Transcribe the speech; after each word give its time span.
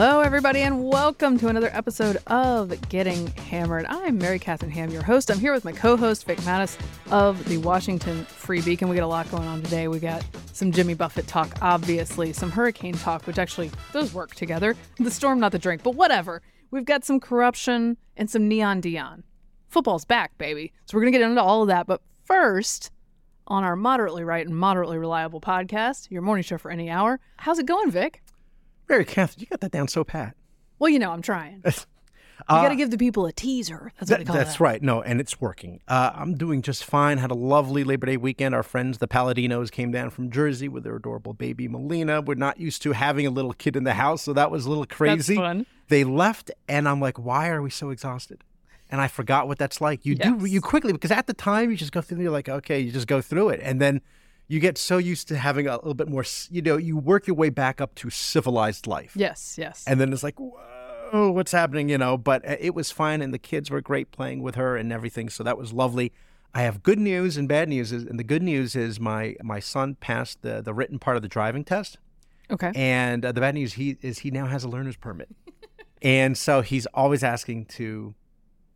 Hello, 0.00 0.20
everybody, 0.20 0.60
and 0.60 0.84
welcome 0.84 1.36
to 1.38 1.48
another 1.48 1.70
episode 1.72 2.18
of 2.28 2.88
Getting 2.88 3.26
Hammered. 3.32 3.84
I'm 3.86 4.16
Mary 4.16 4.38
Katharine 4.38 4.70
Ham, 4.70 4.90
your 4.90 5.02
host. 5.02 5.28
I'm 5.28 5.40
here 5.40 5.52
with 5.52 5.64
my 5.64 5.72
co-host 5.72 6.24
Vic 6.24 6.38
Matus 6.42 6.78
of 7.10 7.44
the 7.48 7.56
Washington 7.56 8.24
Free 8.26 8.60
Beacon. 8.60 8.88
We 8.88 8.94
got 8.94 9.02
a 9.02 9.08
lot 9.08 9.28
going 9.28 9.48
on 9.48 9.60
today. 9.60 9.88
We 9.88 9.98
got 9.98 10.24
some 10.52 10.70
Jimmy 10.70 10.94
Buffett 10.94 11.26
talk, 11.26 11.58
obviously, 11.62 12.32
some 12.32 12.48
hurricane 12.48 12.94
talk, 12.94 13.26
which 13.26 13.40
actually 13.40 13.72
those 13.92 14.14
work 14.14 14.36
together. 14.36 14.76
The 14.98 15.10
storm, 15.10 15.40
not 15.40 15.50
the 15.50 15.58
drink, 15.58 15.82
but 15.82 15.96
whatever. 15.96 16.42
We've 16.70 16.84
got 16.84 17.04
some 17.04 17.18
corruption 17.18 17.96
and 18.16 18.30
some 18.30 18.46
neon 18.46 18.80
Deion. 18.80 19.24
Football's 19.66 20.04
back, 20.04 20.38
baby. 20.38 20.72
So 20.84 20.96
we're 20.96 21.02
gonna 21.02 21.10
get 21.10 21.22
into 21.22 21.42
all 21.42 21.62
of 21.62 21.68
that. 21.68 21.88
But 21.88 22.02
first, 22.24 22.92
on 23.48 23.64
our 23.64 23.74
moderately 23.74 24.22
right 24.22 24.46
and 24.46 24.56
moderately 24.56 24.96
reliable 24.96 25.40
podcast, 25.40 26.08
your 26.08 26.22
morning 26.22 26.44
show 26.44 26.56
for 26.56 26.70
any 26.70 26.88
hour. 26.88 27.18
How's 27.38 27.58
it 27.58 27.66
going, 27.66 27.90
Vic? 27.90 28.22
Mary 28.88 29.04
Katharine, 29.04 29.40
you 29.40 29.46
got 29.46 29.60
that 29.60 29.72
down 29.72 29.88
so 29.88 30.04
pat. 30.04 30.34
Well, 30.78 30.88
you 30.90 30.98
know, 30.98 31.10
I'm 31.12 31.22
trying. 31.22 31.62
You 31.64 31.72
Uh, 32.48 32.62
got 32.62 32.68
to 32.68 32.76
give 32.76 32.90
the 32.92 32.96
people 32.98 33.26
a 33.26 33.32
teaser. 33.32 33.92
That's 33.98 34.10
what 34.12 34.20
that- 34.20 34.26
call 34.26 34.36
that's 34.36 34.52
that. 34.54 34.60
right. 34.60 34.80
No, 34.80 35.02
and 35.02 35.20
it's 35.20 35.40
working. 35.40 35.80
Uh, 35.88 36.12
I'm 36.14 36.36
doing 36.36 36.62
just 36.62 36.84
fine. 36.84 37.18
Had 37.18 37.32
a 37.32 37.34
lovely 37.34 37.82
Labor 37.82 38.06
Day 38.06 38.16
weekend. 38.16 38.54
Our 38.54 38.62
friends, 38.62 38.98
the 38.98 39.08
Paladinos, 39.08 39.72
came 39.72 39.90
down 39.90 40.10
from 40.10 40.30
Jersey 40.30 40.68
with 40.68 40.84
their 40.84 40.94
adorable 40.94 41.34
baby 41.34 41.66
Melina. 41.66 42.20
We're 42.20 42.36
not 42.36 42.60
used 42.60 42.80
to 42.82 42.92
having 42.92 43.26
a 43.26 43.30
little 43.30 43.52
kid 43.54 43.74
in 43.74 43.82
the 43.82 43.94
house, 43.94 44.22
so 44.22 44.32
that 44.34 44.52
was 44.52 44.66
a 44.66 44.68
little 44.68 44.86
crazy. 44.86 45.34
fun. 45.34 45.66
They 45.88 46.04
left, 46.04 46.52
and 46.68 46.88
I'm 46.88 47.00
like, 47.00 47.18
why 47.18 47.48
are 47.48 47.60
we 47.60 47.70
so 47.70 47.90
exhausted? 47.90 48.44
And 48.88 49.00
I 49.00 49.08
forgot 49.08 49.48
what 49.48 49.58
that's 49.58 49.80
like. 49.80 50.06
You 50.06 50.14
do 50.14 50.46
you 50.46 50.60
quickly 50.60 50.92
because 50.92 51.10
at 51.10 51.26
the 51.26 51.34
time 51.34 51.70
you 51.70 51.76
just 51.76 51.92
go 51.92 52.00
through. 52.00 52.22
You're 52.22 52.30
like, 52.30 52.48
okay, 52.48 52.78
you 52.78 52.92
just 52.92 53.08
go 53.08 53.20
through 53.20 53.48
it, 53.50 53.60
and 53.64 53.80
then 53.82 54.00
you 54.48 54.60
get 54.60 54.78
so 54.78 54.98
used 54.98 55.28
to 55.28 55.36
having 55.36 55.66
a 55.66 55.76
little 55.76 55.94
bit 55.94 56.08
more. 56.08 56.24
You 56.50 56.62
know, 56.62 56.76
you 56.76 56.96
work 56.96 57.26
your 57.26 57.36
way 57.36 57.50
back 57.50 57.80
up 57.80 57.94
to 57.96 58.10
civilized 58.10 58.86
life. 58.86 59.12
Yes, 59.14 59.56
yes. 59.58 59.84
and 59.86 60.00
then 60.00 60.12
it's 60.12 60.22
like 60.22 60.38
whoa 61.12 61.30
what's 61.30 61.52
happening 61.52 61.88
you 61.88 61.98
know 61.98 62.16
but 62.16 62.46
uh, 62.48 62.56
it 62.58 62.74
was 62.74 62.90
fine 62.90 63.22
and 63.22 63.32
the 63.32 63.38
kids 63.38 63.70
were 63.70 63.80
great 63.80 64.10
playing 64.10 64.42
with 64.42 64.54
her 64.54 64.76
and 64.76 64.92
everything 64.92 65.28
so 65.28 65.42
that 65.42 65.56
was 65.56 65.72
lovely 65.72 66.12
i 66.54 66.62
have 66.62 66.82
good 66.82 66.98
news 66.98 67.36
and 67.36 67.48
bad 67.48 67.68
news 67.68 67.92
and 67.92 68.18
the 68.18 68.24
good 68.24 68.42
news 68.42 68.76
is 68.76 69.00
my 69.00 69.34
my 69.42 69.60
son 69.60 69.94
passed 69.94 70.42
the 70.42 70.60
the 70.60 70.74
written 70.74 70.98
part 70.98 71.16
of 71.16 71.22
the 71.22 71.28
driving 71.28 71.64
test 71.64 71.98
okay. 72.50 72.72
and 72.74 73.24
uh, 73.24 73.32
the 73.32 73.40
bad 73.40 73.54
news 73.54 73.74
he 73.74 73.96
is 74.02 74.20
he 74.20 74.30
now 74.30 74.46
has 74.46 74.64
a 74.64 74.68
learner's 74.68 74.96
permit 74.96 75.28
and 76.02 76.36
so 76.36 76.60
he's 76.60 76.86
always 76.86 77.22
asking 77.22 77.64
to 77.64 78.14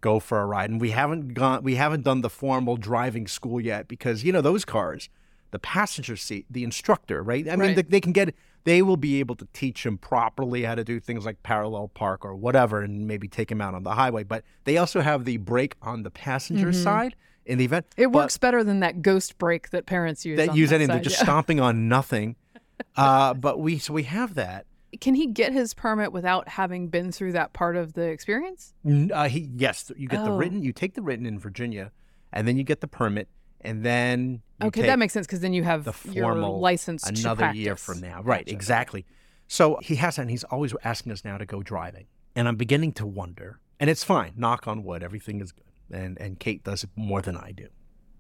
go 0.01 0.19
for 0.19 0.41
a 0.41 0.47
ride 0.47 0.71
and 0.71 0.81
we 0.81 0.91
haven't 0.91 1.35
gone 1.35 1.63
we 1.63 1.77
haven't 1.77 2.03
done 2.03 2.23
the 2.23 2.31
formal 2.31 2.77
driving 2.77 3.27
school 3.27 3.61
yet 3.61 3.87
because 3.89 4.25
you 4.25 4.33
know 4.33 4.41
those 4.41 4.65
cars 4.65 5.09
the 5.53 5.59
passenger 5.61 6.17
seat 6.17 6.45
the 6.51 6.65
instructor 6.65 7.23
right 7.23 7.47
i 7.49 7.53
mean 7.53 7.69
Right. 7.69 7.77
they, 7.77 7.83
they 7.83 8.01
can 8.01 8.13
get 8.13 8.35
they 8.65 8.83
will 8.83 8.97
be 8.97 9.21
able 9.21 9.35
to 9.37 9.47
teach 9.53 9.85
him 9.87 9.97
properly 9.99 10.63
how 10.65 10.75
to 10.75 10.83
do 10.85 10.99
things 11.01 11.25
like 11.25 11.43
parallel 11.43 11.89
park 11.89 12.25
or 12.25 12.35
whatever 12.35 12.81
and 12.83 13.07
maybe 13.07 13.29
take 13.29 13.51
him 13.51 13.61
out 13.61 13.75
on 13.75 13.85
the 13.85 13.93
highway 13.95 14.25
but 14.25 14.43
they 14.65 14.77
also 14.77 15.01
have 15.01 15.25
the 15.25 15.37
brake 15.37 15.77
on 15.81 16.03
the 16.03 16.11
passenger 16.11 16.73
side 16.73 17.15
in 17.47 17.59
the 17.59 17.65
event 17.65 17.87
it 17.97 18.11
works 18.13 18.37
better 18.39 18.63
than 18.65 18.81
that 18.81 19.03
ghost 19.03 19.39
brake 19.39 19.71
that 19.71 19.87
parents 19.87 20.25
use. 20.25 20.37
that 20.37 20.55
use 20.57 20.71
that 20.71 20.77
anything 20.77 20.89
they're 20.89 20.97
side, 20.99 21.05
just 21.05 21.19
yeah. 21.19 21.25
stomping 21.25 21.61
on 21.61 21.89
nothing 21.89 22.35
uh, 22.97 23.33
but 23.35 23.59
we 23.61 23.79
so 23.79 23.93
we 23.93 24.03
have 24.05 24.35
that 24.35 24.67
Can 25.01 25.15
he 25.15 25.27
get 25.27 25.53
his 25.53 25.73
permit 25.75 26.13
without 26.13 26.49
having 26.49 26.89
been 26.89 27.13
through 27.13 27.33
that 27.33 27.53
part 27.55 27.77
of 27.77 27.95
the 27.95 28.03
experience? 28.03 28.75
Uh, 28.87 29.27
he, 29.29 29.49
yes, 29.57 29.91
you 29.97 30.07
get 30.09 30.23
the 30.25 30.31
Oh. 30.31 30.37
written. 30.37 30.63
You 30.63 30.73
take 30.73 30.93
the 30.95 31.01
written 31.03 31.25
in 31.25 31.39
Virginia, 31.39 31.91
and 32.33 32.47
then 32.47 32.57
you 32.59 32.63
get 32.65 32.81
the 32.83 32.87
permit, 32.89 33.29
and 33.65 33.85
then 33.85 34.43
you 34.61 34.69
Okay, 34.69 34.83
that 34.83 34.99
makes 34.99 35.13
sense 35.13 35.27
because 35.27 35.41
then 35.41 35.53
you 35.53 35.63
have 35.65 35.85
the 35.85 35.95
your 36.11 36.33
formal 36.33 36.61
license 36.61 37.03
to 37.03 37.21
another 37.21 37.53
year 37.53 37.77
from 37.77 38.01
now. 38.01 38.23
Right, 38.23 38.45
Gotcha. 38.47 38.55
exactly. 38.55 39.07
So 39.49 39.79
he 39.83 39.97
has, 39.97 40.19
and 40.19 40.31
he's 40.31 40.45
always 40.45 40.75
asking 40.85 41.13
us 41.13 41.25
now 41.25 41.37
to 41.39 41.45
go 41.47 41.63
driving, 41.63 42.07
and 42.35 42.49
I'm 42.49 42.57
beginning 42.57 42.93
to 42.95 43.07
wonder. 43.07 43.61
And 43.79 43.91
it's 43.91 44.05
fine. 44.05 44.33
Knock 44.37 44.69
on 44.69 44.85
wood, 44.85 45.03
everything 45.03 45.41
is 45.41 45.53
good. 45.53 45.65
And 45.91 46.19
and 46.21 46.39
Kate 46.39 46.63
does 46.65 46.85
it 46.85 46.91
more 46.97 47.21
than 47.21 47.37
I 47.37 47.53
do 47.53 47.69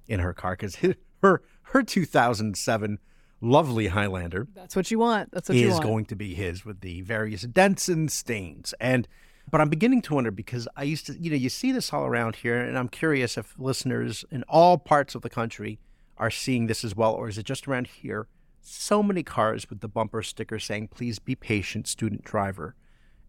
in 0.08 0.20
her 0.20 0.34
car 0.34 0.52
because 0.52 0.76
her 1.22 1.42
her 1.62 1.82
2007 1.82 2.98
lovely 3.40 3.88
Highlander 3.88 4.46
That's 4.54 4.76
what 4.76 4.90
you 4.90 4.98
want. 4.98 5.30
That's 5.32 5.48
what 5.48 5.56
you 5.58 5.66
is 5.66 5.72
want. 5.74 5.84
going 5.84 6.04
to 6.06 6.14
be 6.16 6.34
his 6.34 6.64
with 6.64 6.80
the 6.80 7.00
various 7.02 7.42
dents 7.42 7.88
and 7.88 8.10
stains. 8.10 8.74
And 8.80 9.08
but 9.50 9.60
I'm 9.60 9.68
beginning 9.68 10.02
to 10.02 10.14
wonder 10.14 10.30
because 10.30 10.68
I 10.76 10.84
used 10.84 11.06
to, 11.06 11.18
you 11.18 11.30
know, 11.30 11.36
you 11.36 11.48
see 11.48 11.72
this 11.72 11.92
all 11.92 12.06
around 12.06 12.36
here, 12.36 12.60
and 12.60 12.78
I'm 12.78 12.88
curious 12.88 13.36
if 13.36 13.54
listeners 13.58 14.24
in 14.30 14.44
all 14.48 14.78
parts 14.78 15.14
of 15.14 15.22
the 15.22 15.30
country 15.30 15.78
are 16.16 16.30
seeing 16.30 16.66
this 16.66 16.84
as 16.84 16.94
well, 16.94 17.12
or 17.12 17.28
is 17.28 17.38
it 17.38 17.44
just 17.44 17.66
around 17.66 17.86
here? 17.88 18.28
So 18.60 19.02
many 19.02 19.22
cars 19.22 19.68
with 19.68 19.80
the 19.80 19.88
bumper 19.88 20.22
sticker 20.22 20.58
saying, 20.58 20.88
"Please 20.88 21.18
be 21.18 21.34
patient, 21.34 21.88
student 21.88 22.22
driver." 22.24 22.76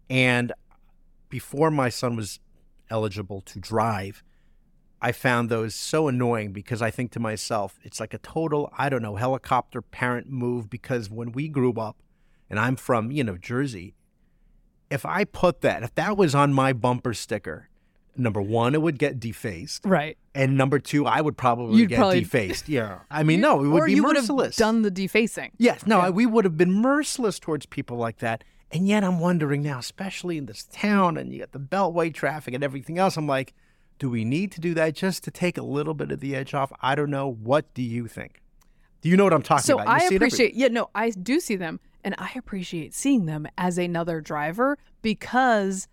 And 0.09 0.53
before 1.29 1.71
my 1.71 1.89
son 1.89 2.15
was 2.15 2.39
eligible 2.89 3.41
to 3.41 3.59
drive, 3.59 4.23
I 5.01 5.11
found 5.11 5.49
those 5.49 5.73
so 5.73 6.07
annoying 6.07 6.53
because 6.53 6.81
I 6.81 6.91
think 6.91 7.11
to 7.11 7.19
myself, 7.19 7.79
it's 7.83 7.99
like 7.99 8.13
a 8.13 8.19
total, 8.19 8.71
I 8.77 8.89
don't 8.89 9.01
know, 9.01 9.15
helicopter 9.15 9.81
parent 9.81 10.29
move. 10.29 10.69
Because 10.69 11.09
when 11.09 11.31
we 11.31 11.47
grew 11.47 11.73
up, 11.73 11.97
and 12.49 12.59
I'm 12.59 12.75
from, 12.75 13.11
you 13.11 13.23
know, 13.23 13.37
Jersey, 13.37 13.95
if 14.93 15.05
I 15.05 15.23
put 15.25 15.61
that, 15.61 15.83
if 15.83 15.93
that 15.95 16.15
was 16.17 16.33
on 16.35 16.53
my 16.53 16.71
bumper 16.73 17.13
sticker, 17.13 17.69
number 18.15 18.41
one, 18.41 18.73
it 18.75 18.81
would 18.81 18.99
get 18.99 19.19
defaced. 19.19 19.85
right. 19.85 20.17
And 20.35 20.57
number 20.57 20.79
two, 20.79 21.05
I 21.05 21.21
would 21.21 21.37
probably 21.37 21.79
You'd 21.79 21.89
get 21.89 21.97
probably- 21.97 22.21
defaced. 22.21 22.67
Yeah. 22.77 22.99
I 23.11 23.21
mean, 23.23 23.39
no, 23.41 23.63
it 23.63 23.67
would 23.67 23.83
or 23.83 23.85
be 23.85 23.93
you 23.93 24.01
merciless. 24.03 24.29
would 24.29 24.45
have 24.45 24.55
done 24.55 24.81
the 24.81 24.89
defacing. 24.91 25.51
Yes, 25.57 25.85
no, 25.85 26.09
we 26.11 26.25
would 26.25 26.43
have 26.45 26.57
been 26.57 26.71
merciless 26.71 27.39
towards 27.39 27.65
people 27.67 27.97
like 27.97 28.17
that. 28.19 28.43
And 28.71 28.87
yet 28.87 29.03
I'm 29.03 29.19
wondering 29.19 29.61
now, 29.61 29.77
especially 29.77 30.37
in 30.39 30.47
this 30.47 30.63
town 30.71 31.17
and 31.17 31.31
you 31.31 31.39
got 31.39 31.51
the 31.51 31.59
beltway 31.59 32.11
traffic 32.11 32.55
and 32.55 32.63
everything 32.63 32.97
else, 32.97 33.15
I'm 33.17 33.27
like, 33.27 33.53
do 33.99 34.09
we 34.09 34.25
need 34.25 34.51
to 34.53 34.59
do 34.61 34.73
that 34.73 34.95
just 34.95 35.23
to 35.25 35.31
take 35.31 35.57
a 35.59 35.61
little 35.61 35.93
bit 35.93 36.11
of 36.11 36.19
the 36.19 36.35
edge 36.35 36.55
off? 36.55 36.71
I 36.81 36.95
don't 36.95 37.11
know. 37.11 37.27
What 37.31 37.71
do 37.75 37.83
you 37.83 38.07
think? 38.07 38.41
Do 39.01 39.09
you 39.09 39.15
know 39.17 39.25
what 39.25 39.33
I'm 39.33 39.43
talking 39.43 39.63
So 39.65 39.75
about? 39.75 39.87
You 39.87 39.93
I 39.93 39.99
see 39.99 40.05
it 40.05 40.07
every- 40.15 40.27
appreciate, 40.27 40.53
yeah, 40.55 40.69
no, 40.69 40.89
I 40.95 41.11
do 41.11 41.39
see 41.39 41.55
them, 41.55 41.79
and 42.03 42.15
I 42.17 42.31
appreciate 42.35 42.93
seeing 42.93 43.25
them 43.25 43.47
as 43.57 43.77
another 43.77 44.21
driver 44.21 44.77
because 45.01 45.87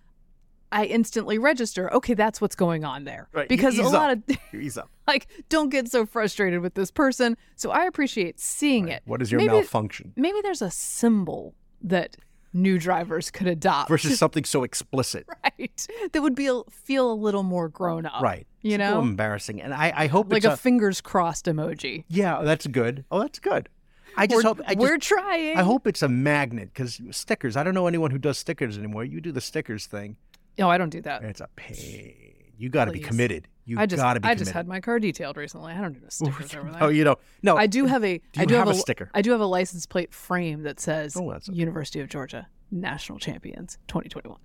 I 0.73 0.85
instantly 0.85 1.39
register. 1.39 1.93
Okay, 1.93 2.15
that's 2.15 2.41
what's 2.41 2.55
going 2.55 2.85
on 2.85 3.05
there. 3.05 3.29
Right, 3.33 3.49
Because 3.49 3.79
a 3.79 3.83
ease 3.83 3.93
lot 3.93 4.11
of 4.13 4.23
Ease 4.55 4.79
up. 4.79 4.89
like, 5.09 5.27
don't 5.49 5.69
get 5.69 5.89
so 5.89 6.07
frustrated 6.07 6.61
with 6.61 6.75
this 6.75 6.91
person. 6.91 7.37
So 7.57 7.71
I 7.71 7.85
appreciate 7.87 8.39
seeing 8.39 8.89
it. 8.89 9.03
What 9.05 9.21
is 9.23 9.33
your 9.33 9.41
maybe, 9.41 9.53
malfunction? 9.55 10.13
Maybe 10.17 10.41
there's 10.43 10.63
a 10.63 10.71
symbol 10.71 11.55
that 11.83 12.17
new 12.53 12.79
drivers 12.79 13.31
could 13.31 13.47
adopt. 13.49 13.89
Versus 13.89 14.17
something 14.19 14.45
so 14.45 14.63
explicit. 14.63 15.27
right, 15.45 15.87
that 16.13 16.21
would 16.23 16.35
be 16.37 16.47
a, 16.47 16.63
feel 16.71 17.11
a 17.11 17.15
little 17.15 17.43
more 17.43 17.69
grown 17.69 18.07
up. 18.07 18.23
Right. 18.23 18.47
You 18.63 18.75
It's 18.75 18.79
know, 18.79 19.01
embarrassing. 19.01 19.61
And 19.63 19.73
I, 19.75 19.93
I 19.97 20.07
hope 20.07 20.31
like 20.31 20.39
it's 20.39 20.47
a 20.47 20.53
a, 20.53 20.57
fingers 20.57 21.01
crossed 21.01 21.47
emoji. 21.47 22.05
Yeah, 22.09 22.43
that's 22.43 22.67
good. 22.67 23.05
Oh, 23.11 23.21
that's 23.21 23.39
good. 23.41 23.69
I 24.17 24.27
just 24.27 24.37
We're, 24.37 24.49
hope 24.49 24.61
I 24.67 24.75
just, 24.75 24.79
we're 24.79 24.99
trying. 24.99 25.57
I 25.57 25.63
hope 25.63 25.87
it's 25.87 26.03
a 26.03 26.09
magnet 26.09 26.71
because 26.73 27.01
stickers. 27.11 27.57
I 27.57 27.63
don't 27.63 27.75
know 27.75 27.87
anyone 27.87 28.11
who 28.11 28.19
does 28.19 28.39
stickers 28.39 28.77
anymore. 28.79 29.05
You 29.05 29.21
do 29.21 29.33
the 29.33 29.41
stickers 29.41 29.87
thing. 29.87 30.17
No, 30.59 30.71
I 30.71 30.79
don't 30.79 30.91
do 30.91 31.01
that. 31.03 31.23
It's 31.25 31.41
a 31.41 31.49
pain. 31.57 32.15
You 32.59 32.69
got 32.69 32.87
to 32.87 32.93
be 32.93 33.01
committed. 33.01 33.49
You 33.65 33.79
I 33.79 33.87
just 33.87 34.03
got 34.03 34.15
to 34.15 34.21
be 34.21 34.27
I 34.27 34.31
committed. 34.31 34.39
just 34.47 34.53
had 34.53 34.69
my 34.69 34.81
car 34.81 34.99
detailed 34.99 35.37
recently. 35.37 35.73
I 35.73 35.81
don't 35.81 35.93
do 35.95 36.01
no 36.01 36.07
oh, 36.07 36.11
stickers 36.11 36.55
over 36.55 36.71
there. 36.71 36.83
Oh, 36.83 36.89
you 36.89 37.05
know, 37.05 37.17
no. 37.43 37.57
I 37.57 37.67
do 37.67 37.87
have 37.87 38.05
a. 38.05 38.19
Do 38.19 38.41
I 38.41 38.45
do 38.45 38.55
have 38.55 38.67
have, 38.67 38.77
a 38.77 38.79
sticker? 38.79 39.11
I 39.15 39.23
do 39.23 39.31
have 39.31 39.41
a 39.41 39.47
license 39.47 39.87
plate 39.87 40.13
frame 40.13 40.65
that 40.65 40.81
says 40.81 41.17
Oh, 41.17 41.31
okay. 41.33 41.53
University 41.53 42.01
of 42.01 42.09
Georgia 42.09 42.49
National 42.71 43.19
Champions 43.19 43.79
2021. 43.89 44.39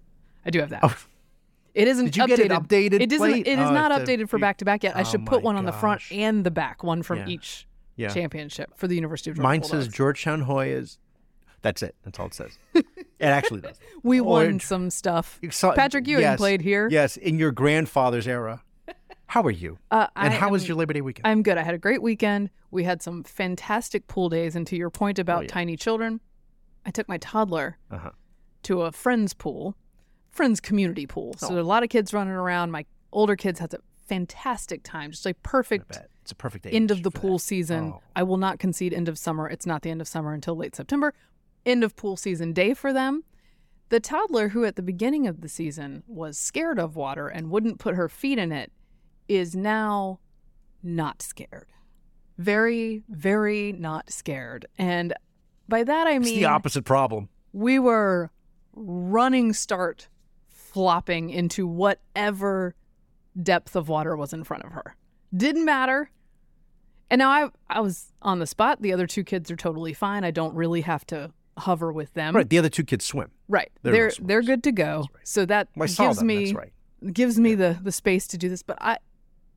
I 0.45 0.49
do 0.49 0.59
have 0.59 0.69
that. 0.69 0.81
Oh. 0.83 0.95
It 1.73 1.89
isn't 1.89 2.05
Did 2.05 2.15
you 2.15 2.23
updated. 2.23 2.27
get 2.37 2.51
an 2.51 2.63
updated 2.63 3.01
It 3.01 3.11
isn't. 3.11 3.17
plate? 3.17 3.47
It 3.47 3.59
is 3.59 3.67
Oh, 3.67 3.73
not 3.73 3.91
it's 3.91 4.09
a 4.09 4.17
updated 4.17 4.29
for 4.29 4.39
back 4.39 4.57
to 4.59 4.65
back 4.65 4.83
yet. 4.83 4.95
I 4.95 5.01
Oh 5.01 5.03
should 5.03 5.25
put 5.25 5.41
one 5.41 5.57
on 5.57 5.65
the 5.65 5.73
front 5.73 6.01
and 6.09 6.45
the 6.45 6.51
back, 6.51 6.83
one 6.83 7.03
from 7.03 7.19
Yeah. 7.19 7.27
each 7.27 7.67
Yeah. 7.95 8.09
championship 8.09 8.71
for 8.75 8.87
the 8.87 8.95
University 8.95 9.29
of 9.29 9.37
Georgia. 9.37 9.43
Mine 9.47 9.63
says 9.63 9.71
Bulldogs. 9.71 9.93
Georgetown 9.95 10.45
Hoyas. 10.45 10.97
That's 11.61 11.81
it. 11.81 11.95
That's 12.03 12.19
all 12.19 12.27
it 12.27 12.33
says. 12.33 12.57
it 12.73 12.85
actually 13.21 13.61
does. 13.61 13.79
we 14.03 14.19
Or- 14.19 14.23
won 14.43 14.59
some 14.59 14.89
stuff. 14.89 15.39
Saw- 15.49 15.73
Patrick 15.73 16.07
Ewing 16.07 16.21
yes, 16.21 16.37
played 16.37 16.61
here. 16.61 16.87
Yes, 16.91 17.17
in 17.17 17.39
your 17.39 17.51
grandfather's 17.51 18.27
era. 18.27 18.61
How 19.27 19.41
are 19.43 19.51
you? 19.51 19.79
Uh, 19.89 20.07
and 20.15 20.31
I 20.33 20.35
how 20.37 20.49
was 20.49 20.67
your 20.67 20.77
Labor 20.77 20.93
Day 20.93 21.01
weekend? 21.01 21.25
I'm 21.25 21.41
good. 21.41 21.57
I 21.57 21.63
had 21.63 21.73
a 21.73 21.79
great 21.79 22.01
weekend. 22.03 22.51
We 22.69 22.83
had 22.83 23.01
some 23.01 23.23
fantastic 23.23 24.05
pool 24.07 24.29
days. 24.29 24.55
And 24.55 24.67
to 24.67 24.75
your 24.75 24.91
point 24.91 25.17
about 25.17 25.39
Oh, 25.39 25.41
yeah. 25.41 25.47
tiny 25.47 25.75
children, 25.75 26.21
I 26.85 26.91
took 26.91 27.09
my 27.09 27.17
toddler 27.17 27.77
Uh-huh. 27.89 28.11
to 28.63 28.81
a 28.83 28.91
friend's 28.91 29.33
pool, 29.33 29.75
friend's 30.29 30.59
community 30.59 31.07
pool. 31.07 31.33
So 31.39 31.47
Oh. 31.47 31.49
there 31.49 31.57
are 31.57 31.61
a 31.61 31.63
lot 31.63 31.81
of 31.81 31.89
kids 31.89 32.13
running 32.13 32.33
around. 32.35 32.69
My 32.71 32.85
older 33.11 33.35
kids 33.35 33.59
had 33.59 33.73
a 33.73 33.79
fantastic 34.07 34.83
time, 34.83 35.11
just 35.11 35.25
like 35.25 35.41
perfect. 35.43 35.99
It's 36.21 36.31
a 36.31 36.35
perfect 36.35 36.65
end 36.65 36.91
of 36.91 37.03
the 37.03 37.11
pool 37.11 37.37
that. 37.37 37.43
season. 37.43 37.93
Oh. 37.95 38.01
I 38.15 38.23
will 38.23 38.37
not 38.37 38.59
concede 38.59 38.93
end 38.93 39.07
of 39.07 39.17
summer. 39.17 39.47
It's 39.49 39.65
not 39.65 39.81
the 39.83 39.89
end 39.91 40.01
of 40.01 40.07
summer 40.07 40.33
until 40.33 40.55
late 40.55 40.75
September. 40.75 41.13
End 41.65 41.83
of 41.83 41.95
pool 41.95 42.17
season 42.17 42.53
day 42.53 42.73
for 42.73 42.91
them. 42.93 43.23
The 43.89 43.99
toddler 43.99 44.49
who 44.49 44.65
at 44.65 44.75
the 44.75 44.81
beginning 44.81 45.27
of 45.27 45.41
the 45.41 45.49
season 45.49 46.03
was 46.07 46.37
scared 46.37 46.79
of 46.79 46.95
water 46.95 47.27
and 47.27 47.51
wouldn't 47.51 47.79
put 47.79 47.95
her 47.95 48.09
feet 48.09 48.39
in 48.39 48.51
it 48.51 48.71
is 49.27 49.55
now 49.55 50.19
not 50.81 51.21
scared. 51.21 51.67
Very, 52.37 53.03
very 53.07 53.71
not 53.71 54.11
scared. 54.11 54.65
And 54.77 55.13
by 55.69 55.83
that 55.83 56.07
I 56.07 56.15
It's 56.15 56.25
mean 56.25 56.39
the 56.39 56.45
opposite 56.45 56.83
problem. 56.85 57.29
we 57.53 57.77
were 57.79 58.31
running 58.73 59.53
start 59.53 60.09
flopping 60.47 61.29
into 61.29 61.65
whatever 61.67 62.75
depth 63.41 63.75
of 63.75 63.89
water 63.89 64.15
was 64.15 64.33
in 64.33 64.43
front 64.43 64.63
of 64.63 64.71
her. 64.71 64.95
Didn't 65.35 65.65
matter. 65.65 66.09
And 67.09 67.19
now 67.19 67.29
I 67.29 67.49
I 67.69 67.79
was 67.81 68.11
on 68.21 68.39
the 68.39 68.47
spot. 68.47 68.81
The 68.81 68.93
other 68.93 69.07
two 69.07 69.23
kids 69.23 69.51
are 69.51 69.55
totally 69.55 69.93
fine. 69.93 70.23
I 70.23 70.31
don't 70.31 70.55
really 70.55 70.81
have 70.81 71.05
to 71.07 71.31
hover 71.57 71.91
with 71.91 72.13
them. 72.13 72.35
Right. 72.35 72.49
The 72.49 72.57
other 72.57 72.69
two 72.69 72.83
kids 72.83 73.05
swim. 73.05 73.31
Right. 73.47 73.71
They're 73.83 73.93
They're 73.93 74.11
they're, 74.21 74.41
good 74.41 74.63
to 74.63 74.71
go. 74.71 75.07
So 75.23 75.45
that 75.45 75.69
saw 75.87 76.07
gives 76.07 76.17
them. 76.17 76.27
me 76.27 76.45
That's 76.45 76.57
right. 76.57 77.13
gives 77.13 77.39
me 77.39 77.55
the 77.55 77.77
the 77.81 77.91
space 77.91 78.27
to 78.27 78.37
do 78.37 78.49
this. 78.49 78.63
But 78.63 78.77
I 78.81 78.97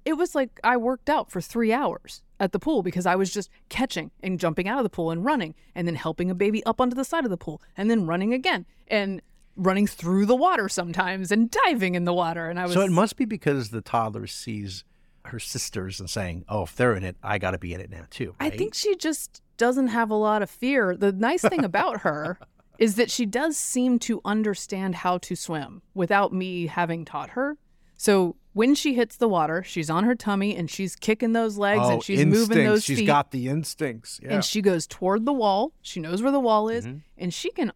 it 0.05 0.15
was 0.15 0.35
like 0.35 0.61
I 0.63 0.77
worked 0.77 1.11
out 1.11 1.31
for 1.31 1.41
three 1.41 1.73
hours 1.73 2.23
at 2.41 2.53
the 2.53 2.59
pool 2.59 2.83
because 2.83 3.07
I 3.07 3.17
was 3.17 3.33
just 3.33 3.51
catching 3.69 4.11
and 4.23 4.39
jumping 4.39 4.69
out 4.69 4.79
of 4.79 4.85
the 4.85 4.91
pool 4.91 5.11
and 5.11 5.25
running 5.25 5.55
and 5.75 5.89
then 5.89 5.97
helping 5.97 6.31
a 6.31 6.35
baby 6.35 6.65
up 6.65 6.81
onto 6.81 6.95
the 6.95 7.05
side 7.05 7.25
of 7.25 7.31
the 7.31 7.37
pool 7.37 7.61
and 7.77 7.91
then 7.91 8.07
running 8.07 8.33
again 8.33 8.65
and 8.87 9.21
running 9.59 9.87
through 9.87 10.25
the 10.25 10.37
water 10.37 10.69
sometimes 10.69 11.31
and 11.31 11.51
diving 11.51 11.95
in 11.95 12.05
the 12.05 12.15
water. 12.15 12.49
And 12.49 12.59
I 12.59 12.65
was 12.65 12.73
So 12.73 12.81
it 12.81 12.91
must 12.91 13.17
be 13.17 13.25
because 13.27 13.69
the 13.71 13.83
toddler 13.83 14.27
sees 14.27 14.85
her 15.27 15.39
sisters 15.39 16.01
and 16.01 16.09
saying, 16.09 16.45
"Oh, 16.49 16.63
if 16.63 16.75
they're 16.75 16.95
in 16.95 17.05
it, 17.05 17.17
I 17.23 17.37
got 17.39 17.51
to 17.51 17.59
be 17.59 17.75
in 17.75 17.81
it 17.81 17.91
now 17.91 18.05
too." 18.09 18.35
I 18.41 18.49
think 18.49 18.75
she 18.75 18.97
just 18.97 19.43
doesn't 19.59 19.89
have 19.89 20.11
a 20.11 20.15
lot 20.15 20.41
of 20.43 20.49
fear. 20.49 20.97
The 20.97 21.13
nice 21.13 21.43
thing 21.43 21.65
about 21.65 22.01
her 22.03 22.39
is 22.79 22.95
that 22.95 23.11
she 23.11 23.27
does 23.27 23.57
seem 23.59 23.99
to 23.99 24.21
understand 24.25 24.95
how 24.95 25.19
to 25.19 25.35
swim 25.35 25.83
without 25.93 26.33
me 26.33 26.67
having 26.69 27.05
taught 27.05 27.31
her. 27.31 27.59
So 27.97 28.37
when 28.53 28.77
she 28.77 28.95
hits 28.95 29.17
the 29.17 29.29
water, 29.29 29.65
she's 29.65 29.91
on 29.91 30.05
her 30.05 30.15
tummy 30.15 30.57
and 30.57 30.71
she's 30.71 30.95
kicking 30.95 31.33
those 31.33 31.59
legs 31.59 31.83
oh, 31.85 31.95
and 31.95 32.03
she's 32.03 32.21
instincts. 32.21 32.49
moving 32.49 32.65
those 32.65 32.85
She's 32.85 32.99
feet. 32.99 33.03
She's 33.03 33.07
got 33.09 33.33
the 33.33 33.49
instincts. 33.49 34.21
Yeah. 34.23 34.35
And 34.35 34.45
she 34.45 34.63
goes 34.63 34.87
toward 34.87 35.27
the 35.27 35.33
wall. 35.33 35.73
She 35.83 35.99
knows 35.99 36.23
where 36.23 36.31
the 36.33 36.39
wall 36.41 36.69
is, 36.69 36.87
Mhm. 36.87 37.03
and 37.19 37.35
she 37.35 37.51
can 37.51 37.73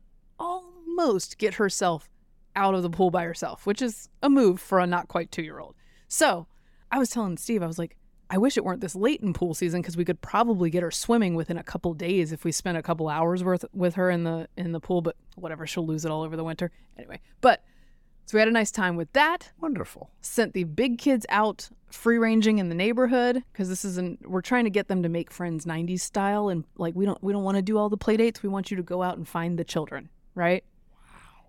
almost 0.99 1.39
get 1.39 1.55
herself 1.55 2.09
out 2.55 2.75
of 2.75 2.83
the 2.83 2.91
pool 2.91 3.11
by 3.11 3.25
herself, 3.25 3.67
which 3.67 3.81
is 3.81 4.09
a 4.23 4.29
move 4.29 4.61
for 4.61 4.79
a 4.79 4.87
not 4.87 5.09
quite 5.09 5.31
two 5.31 5.43
year 5.43 5.59
old. 5.59 5.75
So 6.09 6.47
I 6.91 6.99
was 6.99 7.11
telling 7.11 7.37
Steve, 7.39 7.63
I 7.63 7.67
was 7.67 7.79
like, 7.79 7.97
I 8.29 8.39
wish 8.39 8.57
it 8.57 8.65
weren't 8.65 8.81
this 8.81 8.95
late 8.95 9.21
in 9.21 9.33
pool 9.33 9.55
season 9.55 9.83
because 9.83 9.97
we 9.97 10.05
could 10.05 10.21
probably 10.21 10.71
get 10.71 10.83
her 10.83 10.91
swimming 10.91 11.35
within 11.35 11.59
a 11.59 11.63
couple 11.63 11.93
days 11.93 12.33
if 12.33 12.45
we 12.45 12.53
spent 12.53 12.79
a 12.79 12.83
couple 12.83 13.09
hours 13.09 13.45
worth 13.45 13.65
with 13.75 13.95
her 13.95 14.11
in 14.11 14.25
the 14.25 14.49
in 14.57 14.73
the 14.73 14.81
pool. 14.81 15.03
But 15.03 15.17
whatever, 15.37 15.67
she'll 15.67 15.87
lose 15.87 16.05
it 16.05 16.11
all 16.11 16.23
over 16.23 16.37
the 16.37 16.45
winter 16.45 16.71
anyway. 16.97 17.21
But 17.41 17.63
so 18.25 18.37
we 18.37 18.41
had 18.41 18.49
a 18.49 18.53
nice 18.53 18.71
time 18.71 18.97
with 18.97 19.13
that 19.13 19.51
Wonderful. 19.61 20.11
sent 20.21 20.55
the 20.55 20.65
big 20.65 20.99
kids 20.99 21.27
out 21.29 21.69
free 21.91 22.17
ranging 22.19 22.59
in 22.59 22.69
the 22.69 22.75
neighborhood 22.75 23.43
because 23.53 23.69
this 23.69 23.85
isn't 23.85 24.27
we're 24.27 24.41
trying 24.41 24.65
to 24.65 24.71
get 24.71 24.89
them 24.89 25.03
to 25.03 25.09
make 25.09 25.31
friends 25.31 25.67
90s 25.67 26.01
style 26.01 26.49
and 26.49 26.65
like 26.79 26.95
we 26.95 27.05
don't 27.05 27.23
we 27.23 27.33
don't 27.35 27.43
want 27.43 27.57
to 27.57 27.63
do 27.63 27.77
all 27.77 27.91
the 27.91 27.99
play 27.99 28.17
dates 28.17 28.43
we 28.43 28.49
want 28.49 28.71
you 28.71 28.77
to 28.79 28.83
go 28.83 29.03
out 29.03 29.19
and 29.19 29.29
find 29.29 29.59
the 29.59 29.65
children 29.65 30.09
right 30.35 30.65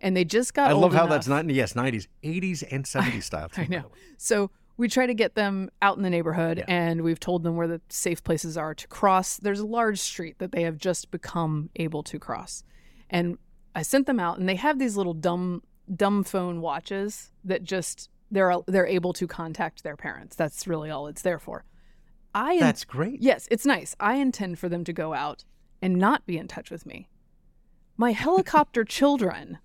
and 0.04 0.16
they 0.16 0.24
just 0.26 0.54
got 0.54 0.70
I 0.70 0.74
love 0.74 0.94
how 0.94 1.06
enough- 1.06 1.10
that's 1.16 1.28
not 1.28 1.50
yes, 1.50 1.76
nineties, 1.76 2.08
eighties, 2.22 2.62
and 2.62 2.86
seventies 2.96 3.26
style. 3.26 3.50
Too, 3.50 3.62
I 3.62 3.68
know. 3.68 3.92
So 4.18 4.52
we 4.78 4.88
try 4.88 5.06
to 5.08 5.14
get 5.14 5.36
them 5.36 5.70
out 5.82 5.98
in 5.98 6.04
the 6.04 6.10
neighborhood 6.10 6.58
Yeah. 6.60 6.66
and 6.68 7.02
we've 7.02 7.20
told 7.20 7.44
them 7.44 7.56
where 7.56 7.68
the 7.68 7.82
safe 7.90 8.24
places 8.24 8.58
are 8.58 8.74
to 8.76 8.88
cross. 8.88 9.38
There's 9.38 9.60
a 9.60 9.66
large 9.68 10.00
street 10.00 10.38
that 10.40 10.52
they 10.52 10.64
have 10.64 10.78
just 10.78 11.10
become 11.12 11.70
able 11.76 12.02
to 12.04 12.18
cross. 12.20 12.64
And 13.10 13.38
I 13.76 13.82
sent 13.84 14.06
them 14.08 14.20
out 14.20 14.38
and 14.40 14.48
they 14.50 14.56
have 14.56 14.78
these 14.80 14.96
little 14.98 15.14
dumb 15.14 15.64
dumb 15.96 16.24
phone 16.24 16.62
watches 16.62 17.32
that 17.44 17.64
just 17.64 18.10
they're 18.32 18.56
they're 18.68 18.88
able 18.88 19.14
to 19.14 19.28
contact 19.28 19.84
their 19.84 19.96
parents. 19.96 20.36
That's 20.36 20.66
really 20.68 20.90
all 20.90 21.08
it's 21.08 21.22
there 21.22 21.40
for. 21.40 21.66
I 22.36 22.58
That's 22.60 22.84
great. 22.84 23.22
Yes, 23.22 23.48
it's 23.52 23.66
nice. 23.66 23.96
I 24.00 24.16
intend 24.16 24.58
for 24.58 24.68
them 24.70 24.84
to 24.86 24.94
go 24.94 25.14
out 25.14 25.44
and 25.84 25.98
not 25.98 26.26
be 26.26 26.38
in 26.40 26.48
touch 26.48 26.72
with 26.72 26.84
me. 26.86 27.08
My 27.96 28.12
helicopter 28.12 28.84
children 29.00 29.60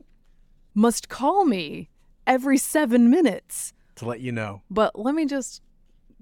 must 0.79 1.09
call 1.09 1.45
me 1.45 1.91
every 2.25 2.57
7 2.57 3.11
minutes. 3.11 3.73
To 3.97 4.07
let 4.07 4.21
you 4.21 4.31
know. 4.31 4.63
But 4.71 4.97
let 4.97 5.13
me 5.13 5.27
just 5.27 5.61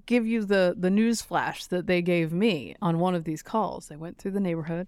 give 0.07 0.25
you 0.25 0.43
the 0.43 0.73
the 0.75 0.89
news 0.89 1.21
flash 1.21 1.65
that 1.65 1.85
they 1.85 2.01
gave 2.01 2.33
me 2.33 2.75
on 2.81 2.97
one 2.97 3.13
of 3.13 3.23
these 3.23 3.43
calls. 3.43 3.87
They 3.87 3.95
went 3.95 4.17
through 4.17 4.31
the 4.31 4.39
neighborhood 4.39 4.87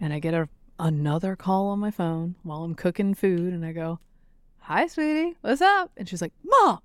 and 0.00 0.12
I 0.12 0.20
get 0.20 0.32
a 0.32 0.48
another 0.78 1.36
call 1.36 1.66
on 1.66 1.80
my 1.80 1.90
phone 1.90 2.36
while 2.42 2.62
I'm 2.62 2.74
cooking 2.74 3.12
food 3.12 3.52
and 3.52 3.62
I 3.62 3.72
go, 3.72 3.98
"Hi, 4.60 4.86
sweetie. 4.86 5.36
What's 5.42 5.60
up?" 5.60 5.90
And 5.98 6.08
she's 6.08 6.22
like, 6.22 6.32
"Mom, 6.42 6.78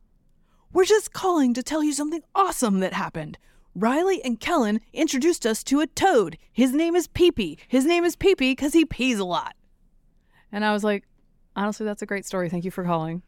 we're 0.73 0.83
just 0.83 1.13
calling 1.13 1.53
to 1.53 1.63
tell 1.63 1.83
you 1.83 1.93
something 1.93 2.23
awesome 2.35 2.81
that 2.81 2.93
happened. 2.93 3.37
Riley 3.75 4.21
and 4.25 4.41
Kellen 4.41 4.81
introduced 4.91 5.45
us 5.45 5.63
to 5.63 5.79
a 5.79 5.87
toad. 5.87 6.37
His 6.51 6.73
name 6.73 6.97
is 6.97 7.07
Peepee. 7.07 7.59
His 7.69 7.85
name 7.85 8.03
is 8.03 8.17
Peepee 8.17 8.51
because 8.51 8.73
he 8.73 8.83
pees 8.83 9.19
a 9.19 9.25
lot." 9.25 9.55
And 10.51 10.65
I 10.65 10.73
was 10.73 10.83
like, 10.83 11.05
honestly, 11.55 11.85
that's 11.85 12.01
a 12.01 12.05
great 12.05 12.25
story. 12.25 12.49
Thank 12.49 12.65
you 12.65 12.71
for 12.71 12.83
calling. 12.83 13.21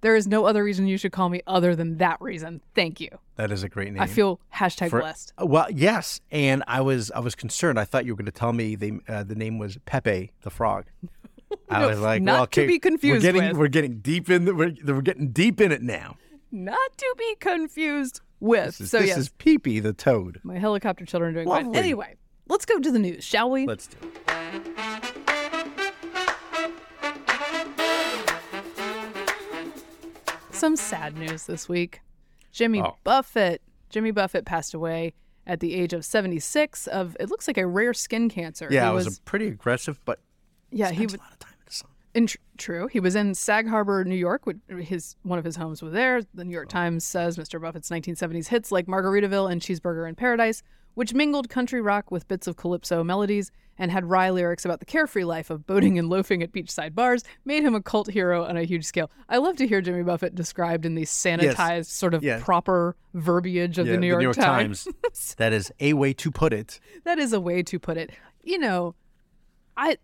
There 0.00 0.14
is 0.14 0.28
no 0.28 0.44
other 0.46 0.62
reason 0.62 0.86
you 0.86 0.96
should 0.96 1.10
call 1.10 1.28
me 1.28 1.42
other 1.48 1.74
than 1.74 1.96
that 1.96 2.20
reason. 2.20 2.60
Thank 2.74 3.00
you. 3.00 3.08
That 3.34 3.50
is 3.50 3.64
a 3.64 3.68
great 3.68 3.92
name. 3.92 4.00
I 4.00 4.06
feel 4.06 4.40
hashtag 4.54 4.90
For- 4.90 5.00
blessed. 5.00 5.32
Uh, 5.40 5.46
Well, 5.46 5.66
yes, 5.72 6.20
and 6.30 6.62
I 6.68 6.80
was 6.82 7.10
I 7.10 7.18
was 7.18 7.34
concerned. 7.34 7.80
I 7.80 7.84
thought 7.84 8.04
you 8.06 8.12
were 8.12 8.16
going 8.16 8.26
to 8.26 8.32
tell 8.32 8.52
me 8.52 8.76
the 8.76 9.00
uh, 9.08 9.24
the 9.24 9.34
name 9.34 9.58
was 9.58 9.76
Pepe 9.86 10.30
the 10.42 10.50
Frog. 10.50 10.84
I 11.68 11.80
No, 11.80 11.88
was 11.88 11.98
like, 12.00 12.22
not 12.22 12.32
well, 12.32 12.46
to 12.46 12.60
okay, 12.60 12.66
be 12.68 12.78
confused 12.78 13.24
We're 13.24 13.32
getting 13.32 13.48
with. 13.48 13.56
we're 13.56 13.68
getting 13.68 13.98
deep 13.98 14.30
in 14.30 14.44
the, 14.44 14.54
we're, 14.54 14.74
we're 14.86 15.00
getting 15.00 15.30
deep 15.32 15.60
in 15.60 15.72
it 15.72 15.82
now. 15.82 16.16
Not 16.52 16.78
to 16.96 17.14
be 17.18 17.34
confused 17.40 18.20
with. 18.38 18.66
This 18.66 18.80
is, 18.82 18.90
so 18.92 18.98
this 19.00 19.08
yes, 19.08 19.18
is 19.18 19.30
Peepee 19.30 19.82
the 19.82 19.92
toad. 19.92 20.40
my 20.44 20.58
helicopter 20.58 21.04
children 21.06 21.30
are 21.32 21.34
doing 21.34 21.48
fine. 21.48 21.64
Lovely. 21.66 21.78
Anyway, 21.80 22.14
let's 22.48 22.64
go 22.66 22.78
to 22.78 22.90
the 22.92 22.98
news, 23.00 23.24
shall 23.24 23.50
we? 23.50 23.66
Let's 23.66 23.88
do 23.88 23.96
it. 24.28 25.14
Some 30.58 30.74
sad 30.74 31.16
news 31.16 31.46
this 31.46 31.68
week. 31.68 32.00
Jimmy 32.50 32.82
Oh. 32.82 32.96
Buffett. 33.04 33.62
Jimmy 33.90 34.10
Buffett 34.10 34.44
passed 34.44 34.74
away 34.74 35.14
at 35.46 35.60
the 35.60 35.72
age 35.72 35.92
of 35.92 36.04
76 36.04 36.88
of 36.88 37.16
it 37.20 37.30
looks 37.30 37.46
like 37.46 37.58
a 37.58 37.66
rare 37.66 37.94
skin 37.94 38.28
cancer. 38.28 38.66
Yeah, 38.68 38.86
he 38.86 38.90
it 38.90 38.94
was, 38.94 39.18
a 39.18 39.20
pretty 39.22 39.46
aggressive, 39.46 40.00
but 40.04 40.18
yeah, 40.72 40.90
he 40.90 41.06
was 41.06 41.14
a 41.14 41.18
lot 41.18 41.32
of 41.32 41.38
time 41.38 41.52
in 41.54 41.64
the 41.64 41.72
sun. 41.72 41.90
In 42.14 42.26
tr- 42.26 42.36
true, 42.56 42.86
he 42.88 42.98
was 42.98 43.14
in 43.14 43.34
Sag 43.36 43.68
Harbor, 43.68 44.04
New 44.04 44.16
York. 44.16 44.42
His 44.68 45.14
one 45.22 45.38
of 45.38 45.44
his 45.44 45.54
homes 45.54 45.80
was 45.80 45.92
there. 45.92 46.22
The 46.34 46.44
New 46.44 46.52
York 46.52 46.66
oh. 46.70 46.72
Times 46.72 47.04
says 47.04 47.38
Mr. 47.38 47.60
Buffett's 47.60 47.88
1970s 47.88 48.48
hits 48.48 48.72
like 48.72 48.86
Margaritaville 48.86 49.50
and 49.50 49.62
Cheeseburger 49.62 50.08
in 50.08 50.16
Paradise, 50.16 50.64
which 50.98 51.14
mingled 51.14 51.48
country 51.48 51.80
rock 51.80 52.10
with 52.10 52.26
bits 52.26 52.48
of 52.48 52.56
calypso 52.56 53.04
melodies 53.04 53.52
and 53.78 53.92
had 53.92 54.04
wry 54.04 54.30
lyrics 54.30 54.64
about 54.64 54.80
the 54.80 54.84
carefree 54.84 55.22
life 55.22 55.48
of 55.48 55.64
boating 55.64 55.96
and 55.96 56.08
loafing 56.08 56.42
at 56.42 56.50
beachside 56.50 56.92
bars, 56.92 57.22
made 57.44 57.62
him 57.62 57.72
a 57.72 57.80
cult 57.80 58.10
hero 58.10 58.44
on 58.44 58.56
a 58.56 58.64
huge 58.64 58.84
scale. 58.84 59.08
I 59.28 59.36
love 59.36 59.54
to 59.58 59.66
hear 59.68 59.80
Jimmy 59.80 60.02
Buffett 60.02 60.34
described 60.34 60.84
in 60.84 60.96
the 60.96 61.04
sanitized, 61.04 61.86
sort 61.86 62.14
of 62.14 62.24
Yes. 62.24 62.42
proper 62.42 62.96
verbiage 63.14 63.78
of 63.78 63.86
Yeah, 63.86 63.92
the 63.92 63.98
New 63.98 64.18
York, 64.20 64.34
Times. 64.34 64.88
that 65.36 65.52
is 65.52 65.70
a 65.78 65.92
way 65.92 66.12
to 66.14 66.32
put 66.32 66.52
it. 66.52 66.80
that 67.04 67.20
is 67.20 67.32
a 67.32 67.40
way 67.40 67.62
to 67.62 67.78
put 67.78 67.96
it. 67.96 68.10
You 68.42 68.58
know, 68.58 68.96
I 69.76 69.98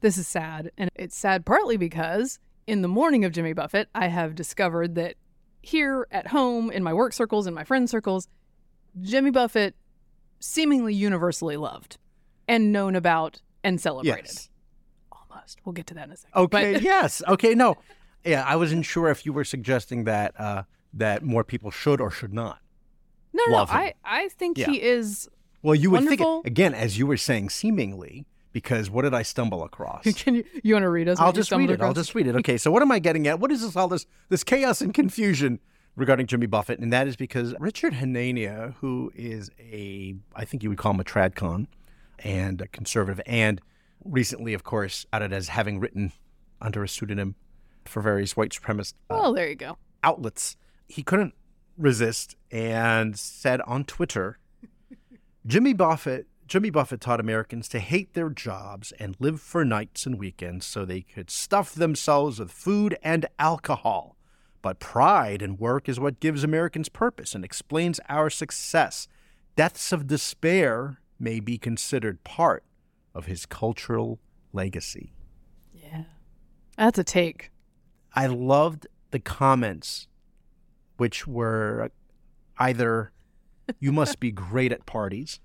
this 0.00 0.18
is 0.18 0.26
sad 0.26 0.72
and 0.76 0.90
it's 0.96 1.16
sad 1.16 1.46
partly 1.46 1.76
because 1.76 2.40
in 2.66 2.82
the 2.82 2.88
morning 2.88 3.24
of 3.24 3.30
Jimmy 3.30 3.52
Buffett, 3.52 3.88
I 3.94 4.08
have 4.08 4.34
discovered 4.34 4.96
that 4.96 5.14
here 5.62 6.08
at 6.10 6.26
home 6.26 6.72
in 6.72 6.82
my 6.82 6.92
work 6.92 7.12
circles 7.12 7.46
and 7.46 7.54
my 7.54 7.62
friend 7.62 7.88
circles, 7.88 8.26
Jimmy 9.00 9.30
Buffett 9.30 9.76
seemingly 10.40 10.94
universally 10.94 11.56
loved 11.56 11.98
and 12.48 12.72
known 12.72 12.94
about 12.96 13.40
and 13.64 13.80
celebrated. 13.80 14.24
Yes. 14.26 14.48
Almost. 15.12 15.58
We'll 15.64 15.72
get 15.72 15.86
to 15.88 15.94
that 15.94 16.06
in 16.06 16.12
a 16.12 16.16
second. 16.16 16.40
Okay. 16.42 16.72
But- 16.74 16.82
yes. 16.82 17.22
Okay. 17.28 17.54
No. 17.54 17.76
Yeah, 18.24 18.44
I 18.46 18.56
wasn't 18.56 18.84
sure 18.84 19.08
if 19.08 19.24
you 19.24 19.32
were 19.32 19.44
suggesting 19.44 20.04
that 20.04 20.38
uh, 20.40 20.64
that 20.94 21.22
more 21.22 21.44
people 21.44 21.70
should 21.70 22.00
or 22.00 22.10
should 22.10 22.32
not. 22.34 22.58
no, 23.32 23.42
no, 23.46 23.52
no. 23.58 23.66
I, 23.68 23.94
I 24.04 24.28
think 24.30 24.58
Yeah. 24.58 24.66
he 24.66 24.82
is 24.82 25.28
Well, 25.62 25.74
you 25.76 25.90
would 25.90 26.04
Wonderful. 26.04 26.36
think 26.42 26.46
again, 26.46 26.74
as 26.74 26.98
you 26.98 27.06
were 27.06 27.16
saying, 27.16 27.50
seemingly, 27.50 28.26
because 28.52 28.90
what 28.90 29.02
did 29.02 29.14
I 29.14 29.22
stumble 29.22 29.62
across? 29.62 30.02
can 30.22 30.34
you 30.34 30.44
you 30.64 30.74
want 30.74 30.82
to 30.84 30.88
read 30.90 31.08
us? 31.08 31.20
I'll 31.20 31.32
just 31.32 31.52
read 31.52 31.70
it. 31.70 31.80
I'll 31.80 31.92
just 31.94 32.14
read 32.16 32.26
it. 32.26 32.34
Okay, 32.36 32.56
so 32.56 32.70
what 32.72 32.82
am 32.82 32.90
I 32.90 32.98
getting 32.98 33.28
at? 33.28 33.38
What 33.38 33.52
is 33.52 33.62
this 33.62 33.76
all 33.76 33.86
this 33.88 34.06
this 34.28 34.42
chaos 34.42 34.80
and 34.80 34.92
confusion 34.92 35.60
regarding 35.96 36.26
Jimmy 36.26 36.46
Buffett? 36.46 36.78
And 36.78 36.92
that 36.92 37.08
is 37.08 37.16
because 37.16 37.54
Richard 37.58 37.94
Hanania, 37.94 38.74
who 38.80 39.10
is 39.14 39.50
a 39.58 40.14
I 40.34 40.44
think 40.44 40.62
you 40.62 40.68
would 40.68 40.78
call 40.78 40.92
him 40.92 41.00
a 41.00 41.04
tradcon 41.04 41.66
and 42.20 42.60
a 42.60 42.68
conservative, 42.68 43.20
and 43.26 43.60
recently, 44.04 44.54
of 44.54 44.62
course, 44.64 45.06
outed 45.12 45.32
as 45.32 45.48
having 45.48 45.80
written 45.80 46.12
under 46.60 46.82
a 46.84 46.88
pseudonym 46.88 47.34
for 47.84 48.00
various 48.00 48.36
white 48.36 48.50
supremacist 48.50 48.94
uh, 49.10 49.16
Well, 49.16 49.34
there 49.34 49.48
you 49.48 49.54
go. 49.56 49.76
outlets, 50.02 50.56
he 50.88 51.02
couldn't 51.02 51.34
resist 51.76 52.36
and 52.50 53.18
said 53.18 53.60
on 53.62 53.84
Twitter, 53.84 54.38
Jimmy 55.46 55.72
Buffett 55.72 56.26
Jimmy 56.46 56.70
Buffett 56.70 57.00
taught 57.00 57.18
Americans 57.18 57.68
to 57.68 57.80
hate 57.80 58.14
their 58.14 58.30
jobs 58.30 58.92
and 59.00 59.16
live 59.18 59.40
for 59.40 59.64
nights 59.64 60.06
and 60.06 60.16
weekends 60.16 60.64
so 60.64 60.84
they 60.84 61.00
could 61.00 61.28
stuff 61.28 61.74
themselves 61.74 62.38
with 62.38 62.52
food 62.52 62.96
and 63.02 63.26
alcohol. 63.40 64.15
But 64.62 64.80
pride 64.80 65.42
in 65.42 65.56
work 65.56 65.88
is 65.88 66.00
what 66.00 66.20
gives 66.20 66.42
Americans 66.42 66.88
purpose 66.88 67.34
and 67.34 67.44
explains 67.44 68.00
our 68.08 68.30
success. 68.30 69.06
Deaths 69.54 69.92
of 69.92 70.06
despair 70.06 70.98
may 71.18 71.40
be 71.40 71.56
considered 71.56 72.24
part 72.24 72.64
of 73.14 73.26
his 73.26 73.46
cultural 73.46 74.18
legacy. 74.52 75.12
Yeah. 75.72 76.04
That's 76.76 76.98
a 76.98 77.04
take. 77.04 77.50
I 78.12 78.26
loved 78.26 78.86
the 79.12 79.20
comments, 79.20 80.08
which 80.96 81.26
were 81.26 81.90
either 82.58 83.12
"You 83.78 83.92
must 83.92 84.20
be 84.20 84.30
great 84.30 84.72
at 84.72 84.84
parties," 84.84 85.40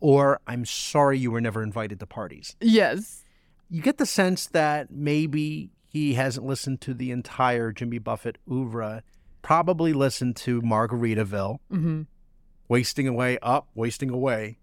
or 0.00 0.40
"I'm 0.46 0.64
sorry 0.64 1.18
you 1.18 1.30
were 1.30 1.40
never 1.40 1.62
invited 1.62 2.00
to 2.00 2.06
parties." 2.06 2.56
Yes. 2.60 3.24
You 3.68 3.82
get 3.82 3.98
the 3.98 4.06
sense 4.06 4.46
that 4.46 4.90
maybe 4.90 5.70
he 5.96 6.14
hasn't 6.14 6.44
listened 6.46 6.80
to 6.82 6.92
the 6.94 7.10
entire 7.10 7.72
Jimmy 7.72 7.98
Buffett 7.98 8.36
oeuvre. 8.50 9.02
Probably 9.42 9.92
listened 9.92 10.36
to 10.36 10.60
Margaritaville, 10.62 11.58
Mm-hmm. 11.72 12.02
wasting 12.68 13.06
away, 13.08 13.38
up, 13.40 13.68
wasting 13.74 14.10
away, 14.10 14.58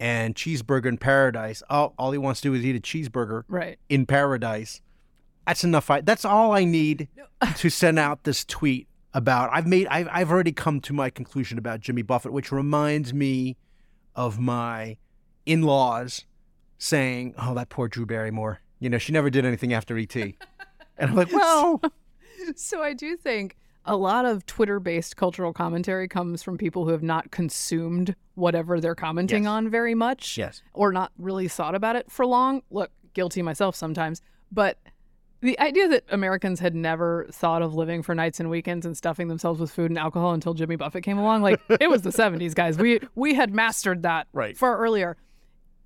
and 0.00 0.34
Cheeseburger 0.34 0.86
in 0.86 0.96
Paradise. 0.98 1.62
Oh, 1.68 1.92
all 1.98 2.12
he 2.12 2.18
wants 2.18 2.40
to 2.42 2.48
do 2.48 2.54
is 2.54 2.64
eat 2.64 2.76
a 2.76 2.80
cheeseburger 2.80 3.42
Right. 3.48 3.78
in 3.88 4.06
paradise. 4.06 4.80
That's 5.46 5.64
enough. 5.64 5.90
I, 5.90 6.00
that's 6.02 6.24
all 6.24 6.52
I 6.52 6.64
need 6.64 7.08
to 7.56 7.68
send 7.70 7.98
out 7.98 8.24
this 8.24 8.44
tweet 8.44 8.86
about. 9.12 9.50
I've 9.52 9.66
made. 9.66 9.86
I've, 9.88 10.08
I've 10.12 10.30
already 10.30 10.52
come 10.52 10.80
to 10.82 10.92
my 10.92 11.10
conclusion 11.10 11.58
about 11.58 11.80
Jimmy 11.80 12.02
Buffett, 12.02 12.32
which 12.32 12.52
reminds 12.52 13.12
me 13.14 13.56
of 14.14 14.38
my 14.38 14.98
in-laws 15.46 16.24
saying, 16.78 17.34
"Oh, 17.38 17.54
that 17.54 17.70
poor 17.70 17.88
Drew 17.88 18.06
Barrymore. 18.06 18.60
You 18.78 18.90
know, 18.90 18.98
she 18.98 19.12
never 19.12 19.30
did 19.30 19.44
anything 19.46 19.72
after 19.72 19.96
ET." 19.98 20.14
and 20.98 21.10
I'm 21.10 21.16
like, 21.16 21.32
well, 21.32 21.80
So 22.56 22.82
I 22.82 22.92
do 22.92 23.16
think 23.16 23.56
a 23.84 23.96
lot 23.96 24.24
of 24.26 24.44
Twitter-based 24.46 25.16
cultural 25.16 25.52
commentary 25.52 26.08
comes 26.08 26.42
from 26.42 26.58
people 26.58 26.84
who 26.84 26.90
have 26.90 27.02
not 27.02 27.30
consumed 27.30 28.14
whatever 28.34 28.80
they're 28.80 28.94
commenting 28.94 29.44
Yes. 29.44 29.50
on 29.50 29.68
very 29.70 29.94
much. 29.94 30.36
yes, 30.36 30.62
or 30.74 30.92
not 30.92 31.10
really 31.18 31.48
thought 31.48 31.74
about 31.74 31.96
it 31.96 32.10
for 32.10 32.26
long. 32.26 32.62
Look, 32.70 32.90
guilty 33.14 33.40
myself 33.42 33.74
sometimes, 33.74 34.20
but 34.52 34.78
the 35.40 35.58
idea 35.60 35.88
that 35.88 36.04
Americans 36.10 36.58
had 36.60 36.74
never 36.74 37.26
thought 37.30 37.62
of 37.62 37.72
living 37.74 38.02
for 38.02 38.14
nights 38.14 38.40
and 38.40 38.50
weekends 38.50 38.84
and 38.84 38.96
stuffing 38.96 39.28
themselves 39.28 39.60
with 39.60 39.70
food 39.70 39.90
and 39.90 39.98
alcohol 39.98 40.32
until 40.32 40.52
Jimmy 40.52 40.74
Buffett 40.76 41.04
came 41.04 41.16
along, 41.16 41.42
like 41.42 41.60
it 41.80 41.88
was 41.88 42.02
the 42.02 42.10
70s, 42.22 42.54
guys. 42.54 42.76
We 42.76 43.00
we 43.14 43.34
had 43.34 43.54
mastered 43.54 44.02
that 44.02 44.26
Right. 44.32 44.56
far 44.56 44.76
earlier. 44.78 45.16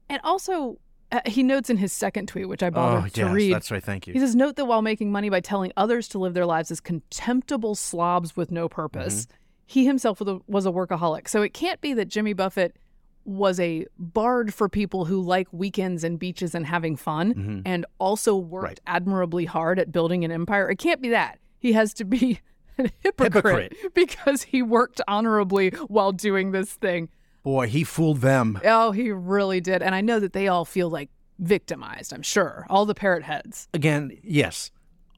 And 0.08 0.20
also, 0.24 0.78
uh, 1.12 1.20
he 1.26 1.42
notes 1.42 1.70
in 1.70 1.76
his 1.76 1.92
second 1.92 2.26
tweet, 2.28 2.48
which 2.48 2.62
I 2.62 2.68
oh 2.68 2.70
bothered 2.70 3.12
to 3.14 3.20
yes, 3.20 3.32
read, 3.32 3.52
that's 3.52 3.70
right. 3.70 3.82
Thank 3.84 4.06
you. 4.06 4.12
he 4.14 4.18
says, 4.18 4.34
Note 4.34 4.56
that 4.56 4.64
while 4.64 4.82
making 4.82 5.12
money 5.12 5.28
by 5.30 5.40
telling 5.40 5.70
others 5.76 6.08
to 6.08 6.18
live 6.18 6.34
their 6.34 6.46
lives 6.46 6.70
as 6.70 6.80
contemptible 6.80 7.74
slobs 7.74 8.36
with 8.36 8.50
no 8.50 8.68
purpose, 8.68 9.26
he 9.66 9.84
himself 9.86 10.18
was 10.20 10.28
a, 10.28 10.40
was 10.46 10.66
a 10.66 10.70
workaholic. 10.70 11.28
So 11.28 11.42
it 11.42 11.54
can't 11.54 11.80
be 11.80 11.94
that 11.94 12.08
Jimmy 12.08 12.32
Buffett 12.32 12.76
was 13.24 13.60
a 13.60 13.86
bard 13.98 14.52
for 14.52 14.68
people 14.68 15.04
who 15.04 15.20
like 15.20 15.46
weekends 15.52 16.02
and 16.02 16.18
beaches 16.18 16.54
and 16.56 16.66
having 16.66 16.96
fun 16.96 17.34
Mhm. 17.34 17.62
and 17.64 17.86
also 17.98 18.34
worked 18.34 18.64
Right. 18.64 18.80
admirably 18.86 19.44
hard 19.44 19.78
at 19.78 19.92
building 19.92 20.24
an 20.24 20.32
empire. 20.32 20.68
It 20.68 20.76
can't 20.78 21.00
be 21.00 21.10
that. 21.10 21.38
He 21.60 21.72
has 21.72 21.94
to 21.94 22.04
be 22.04 22.40
a 22.78 22.90
hypocrite, 23.00 23.76
because 23.94 24.42
he 24.42 24.60
worked 24.62 25.00
honorably 25.06 25.70
while 25.86 26.10
doing 26.10 26.50
this 26.50 26.72
thing. 26.72 27.10
Boy, 27.42 27.66
he 27.68 27.82
fooled 27.84 28.20
them. 28.20 28.60
Oh, 28.64 28.92
he 28.92 29.10
really 29.10 29.60
did. 29.60 29.82
And 29.82 29.94
I 29.94 30.00
know 30.00 30.20
that 30.20 30.32
they 30.32 30.46
all 30.48 30.64
feel 30.64 30.88
like 30.88 31.10
victimized, 31.38 32.12
I'm 32.12 32.22
sure. 32.22 32.66
All 32.70 32.86
the 32.86 32.94
parrot 32.94 33.24
heads. 33.24 33.68
Again, 33.74 34.16
yes. 34.22 34.70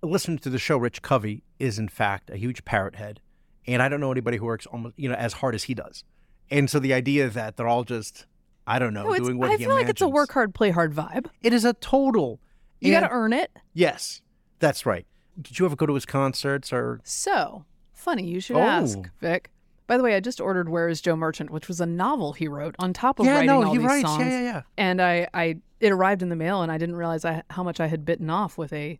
Listening 0.02 0.38
to 0.38 0.50
the 0.50 0.59
show, 0.59 0.76
Rich 0.78 1.02
Covey 1.02 1.43
is 1.59 1.78
in 1.78 1.88
fact 1.88 2.31
a 2.31 2.37
huge 2.37 2.64
parrot 2.64 2.97
head, 2.97 3.21
and 3.66 3.83
I 3.83 3.88
don't 3.88 4.00
know 4.00 4.11
anybody 4.12 4.37
who 4.37 4.45
works 4.45 4.66
almost 4.66 4.95
you 4.99 5.09
know 5.09 5.14
as 5.14 5.35
hard 5.35 5.54
as 5.54 5.64
he 5.64 5.75
does. 5.75 6.04
And 6.50 6.69
so 6.69 6.78
the 6.78 6.93
idea 6.93 7.28
that 7.31 7.57
they're 7.57 7.66
all 7.69 7.85
just, 7.85 8.26
I 8.66 8.78
don't 8.78 8.93
know, 8.93 9.04
No, 9.04 9.16
doing 9.16 9.38
what 9.38 9.50
I 9.50 9.57
feel 9.57 9.71
like 9.71 9.88
it's 9.88 10.02
a 10.02 10.09
work 10.09 10.33
hard, 10.33 10.54
play 10.54 10.71
hard 10.71 10.95
vibe. 10.95 11.26
It 11.43 11.54
is 11.54 11.64
a 11.64 11.73
total. 11.73 12.38
You 12.81 12.93
got 12.93 13.00
to 13.00 13.11
earn 13.11 13.33
it. 13.33 13.50
Yes, 13.73 14.21
that's 14.59 14.85
right. 14.85 15.07
Did 15.40 15.59
you 15.59 15.64
ever 15.64 15.75
go 15.75 15.87
to 15.87 15.95
his 15.95 16.04
concerts 16.04 16.71
or? 16.71 17.00
So, 17.02 17.64
funny 17.95 18.26
you 18.26 18.40
should 18.40 18.57
Oh. 18.57 18.61
ask, 18.61 18.99
Vic. 19.21 19.50
By 19.87 19.97
the 19.99 20.03
way, 20.03 20.14
I 20.14 20.21
just 20.21 20.41
ordered 20.41 20.69
Where 20.69 20.88
is 20.88 21.00
Joe 21.00 21.14
Merchant, 21.17 21.50
which 21.50 21.69
was 21.69 21.81
a 21.81 21.87
novel 21.87 22.33
he 22.33 22.49
wrote 22.49 22.75
on 22.79 22.93
top 22.95 23.19
of 23.19 23.26
yeah, 23.26 23.33
writing 23.35 23.47
no, 23.49 23.62
all 23.64 23.73
he 23.73 23.79
these 23.79 23.87
writes. 23.87 24.03
songs. 24.09 24.21
Yeah, 24.25 24.31
yeah, 24.31 24.43
yeah. 24.43 24.62
And 24.79 25.03
I, 25.03 25.29
I, 25.35 25.57
it 25.81 25.93
arrived 25.93 26.23
in 26.23 26.31
the 26.31 26.37
mail, 26.37 26.62
and 26.62 26.73
I 26.73 26.79
didn't 26.79 26.97
realize 26.97 27.25
I, 27.25 27.43
how 27.50 27.62
much 27.62 27.81
I 27.81 27.87
had 27.88 28.05
bitten 28.05 28.31
off 28.31 28.57
with 28.57 28.73
a 28.73 28.99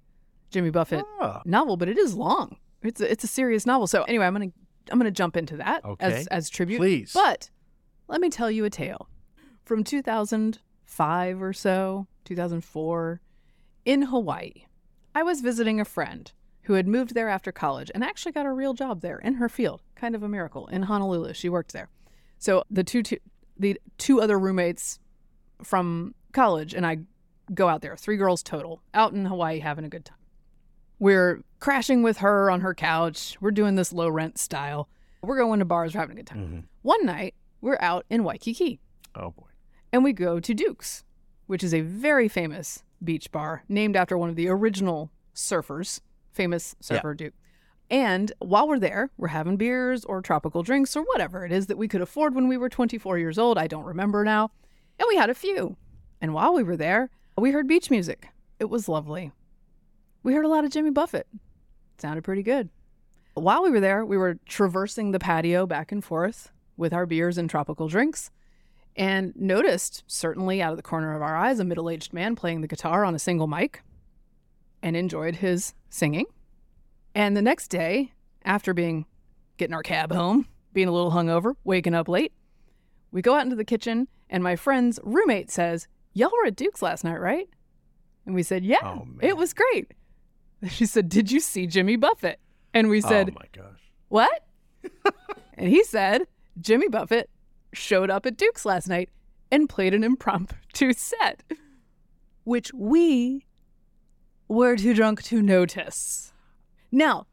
Jimmy 0.51 0.71
Buffett 0.71 1.05
Ah, 1.21 1.41
novel. 1.47 1.77
But 1.79 1.89
it 1.89 1.97
is 1.97 2.15
long. 2.15 2.57
It's 2.83 3.01
a, 3.01 3.11
it's 3.11 3.25
a 3.25 3.29
serious 3.29 3.65
novel. 3.65 3.87
So 3.87 4.03
anyway, 4.05 4.27
I'm 4.27 4.35
gonna 4.35 4.53
I'm 4.91 4.99
gonna 4.99 5.11
jump 5.11 5.37
into 5.39 5.57
that 5.57 5.83
Okay. 5.85 6.05
as 6.07 6.27
as 6.27 6.51
tribute. 6.51 6.79
please. 6.79 7.13
But 7.15 7.51
let 8.09 8.21
me 8.21 8.29
tell 8.29 8.51
you 8.51 8.65
a 8.67 8.71
tale. 8.71 9.09
From 9.65 9.83
2005 9.85 11.43
or 11.43 11.53
so, 11.55 12.07
2004, 12.27 13.21
in 13.87 14.03
Hawaii, 14.03 14.53
I 15.15 15.23
was 15.23 15.41
visiting 15.41 15.81
a 15.81 15.85
friend 15.87 16.31
who 16.65 16.75
had 16.75 16.87
moved 16.87 17.15
there 17.15 17.29
after 17.29 17.53
college 17.53 17.91
and 17.95 18.03
actually 18.05 18.33
got 18.33 18.47
a 18.47 18.53
real 18.53 18.75
job 18.75 19.01
there 19.01 19.19
in 19.19 19.35
her 19.35 19.49
field. 19.49 19.83
Kind 19.95 20.15
of 20.15 20.23
a 20.23 20.29
miracle. 20.29 20.67
In 20.69 20.83
Honolulu, 20.85 21.33
she 21.35 21.49
worked 21.49 21.73
there. 21.73 21.89
So 22.39 22.65
the 22.71 22.85
two, 22.85 23.03
two 23.03 23.19
the 23.59 23.81
two 23.99 24.21
other 24.21 24.39
roommates 24.39 24.99
from 25.63 26.15
college 26.33 26.75
and 26.75 26.85
I 26.87 26.99
go 27.53 27.69
out 27.69 27.83
there, 27.83 27.97
three 27.97 28.17
girls 28.17 28.43
total, 28.43 28.83
out 28.95 29.13
in 29.13 29.27
Hawaii 29.27 29.61
having 29.61 29.85
a 29.85 29.89
good 29.89 30.05
time. 30.05 30.19
We're 30.99 31.43
crashing 31.61 32.03
with 32.03 32.19
her 32.19 32.51
on 32.51 32.61
her 32.63 32.75
couch. 32.75 33.37
We're 33.41 33.51
doing 33.51 33.75
this 33.75 33.93
low 33.93 34.09
rent 34.09 34.39
style. 34.39 34.89
We're 35.23 35.39
going 35.39 35.59
to 35.59 35.65
bars, 35.65 35.95
we're 35.95 36.01
having 36.01 36.17
a 36.17 36.21
good 36.21 36.27
time. 36.27 36.39
Mhm. 36.39 36.65
One 36.83 37.05
night, 37.07 37.35
we're 37.61 37.79
out 37.81 38.05
in 38.11 38.25
Waikiki 38.25 38.81
Oh 39.15 39.31
boy. 39.31 39.47
and 39.93 40.03
we 40.05 40.13
go 40.13 40.41
to 40.41 40.55
Duke's, 40.55 41.05
which 41.47 41.63
is 41.65 41.73
a 41.75 41.81
very 41.81 42.29
famous 42.29 42.83
beach 43.03 43.31
bar 43.33 43.65
named 43.69 43.97
after 43.97 44.17
one 44.19 44.29
of 44.31 44.37
the 44.37 44.49
original 44.49 45.11
surfers, 45.35 46.01
famous 46.35 46.77
surfer 46.81 47.15
Duke. 47.15 47.35
And 47.91 48.33
while 48.39 48.67
we're 48.67 48.79
there, 48.79 49.11
we're 49.17 49.29
having 49.29 49.57
beers 49.57 50.05
or 50.05 50.21
tropical 50.23 50.63
drinks 50.63 50.97
or 50.97 51.03
whatever 51.03 51.45
it 51.45 51.53
is 51.53 51.67
that 51.67 51.79
we 51.79 51.89
could 51.89 52.01
afford 52.01 52.35
when 52.35 52.49
we 52.49 52.57
were 52.57 52.69
24 52.69 53.19
years 53.19 53.39
old. 53.39 53.59
I 53.59 53.67
don't 53.67 53.85
remember 53.85 54.25
now. 54.25 54.51
And 54.99 55.07
we 55.09 55.17
had 55.17 55.31
a 55.31 55.35
few. 55.35 55.77
And 56.21 56.35
while 56.35 56.55
we 56.55 56.63
were 56.63 56.77
there, 56.77 57.11
we 57.37 57.51
heard 57.51 57.69
beach 57.69 57.91
music. 57.91 58.29
It 58.59 58.71
was 58.71 58.89
lovely. 58.89 59.33
We 60.23 60.33
heard 60.33 60.45
a 60.45 60.49
lot 60.49 60.65
of 60.65 60.71
Jimmy 60.71 60.91
Buffett. 60.91 61.27
sounded 61.99 62.25
pretty 62.25 62.43
good. 62.43 62.71
While 63.35 63.63
we 63.63 63.71
were 63.71 63.81
there, 63.81 64.05
we 64.05 64.17
were 64.17 64.39
traversing 64.47 65.11
the 65.11 65.19
patio 65.19 65.67
back 65.67 65.93
and 65.93 66.03
forth 66.03 66.51
with 66.77 66.93
our 66.93 67.07
beers 67.07 67.37
and 67.37 67.51
tropical 67.51 67.89
drinks 67.89 68.31
and 68.97 69.33
noticed, 69.37 70.05
certainly 70.07 70.63
out 70.63 70.71
of 70.71 70.77
the 70.77 70.83
corner 70.83 71.15
of 71.15 71.23
our 71.23 71.37
eyes, 71.37 71.59
a 71.59 71.65
middle 71.65 71.91
aged 71.91 72.13
man 72.13 72.37
playing 72.37 72.61
the 72.61 72.69
guitar 72.69 73.05
on 73.05 73.15
a 73.15 73.19
single 73.19 73.47
mic 73.47 73.83
and 74.85 74.97
enjoyed 74.97 75.37
his 75.37 75.73
singing. 75.89 76.27
And 77.15 77.35
the 77.35 77.43
next 77.43 77.69
day, 77.69 78.13
after 78.45 78.75
being 78.75 79.07
getting 79.57 79.75
our 79.75 79.83
cab 79.83 80.13
home, 80.13 80.47
being 80.75 80.89
a 80.89 80.93
little 80.93 81.11
hungover, 81.11 81.55
waking 81.65 81.95
up 81.95 82.07
late, 82.07 82.33
we 83.11 83.23
go 83.23 83.35
out 83.35 83.43
into 83.45 83.57
the 83.57 83.65
kitchen, 83.65 84.09
and 84.29 84.43
my 84.45 84.57
friend's 84.57 85.01
roommate 85.03 85.51
says, 85.51 85.89
Y'all 86.13 86.31
were 86.31 86.47
at 86.47 86.55
Duke's 86.55 86.83
last 86.83 87.03
night, 87.03 87.19
right? 87.19 87.49
And 88.27 88.35
we 88.35 88.43
said, 88.43 88.63
Yeah, 88.65 88.79
Oh, 88.85 89.07
it 89.21 89.37
was 89.37 89.53
great. 89.55 89.93
She 90.69 90.87
said, 90.87 91.09
Did 91.09 91.31
you 91.31 91.41
see 91.41 91.67
Jimmy 91.67 91.97
Buffett? 91.97 92.39
And 92.73 92.89
we 92.89 93.01
said, 93.01 93.31
oh 93.31 93.39
my 93.39 93.47
gosh. 93.53 93.81
what? 94.09 94.47
and 95.55 95.69
he 95.69 95.85
said 95.85 96.27
Jimmy 96.61 96.89
Buffett 96.89 97.31
showed 97.73 98.11
up 98.11 98.27
at 98.27 98.37
Duke's 98.37 98.65
last 98.65 98.89
night 98.89 99.11
and 99.51 99.69
played 99.69 99.95
an 99.95 100.03
impromptu 100.05 100.93
set, 100.93 101.43
which 102.45 102.73
we 102.75 103.44
were 104.49 104.77
too 104.77 104.95
drunk 104.95 105.23
to 105.25 105.43
notice. 105.43 106.33
Now, 106.93 107.27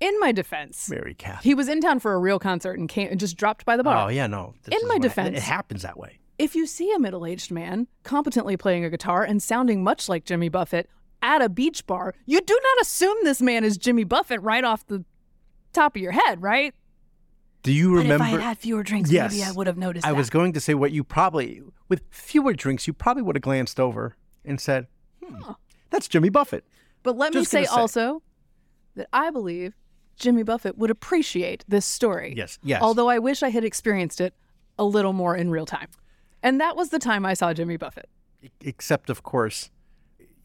in 0.00 0.18
my 0.20 0.32
defense, 0.32 0.88
Mary 0.90 1.14
Katharine. 1.14 1.42
he 1.42 1.54
was 1.54 1.68
in 1.68 1.80
town 1.80 1.98
for 2.00 2.12
a 2.14 2.18
real 2.18 2.38
concert 2.38 2.78
and 2.78 2.88
came 2.88 3.08
and 3.10 3.18
just 3.18 3.36
dropped 3.36 3.64
by 3.64 3.76
the 3.76 3.82
bar. 3.84 4.06
Oh 4.06 4.08
yeah, 4.08 4.26
no. 4.26 4.54
this 4.62 4.80
In 4.80 4.86
my 4.88 4.94
what- 4.94 5.02
defense- 5.02 5.36
it 5.36 5.42
happens 5.42 5.82
that 5.82 5.98
way. 5.98 6.18
If 6.38 6.54
you 6.54 6.66
see 6.66 6.92
a 6.92 7.00
middle 7.00 7.26
aged 7.26 7.50
man 7.50 7.88
competently 8.04 8.56
playing 8.56 8.84
a 8.84 8.90
guitar 8.90 9.24
and 9.24 9.42
sounding 9.42 9.82
much 9.82 10.08
like 10.08 10.24
Jimmy 10.24 10.48
Buffett 10.48 10.88
at 11.20 11.42
a 11.42 11.48
beach 11.48 11.84
bar, 11.84 12.14
you 12.26 12.40
do 12.40 12.56
not 12.62 12.80
assume 12.80 13.16
this 13.24 13.42
man 13.42 13.64
is 13.64 13.76
Jimmy 13.76 14.04
Buffett 14.04 14.40
right 14.40 14.62
off 14.62 14.86
the 14.86 15.04
top 15.72 15.96
of 15.96 16.02
your 16.02 16.12
head, 16.12 16.40
right? 16.40 16.74
Do 17.64 17.72
you 17.72 17.90
But 17.90 18.02
remember? 18.02 18.14
if 18.26 18.28
I 18.28 18.30
had 18.34 18.40
had 18.40 18.58
fewer 18.58 18.84
drinks, 18.84 19.10
Yes. 19.10 19.32
maybe 19.32 19.42
I 19.42 19.50
would 19.50 19.66
have 19.66 19.76
noticed 19.76 20.06
I 20.06 20.10
that. 20.12 20.16
was 20.16 20.30
going 20.30 20.52
to 20.52 20.60
say 20.60 20.74
what 20.74 20.92
you 20.92 21.02
probably, 21.02 21.60
with 21.88 22.02
fewer 22.08 22.52
drinks, 22.52 22.86
you 22.86 22.92
probably 22.92 23.24
would 23.24 23.34
have 23.34 23.42
glanced 23.42 23.80
over 23.80 24.14
and 24.44 24.60
said, 24.60 24.86
hmm, 25.20 25.34
Huh. 25.42 25.54
"That's 25.90 26.08
Jimmy 26.08 26.28
Buffett." 26.28 26.64
But 27.02 27.16
let 27.16 27.32
Just 27.32 27.52
me 27.52 27.60
say, 27.60 27.64
say. 27.66 27.70
also 27.70 28.22
that 28.96 29.08
I 29.12 29.30
believe 29.30 29.74
Jimmy 30.16 30.42
Buffett 30.42 30.76
would 30.76 30.90
appreciate 30.90 31.64
this 31.68 31.86
story. 31.86 32.34
Yes, 32.36 32.58
yes. 32.62 32.82
Although 32.82 33.08
I 33.08 33.18
wish 33.18 33.42
I 33.42 33.50
had 33.50 33.64
experienced 33.64 34.20
it 34.20 34.34
a 34.78 34.84
little 34.84 35.12
more 35.12 35.36
in 35.36 35.50
real 35.50 35.66
time. 35.66 35.88
And 36.42 36.60
that 36.60 36.76
was 36.76 36.90
the 36.90 36.98
time 36.98 37.24
I 37.26 37.34
saw 37.34 37.52
Jimmy 37.54 37.76
Buffett. 37.76 38.08
except 38.60 39.10
of 39.10 39.22
course, 39.22 39.70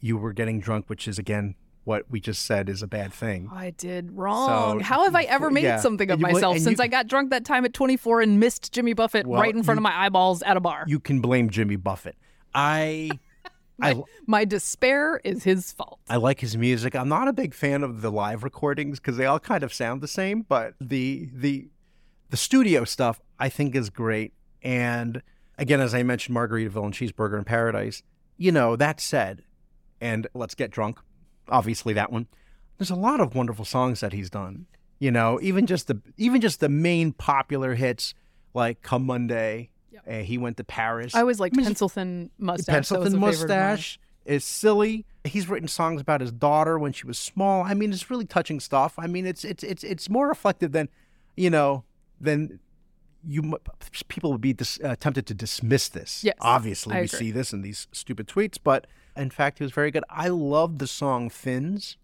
you 0.00 0.16
were 0.16 0.32
getting 0.32 0.60
drunk, 0.60 0.88
which 0.88 1.06
is 1.08 1.18
again 1.18 1.54
what 1.84 2.04
we 2.10 2.18
just 2.18 2.44
said 2.46 2.68
is 2.70 2.82
a 2.82 2.86
bad 2.86 3.12
thing. 3.12 3.48
I 3.52 3.70
did 3.70 4.12
wrong. 4.12 4.78
So, 4.80 4.84
How 4.84 5.04
have 5.04 5.14
I 5.14 5.24
ever 5.24 5.50
made 5.58 5.64
yeah. 5.64 5.76
something 5.78 6.10
of 6.10 6.18
you- 6.18 6.22
myself 6.22 6.58
since 6.58 6.78
you- 6.78 6.84
I 6.84 6.88
got 6.88 7.08
drunk 7.08 7.28
that 7.30 7.44
time 7.44 7.64
at 7.66 7.74
24 7.74 8.22
and 8.22 8.40
missed 8.40 8.72
Jimmy 8.72 8.94
Buffett 8.94 9.26
Well, 9.26 9.40
right 9.40 9.54
in 9.54 9.62
front 9.62 9.76
you- 9.76 9.80
of 9.80 9.92
my 9.92 10.04
eyeballs 10.06 10.42
at 10.42 10.56
a 10.56 10.60
bar? 10.60 10.84
You 10.86 10.98
can 10.98 11.20
blame 11.20 11.50
Jimmy 11.50 11.76
Buffett. 11.76 12.16
I 12.54 13.10
I 13.80 14.02
My 14.26 14.44
despair 14.44 15.20
is 15.24 15.44
his 15.44 15.72
fault. 15.72 16.00
I 16.08 16.16
like 16.16 16.40
his 16.40 16.56
music. 16.56 16.94
I'm 16.94 17.08
not 17.08 17.28
a 17.28 17.32
big 17.32 17.54
fan 17.54 17.82
of 17.82 18.02
the 18.02 18.10
live 18.10 18.44
recordings 18.44 19.00
because 19.00 19.16
they 19.16 19.26
all 19.26 19.40
kind 19.40 19.62
of 19.62 19.72
sound 19.72 20.00
the 20.00 20.08
same, 20.08 20.42
but 20.42 20.74
the 20.80 21.28
the 21.32 21.68
the 22.30 22.36
studio 22.36 22.84
stuff 22.84 23.20
I 23.38 23.48
think 23.48 23.74
is 23.74 23.90
great. 23.90 24.32
And 24.62 25.22
again, 25.58 25.80
as 25.80 25.94
I 25.94 26.02
mentioned, 26.02 26.36
Margaritaville 26.36 26.84
and 26.84 26.94
Cheeseburger 26.94 27.38
in 27.38 27.44
Paradise. 27.44 28.02
You 28.36 28.52
know, 28.52 28.76
that 28.76 29.00
said, 29.00 29.44
and 30.00 30.26
Let's 30.34 30.54
Get 30.54 30.70
Drunk, 30.70 30.98
obviously 31.48 31.92
that 31.94 32.12
one. 32.12 32.26
There's 32.78 32.90
a 32.90 32.96
lot 32.96 33.20
of 33.20 33.34
wonderful 33.34 33.64
songs 33.64 34.00
that 34.00 34.12
he's 34.12 34.30
done. 34.30 34.66
You 34.98 35.10
know, 35.10 35.38
even 35.42 35.66
just 35.66 35.88
the 35.88 36.00
even 36.16 36.40
just 36.40 36.60
the 36.60 36.68
main 36.68 37.12
popular 37.12 37.74
hits 37.74 38.14
like 38.52 38.82
Come 38.82 39.04
Monday. 39.04 39.70
Yep. 39.94 40.02
Uh, 40.08 40.22
he 40.24 40.38
went 40.38 40.56
to 40.58 40.64
Paris. 40.64 41.14
I 41.14 41.20
always 41.20 41.40
liked 41.40 41.56
I 41.56 41.58
mean, 41.58 41.66
pencil 41.66 41.88
thin 41.88 42.30
mustache. 42.38 42.66
Pencil 42.74 43.00
was 43.00 43.12
thin 43.12 43.22
a 43.22 43.26
favorite 43.26 43.44
of 43.44 43.50
mine. 43.50 43.58
mustache 43.70 43.98
is 44.24 44.44
silly. 44.44 45.06
He's 45.24 45.48
written 45.48 45.68
songs 45.68 46.00
about 46.00 46.20
his 46.20 46.32
daughter 46.32 46.78
when 46.78 46.92
she 46.92 47.06
was 47.06 47.18
small. 47.18 47.62
I 47.62 47.74
mean, 47.74 47.92
it's 47.92 48.10
really 48.10 48.24
touching 48.26 48.60
stuff. 48.60 48.94
I 48.98 49.06
mean, 49.06 49.26
it's 49.26 49.44
it's 49.44 49.62
it's 49.62 49.84
it's 49.84 50.10
more 50.10 50.28
reflective 50.28 50.72
than, 50.72 50.88
you 51.36 51.50
know, 51.50 51.84
than 52.20 52.58
you 53.26 53.56
people 54.08 54.32
would 54.32 54.40
be 54.40 54.52
dis, 54.52 54.78
uh, 54.84 54.96
tempted 54.96 55.26
to 55.26 55.34
dismiss 55.34 55.88
this. 55.88 56.22
Yes, 56.24 56.36
obviously 56.40 56.94
I 56.94 57.00
we 57.00 57.04
agree. 57.06 57.18
see 57.18 57.30
this 57.30 57.52
in 57.52 57.62
these 57.62 57.88
stupid 57.92 58.26
tweets, 58.26 58.58
but 58.62 58.86
in 59.16 59.30
fact, 59.30 59.58
he 59.58 59.64
was 59.64 59.72
very 59.72 59.90
good. 59.90 60.04
I 60.10 60.28
loved 60.28 60.78
the 60.78 60.86
song 60.86 61.30
"Fins," 61.30 61.96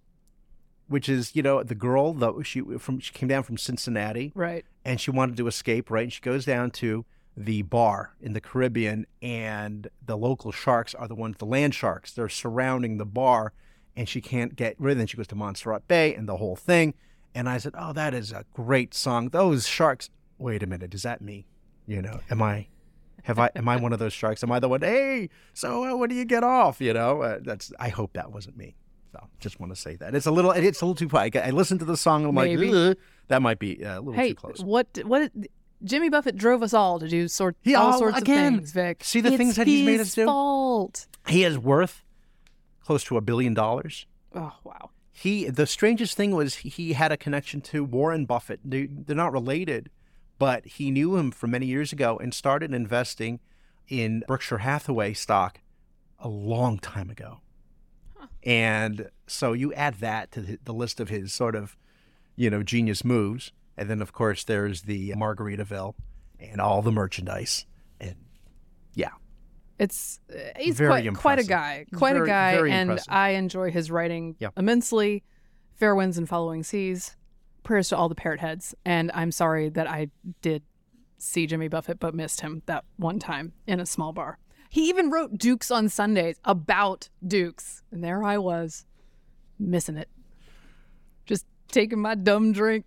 which 0.88 1.08
is 1.08 1.34
you 1.36 1.42
know 1.42 1.62
the 1.62 1.74
girl 1.74 2.14
that 2.14 2.42
she 2.44 2.60
from 2.78 3.00
she 3.00 3.12
came 3.12 3.28
down 3.28 3.42
from 3.42 3.56
Cincinnati 3.58 4.32
Right. 4.34 4.64
and 4.84 5.00
she 5.00 5.10
wanted 5.10 5.36
to 5.38 5.46
escape, 5.46 5.90
right? 5.90 6.04
And 6.04 6.12
she 6.12 6.20
goes 6.20 6.44
down 6.44 6.70
to 6.72 7.04
the 7.36 7.62
bar 7.62 8.14
in 8.20 8.32
the 8.32 8.40
Caribbean, 8.40 9.06
and 9.22 9.88
the 10.04 10.16
local 10.16 10.52
sharks 10.52 10.94
are 10.94 11.08
the 11.08 11.14
ones, 11.14 11.36
the 11.38 11.46
land 11.46 11.74
sharks. 11.74 12.12
They're 12.12 12.28
surrounding 12.28 12.98
the 12.98 13.06
bar, 13.06 13.52
and 13.96 14.08
she 14.08 14.20
can't 14.20 14.56
get 14.56 14.74
rid 14.78 14.92
of 14.92 14.98
them. 14.98 15.06
She 15.06 15.16
goes 15.16 15.26
to 15.28 15.34
Montserrat 15.34 15.86
Bay 15.88 16.14
and 16.14 16.28
the 16.28 16.36
whole 16.36 16.56
thing. 16.56 16.94
And 17.34 17.48
I 17.48 17.58
said, 17.58 17.74
Oh, 17.78 17.92
that 17.92 18.12
is 18.14 18.32
a 18.32 18.44
great 18.52 18.92
song. 18.94 19.28
Those 19.28 19.66
sharks. 19.66 20.10
Wait 20.38 20.62
a 20.62 20.66
minute. 20.66 20.92
Is 20.94 21.02
that 21.04 21.20
me? 21.20 21.46
You 21.86 22.02
know, 22.02 22.20
am 22.30 22.42
I. 22.42 22.66
Have 23.24 23.38
I? 23.38 23.50
Am 23.54 23.68
I 23.68 23.76
one 23.76 23.92
of 23.92 23.98
those 23.98 24.12
sharks? 24.14 24.42
Am 24.42 24.50
I 24.50 24.58
the 24.58 24.68
one? 24.68 24.80
Hey, 24.80 25.28
so 25.52 25.84
uh, 25.84 25.96
when 25.96 26.08
do 26.08 26.14
you 26.14 26.24
get 26.24 26.42
off? 26.42 26.80
You 26.80 26.92
know, 26.94 27.20
uh, 27.22 27.38
that's. 27.42 27.70
I 27.78 27.90
hope 27.90 28.14
that 28.14 28.32
wasn't 28.32 28.56
me. 28.56 28.74
So, 29.12 29.20
just 29.40 29.60
want 29.60 29.74
to 29.74 29.80
say 29.80 29.96
that 29.96 30.14
it's 30.14 30.26
a 30.26 30.30
little. 30.30 30.52
It's 30.52 30.80
a 30.80 30.86
little 30.86 31.08
too. 31.08 31.14
I, 31.16 31.30
I 31.34 31.50
listened 31.50 31.80
to 31.80 31.86
the 31.86 31.96
song. 31.98 32.24
and 32.24 32.28
I'm 32.38 32.44
Maybe. 32.44 32.70
like, 32.72 32.96
that 33.28 33.42
might 33.42 33.58
be 33.58 33.84
uh, 33.84 33.98
a 33.98 34.00
little 34.00 34.14
Hey, 34.14 34.30
too 34.30 34.34
close. 34.36 34.60
what 34.64 34.86
what 35.04 35.30
Jimmy 35.82 36.08
Buffett 36.08 36.36
drove 36.36 36.62
us 36.62 36.74
all 36.74 36.98
to 36.98 37.08
do 37.08 37.28
sort 37.28 37.56
He- 37.62 37.74
all 37.74 37.94
oh, 37.94 37.98
sorts 37.98 38.18
again, 38.18 38.54
of 38.54 38.60
things, 38.60 38.72
Vic. 38.72 39.04
see 39.04 39.20
the 39.20 39.28
It's 39.28 39.36
things 39.36 39.56
that 39.56 39.66
he's 39.66 39.86
made 39.86 40.00
us 40.00 40.14
do? 40.14 40.26
Fault. 40.26 41.06
He 41.28 41.44
is 41.44 41.58
worth 41.58 42.04
close 42.84 43.04
to 43.04 43.16
a 43.16 43.20
billion 43.20 43.54
dollars. 43.54 44.06
Oh 44.34 44.52
wow. 44.64 44.90
He 45.12 45.48
the 45.48 45.66
strangest 45.66 46.16
thing 46.16 46.34
was 46.34 46.56
he 46.56 46.92
had 46.94 47.12
a 47.12 47.16
connection 47.16 47.60
to 47.62 47.84
Warren 47.84 48.24
Buffett. 48.26 48.60
They, 48.64 48.86
they're 48.86 49.16
not 49.16 49.32
related, 49.32 49.90
but 50.38 50.66
he 50.66 50.90
knew 50.90 51.16
him 51.16 51.30
from 51.30 51.50
many 51.50 51.66
years 51.66 51.92
ago 51.92 52.18
and 52.18 52.32
started 52.32 52.72
investing 52.72 53.40
in 53.88 54.22
Berkshire 54.26 54.58
Hathaway 54.58 55.12
stock 55.12 55.60
a 56.18 56.28
long 56.28 56.78
time 56.78 57.10
ago. 57.10 57.40
And 58.42 59.10
so 59.26 59.52
you 59.52 59.72
add 59.74 59.96
that 59.96 60.32
to 60.32 60.40
the, 60.40 60.58
the 60.64 60.72
list 60.72 61.00
of 61.00 61.08
his 61.08 61.32
sort 61.32 61.54
of, 61.54 61.76
you 62.36 62.48
know, 62.48 62.62
genius 62.62 63.04
moves, 63.04 63.52
and 63.76 63.88
then 63.90 64.00
of 64.02 64.12
course 64.12 64.44
there's 64.44 64.82
the 64.82 65.12
Margaritaville 65.12 65.94
and 66.38 66.60
all 66.60 66.82
the 66.82 66.92
merchandise, 66.92 67.66
and 68.00 68.16
yeah, 68.94 69.10
It's 69.78 70.20
uh, 70.32 70.38
he's 70.58 70.76
Very 70.76 70.88
quite 70.90 71.14
quite 71.16 71.38
a 71.38 71.44
guy, 71.44 71.86
quite 71.94 72.14
Very- 72.14 72.28
a 72.28 72.32
guy, 72.32 72.52
and 72.68 72.90
impressive. 72.90 73.06
I 73.12 73.30
enjoy 73.30 73.70
his 73.70 73.90
writing 73.90 74.36
Yeah. 74.38 74.48
immensely. 74.56 75.22
Fair 75.74 75.94
winds 75.94 76.18
and 76.18 76.28
following 76.28 76.62
seas. 76.62 77.16
Prayers 77.62 77.88
to 77.90 77.96
all 77.96 78.08
the 78.08 78.14
parrot 78.14 78.40
heads, 78.40 78.74
and 78.84 79.10
I'm 79.14 79.30
sorry 79.32 79.68
that 79.70 79.86
I 79.86 80.08
did 80.42 80.62
see 81.18 81.46
Jimmy 81.46 81.68
Buffett 81.68 81.98
but 82.00 82.14
missed 82.14 82.40
him 82.40 82.62
that 82.66 82.84
one 82.96 83.18
time 83.18 83.52
in 83.66 83.80
a 83.80 83.86
small 83.86 84.12
bar. 84.12 84.38
He 84.70 84.88
even 84.88 85.10
wrote 85.10 85.36
Dukes 85.36 85.70
on 85.70 85.88
Sundays 85.90 86.38
about 86.44 87.10
Dukes, 87.26 87.82
and 87.92 88.02
there 88.02 88.22
I 88.24 88.38
was, 88.38 88.86
missing 89.58 89.96
it. 89.98 90.08
Just 91.26 91.44
taking 91.68 92.00
my 92.00 92.14
dumb 92.14 92.52
drink 92.52 92.86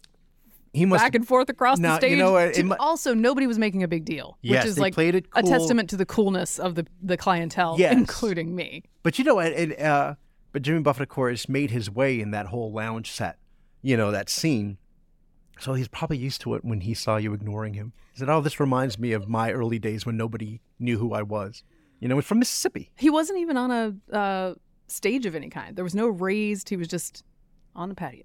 he 0.74 0.86
must 0.86 1.04
back 1.04 1.16
and 1.16 1.28
forth 1.28 1.50
across 1.50 1.80
the 1.80 1.88
you 1.88 1.96
stage. 1.96 2.18
know 2.18 2.36
it 2.38 2.54
to- 2.56 2.64
mu- 2.64 2.76
also, 2.80 3.14
nobody 3.14 3.46
was 3.48 3.58
making 3.60 3.84
a 3.84 3.88
big 3.88 4.06
deal, 4.06 4.38
Yes, 4.42 4.64
which 4.64 4.70
is 4.72 4.80
like 4.80 4.98
it 4.98 5.26
a 5.34 5.44
testament 5.44 5.90
to 5.92 5.98
the 5.98 6.06
coolness 6.06 6.60
of 6.60 6.76
the 6.76 6.86
the 7.02 7.16
clientele, 7.18 7.76
Yes. 7.80 7.94
including 7.94 8.56
me. 8.56 8.84
But 9.04 9.18
you 9.20 9.24
know 9.26 9.36
what? 9.36 9.48
It, 9.54 9.80
uh, 9.80 10.16
but 10.52 10.62
Jimmy 10.64 10.82
Buffett, 10.82 11.04
of 11.04 11.10
course, 11.10 11.48
made 11.48 11.72
his 11.72 11.90
way 11.90 12.20
in 12.20 12.32
that 12.32 12.48
whole 12.48 12.72
lounge 12.72 13.12
set, 13.12 13.38
you 13.82 13.96
know, 13.98 14.12
that 14.12 14.30
scene. 14.30 14.78
So 15.60 15.74
he's 15.76 15.88
probably 15.88 16.18
used 16.18 16.42
to 16.42 16.56
it 16.56 16.66
when 16.66 16.82
he 16.82 16.94
saw 16.96 17.18
you 17.18 17.34
ignoring 17.34 17.76
him. 17.76 17.94
He 18.12 18.20
said, 18.20 18.30
Oh, 18.30 18.42
this 18.42 18.60
reminds 18.60 18.98
me 19.00 19.12
of 19.14 19.30
my 19.30 19.52
early 19.52 19.78
days 19.80 20.06
when 20.06 20.18
nobody 20.18 20.62
knew 20.80 20.98
who 20.98 21.14
I 21.14 21.22
was. 21.22 21.64
You 22.00 22.08
know, 22.08 22.18
it's 22.18 22.28
from 22.28 22.40
Mississippi. 22.40 22.92
He 22.98 23.10
wasn't 23.10 23.40
even 23.40 23.56
on 23.56 23.72
a 23.72 24.16
uh, 24.16 24.54
stage 24.88 25.26
of 25.26 25.36
any 25.36 25.50
kind. 25.50 25.76
There 25.76 25.84
was 25.84 25.96
no 25.96 26.08
raised. 26.08 26.70
He 26.70 26.76
was 26.76 26.88
just 26.88 27.24
on 27.76 27.90
the 27.90 27.96
patio. 27.96 28.24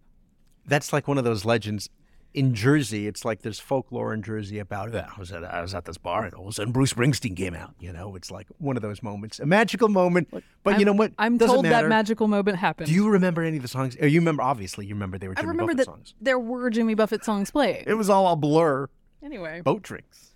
That's 0.67 0.93
like 0.93 1.07
one 1.07 1.17
of 1.19 1.25
those 1.25 1.45
legends. 1.45 1.89
In 2.35 2.55
Jersey, 2.55 3.07
it's 3.09 3.25
like 3.25 3.41
there's 3.41 3.59
folklore 3.59 4.13
in 4.13 4.23
Jersey 4.23 4.59
about 4.59 4.95
it. 4.95 5.05
I 5.05 5.19
was 5.19 5.33
at, 5.33 5.43
I 5.45 5.63
was 5.63 5.75
at 5.75 5.87
this 5.87 5.97
bar 5.97 6.25
and 6.25 6.35
all 6.35 6.43
of 6.43 6.49
a 6.51 6.53
sudden 6.53 6.73
Bruce 6.73 6.93
Springsteen 6.93 7.35
came 7.35 7.55
out. 7.55 7.75
You 7.81 7.93
know, 7.93 8.15
it's 8.17 8.31
like 8.31 8.47
one 8.59 8.77
of 8.77 8.83
those 8.83 9.03
moments, 9.03 9.41
a 9.41 9.47
magical 9.47 9.89
moment. 9.89 10.29
but 10.31 10.43
you 10.65 10.71
I'm- 10.73 10.85
know 10.85 10.93
what? 10.93 11.13
I'm 11.19 11.39
Doesn't 11.39 11.55
told 11.55 11.65
matter. 11.65 11.85
that 11.85 11.89
magical 11.89 12.29
moment 12.29 12.59
happened. 12.59 12.89
Do 12.89 12.95
you 12.95 13.09
remember 13.09 13.43
any 13.43 13.57
of 13.57 13.63
the 13.63 13.69
songs? 13.69 13.97
Or 13.99 14.07
you 14.07 14.21
remember, 14.21 14.43
obviously, 14.43 14.87
you 14.87 14.95
remember 14.95 15.19
they 15.19 15.27
were 15.27 15.35
I 15.39 15.41
remember 15.41 15.73
Buffett 15.73 15.77
that 15.79 15.87
songs. 15.87 16.15
there 16.21 16.39
were 16.39 16.69
Jimmy 16.71 16.95
Buffett 16.95 17.25
songs 17.25 17.51
playing. 17.51 17.85
It 17.87 17.95
was 17.95 18.11
all 18.11 18.31
a 18.33 18.37
blur. 18.37 18.89
Anyway, 19.23 19.63
boat 19.63 19.83
drinks. 19.83 20.35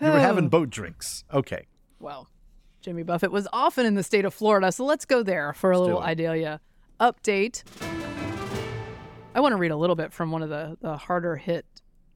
You 0.00 0.08
were 0.08 0.20
having 0.20 0.44
oh. 0.46 0.48
boat 0.50 0.70
drinks. 0.70 1.24
Okay. 1.32 1.66
well, 1.98 2.28
Jimmy 2.80 3.02
Buffett 3.02 3.30
was 3.32 3.46
often 3.52 3.84
in 3.84 3.94
the 3.94 4.02
state 4.02 4.24
of 4.24 4.32
Florida, 4.32 4.72
so 4.72 4.84
let's 4.84 5.04
go 5.04 5.22
there 5.22 5.52
for 5.52 5.72
a 5.72 5.74
do 5.76 5.80
little 5.80 6.02
it. 6.02 6.06
Idalia 6.06 6.60
update. 7.00 7.62
I 9.32 9.38
want 9.38 9.52
to 9.52 9.58
read 9.58 9.70
a 9.70 9.76
little 9.76 9.94
bit 9.94 10.12
from 10.12 10.32
one 10.32 10.42
of 10.42 10.48
the, 10.48 10.76
the 10.80 10.96
harder 10.96 11.36
hit 11.36 11.64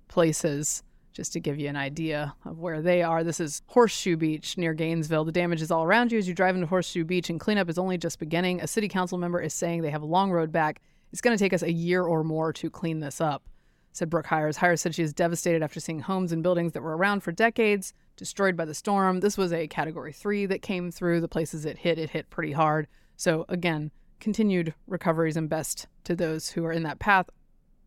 places 0.08 0.82
just 1.12 1.32
to 1.32 1.40
give 1.40 1.60
you 1.60 1.68
an 1.68 1.76
idea 1.76 2.34
of 2.44 2.58
where 2.58 2.82
they 2.82 3.04
are. 3.04 3.22
This 3.22 3.38
is 3.38 3.62
Horseshoe 3.68 4.16
Beach 4.16 4.58
near 4.58 4.74
Gainesville. 4.74 5.24
The 5.24 5.30
damage 5.30 5.62
is 5.62 5.70
all 5.70 5.84
around 5.84 6.10
you 6.10 6.18
as 6.18 6.26
you 6.26 6.34
drive 6.34 6.56
into 6.56 6.66
Horseshoe 6.66 7.04
Beach, 7.04 7.30
and 7.30 7.38
cleanup 7.38 7.70
is 7.70 7.78
only 7.78 7.96
just 7.98 8.18
beginning. 8.18 8.60
A 8.60 8.66
city 8.66 8.88
council 8.88 9.16
member 9.16 9.40
is 9.40 9.54
saying 9.54 9.82
they 9.82 9.92
have 9.92 10.02
a 10.02 10.06
long 10.06 10.32
road 10.32 10.50
back. 10.50 10.82
It's 11.12 11.20
going 11.20 11.36
to 11.36 11.42
take 11.42 11.52
us 11.52 11.62
a 11.62 11.70
year 11.70 12.02
or 12.02 12.24
more 12.24 12.52
to 12.54 12.68
clean 12.68 12.98
this 12.98 13.20
up, 13.20 13.44
said 13.92 14.10
Brooke 14.10 14.26
Hires. 14.26 14.56
Hires 14.56 14.80
said 14.80 14.96
she 14.96 15.04
is 15.04 15.12
devastated 15.12 15.62
after 15.62 15.78
seeing 15.78 16.00
homes 16.00 16.32
and 16.32 16.42
buildings 16.42 16.72
that 16.72 16.82
were 16.82 16.96
around 16.96 17.20
for 17.20 17.30
decades 17.30 17.94
destroyed 18.16 18.56
by 18.56 18.64
the 18.64 18.74
storm. 18.74 19.20
This 19.20 19.38
was 19.38 19.52
a 19.52 19.68
category 19.68 20.12
three 20.12 20.46
that 20.46 20.62
came 20.62 20.90
through. 20.90 21.20
The 21.20 21.28
places 21.28 21.64
it 21.64 21.78
hit, 21.78 21.96
it 21.96 22.10
hit 22.10 22.28
pretty 22.28 22.52
hard. 22.52 22.88
So, 23.16 23.44
again, 23.48 23.92
continued 24.20 24.74
recoveries 24.86 25.36
and 25.36 25.48
best 25.48 25.86
to 26.04 26.14
those 26.14 26.50
who 26.50 26.64
are 26.64 26.72
in 26.72 26.82
that 26.84 26.98
path. 26.98 27.28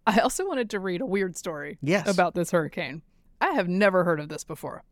I 0.06 0.20
also 0.20 0.48
wanted 0.48 0.70
to 0.72 0.80
read 0.80 1.02
a 1.02 1.06
weird 1.06 1.36
story 1.36 1.78
Yes. 1.82 2.08
about 2.08 2.34
this 2.36 2.52
hurricane. 2.52 3.02
I 3.42 3.52
have 3.52 3.68
never 3.68 4.04
heard 4.04 4.20
of 4.20 4.30
this 4.30 4.44
before. 4.44 4.84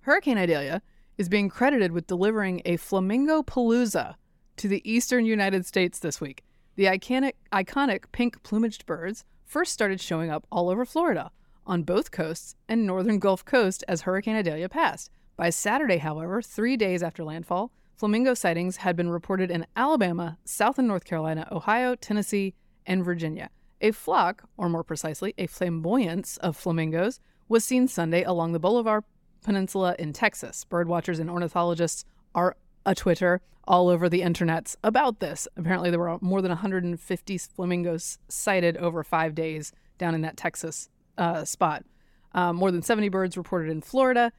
Hurricane 0.00 0.38
Idalia 0.38 0.82
is 1.16 1.28
being 1.28 1.48
credited 1.48 1.92
with 1.92 2.06
delivering 2.06 2.60
a 2.64 2.76
flamingo 2.76 3.42
palooza 3.42 4.14
to 4.56 4.68
the 4.68 4.82
eastern 4.90 5.24
United 5.24 5.64
States 5.66 5.98
this 5.98 6.20
week. 6.20 6.42
The 6.76 6.84
iconic, 6.84 7.32
iconic 7.52 8.04
pink 8.12 8.42
plumaged 8.42 8.84
birds 8.86 9.24
first 9.44 9.72
started 9.72 10.00
showing 10.00 10.30
up 10.30 10.46
all 10.50 10.68
over 10.68 10.84
Florida, 10.84 11.30
on 11.66 11.82
both 11.82 12.10
coasts 12.10 12.54
and 12.68 12.86
northern 12.86 13.18
Gulf 13.18 13.44
Coast 13.44 13.82
as 13.88 14.02
Hurricane 14.02 14.36
Idalia 14.36 14.68
passed. 14.68 15.10
By 15.36 15.50
Saturday, 15.50 15.98
however, 15.98 16.42
three 16.42 16.76
days 16.76 17.02
after 17.02 17.24
landfall, 17.24 17.72
flamingo 17.96 18.34
sightings 18.34 18.78
had 18.78 18.96
been 18.96 19.10
reported 19.10 19.50
in 19.50 19.66
Alabama, 19.76 20.38
South 20.44 20.78
and 20.78 20.88
North 20.88 21.04
Carolina, 21.04 21.48
Ohio, 21.50 21.94
Tennessee, 21.94 22.54
and 22.86 23.04
Virginia. 23.04 23.50
A 23.80 23.90
flock, 23.90 24.44
or 24.56 24.68
more 24.68 24.84
precisely, 24.84 25.34
a 25.38 25.46
flamboyance 25.46 26.36
of 26.38 26.56
flamingos, 26.56 27.20
was 27.48 27.64
seen 27.64 27.88
Sunday 27.88 28.22
along 28.22 28.52
the 28.52 28.58
Bolivar 28.58 29.04
Peninsula 29.42 29.94
in 29.98 30.12
Texas. 30.12 30.64
Birdwatchers 30.68 31.20
and 31.20 31.30
ornithologists 31.30 32.04
are 32.34 32.56
a 32.86 32.94
Twitter 32.94 33.42
all 33.66 33.88
over 33.88 34.08
the 34.08 34.20
internets 34.20 34.76
about 34.82 35.20
this. 35.20 35.48
Apparently, 35.56 35.90
there 35.90 35.98
were 35.98 36.18
more 36.20 36.42
than 36.42 36.50
150 36.50 37.38
flamingos 37.38 38.18
sighted 38.28 38.76
over 38.76 39.02
five 39.02 39.34
days 39.34 39.72
down 39.98 40.14
in 40.14 40.20
that 40.22 40.36
Texas 40.36 40.88
uh, 41.16 41.44
spot. 41.44 41.84
Um, 42.32 42.56
more 42.56 42.70
than 42.70 42.82
70 42.82 43.08
birds 43.08 43.36
reported 43.36 43.70
in 43.70 43.80
Florida. 43.80 44.32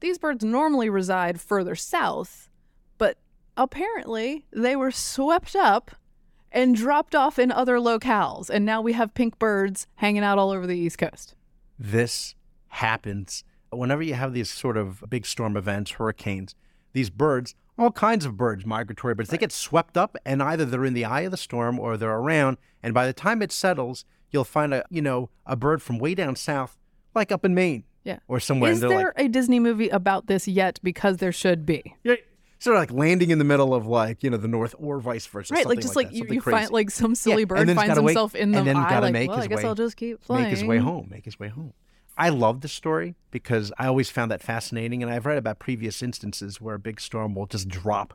These 0.00 0.18
birds 0.18 0.44
normally 0.44 0.88
reside 0.88 1.40
further 1.40 1.74
south, 1.74 2.48
but 2.98 3.18
apparently 3.56 4.46
they 4.52 4.76
were 4.76 4.90
swept 4.90 5.54
up 5.56 5.92
and 6.50 6.74
dropped 6.76 7.14
off 7.14 7.38
in 7.38 7.50
other 7.50 7.76
locales. 7.76 8.48
And 8.48 8.64
now 8.64 8.80
we 8.80 8.92
have 8.92 9.12
pink 9.14 9.38
birds 9.38 9.86
hanging 9.96 10.22
out 10.22 10.38
all 10.38 10.50
over 10.50 10.66
the 10.66 10.78
East 10.78 10.98
Coast. 10.98 11.34
This 11.78 12.34
happens 12.68 13.44
whenever 13.70 14.02
you 14.02 14.14
have 14.14 14.32
these 14.32 14.50
sort 14.50 14.76
of 14.76 15.02
big 15.08 15.26
storm 15.26 15.56
events, 15.56 15.92
hurricanes. 15.92 16.54
these 16.92 17.10
birds, 17.10 17.56
all 17.76 17.90
kinds 17.90 18.24
of 18.24 18.36
birds, 18.36 18.64
migratory 18.64 19.14
birds, 19.14 19.30
they 19.30 19.36
get 19.36 19.50
swept 19.50 19.96
up 19.96 20.16
and 20.24 20.40
either 20.40 20.64
they're 20.64 20.84
in 20.84 20.94
the 20.94 21.04
eye 21.04 21.22
of 21.22 21.32
the 21.32 21.36
storm 21.36 21.80
or 21.80 21.96
they're 21.96 22.16
around. 22.16 22.56
And 22.84 22.94
by 22.94 23.04
the 23.06 23.12
time 23.12 23.42
it 23.42 23.50
settles, 23.50 24.04
you'll 24.30 24.44
find 24.44 24.72
a, 24.72 24.84
you 24.90 25.02
know, 25.02 25.28
a 25.44 25.56
bird 25.56 25.82
from 25.82 25.98
way 25.98 26.14
down 26.14 26.36
south, 26.36 26.76
like 27.16 27.32
up 27.32 27.44
in 27.44 27.52
Maine. 27.52 27.82
Yeah. 28.04 28.18
Or 28.28 28.38
somewhere. 28.38 28.70
Is 28.70 28.80
there 28.80 29.12
like, 29.16 29.26
a 29.26 29.28
Disney 29.28 29.58
movie 29.58 29.88
about 29.88 30.26
this 30.26 30.46
yet? 30.46 30.78
Because 30.82 31.16
there 31.16 31.32
should 31.32 31.64
be. 31.66 31.96
yeah, 32.04 32.14
sort 32.64 32.76
of 32.76 32.82
like 32.82 32.90
landing 32.92 33.30
in 33.30 33.38
the 33.38 33.44
middle 33.44 33.74
of 33.74 33.86
like, 33.86 34.22
you 34.22 34.30
know, 34.30 34.36
the 34.36 34.48
north 34.48 34.74
or 34.78 34.98
vice 34.98 35.26
versa. 35.26 35.54
Right, 35.54 35.66
like 35.66 35.80
just 35.80 35.94
like, 35.96 36.08
like, 36.08 36.16
you, 36.16 36.24
you 36.28 36.40
find 36.40 36.70
like 36.70 36.90
some 36.90 37.14
silly 37.14 37.42
and 37.42 37.48
bird 37.48 37.68
then 37.68 37.76
finds 37.76 37.90
gotta 37.90 38.02
wait- 38.02 38.12
himself 38.12 38.34
in 38.34 38.50
the 38.52 38.58
and 38.58 38.66
then 38.66 38.76
eye, 38.76 38.90
gotta 38.90 39.06
like, 39.06 39.12
make 39.12 39.28
well, 39.28 39.36
his 39.38 39.44
I 39.44 39.48
guess 39.48 39.58
way- 39.58 39.64
I'll 39.68 39.74
just 39.74 39.96
keep 39.96 40.22
flying. 40.24 40.42
make 40.44 40.50
his 40.50 40.64
way 40.64 40.78
home, 40.78 41.08
make 41.10 41.24
his 41.24 41.38
way 41.38 41.48
home. 41.48 41.72
I 42.16 42.28
love 42.28 42.60
the 42.60 42.68
story 42.68 43.16
because 43.30 43.72
I 43.78 43.86
always 43.86 44.08
found 44.08 44.30
that 44.30 44.42
fascinating, 44.42 45.02
and 45.02 45.10
I've 45.12 45.26
read 45.26 45.36
about 45.38 45.58
previous 45.58 46.02
instances 46.02 46.60
where 46.60 46.76
a 46.76 46.78
big 46.78 47.00
storm 47.00 47.34
will 47.34 47.46
just 47.46 47.68
drop 47.68 48.14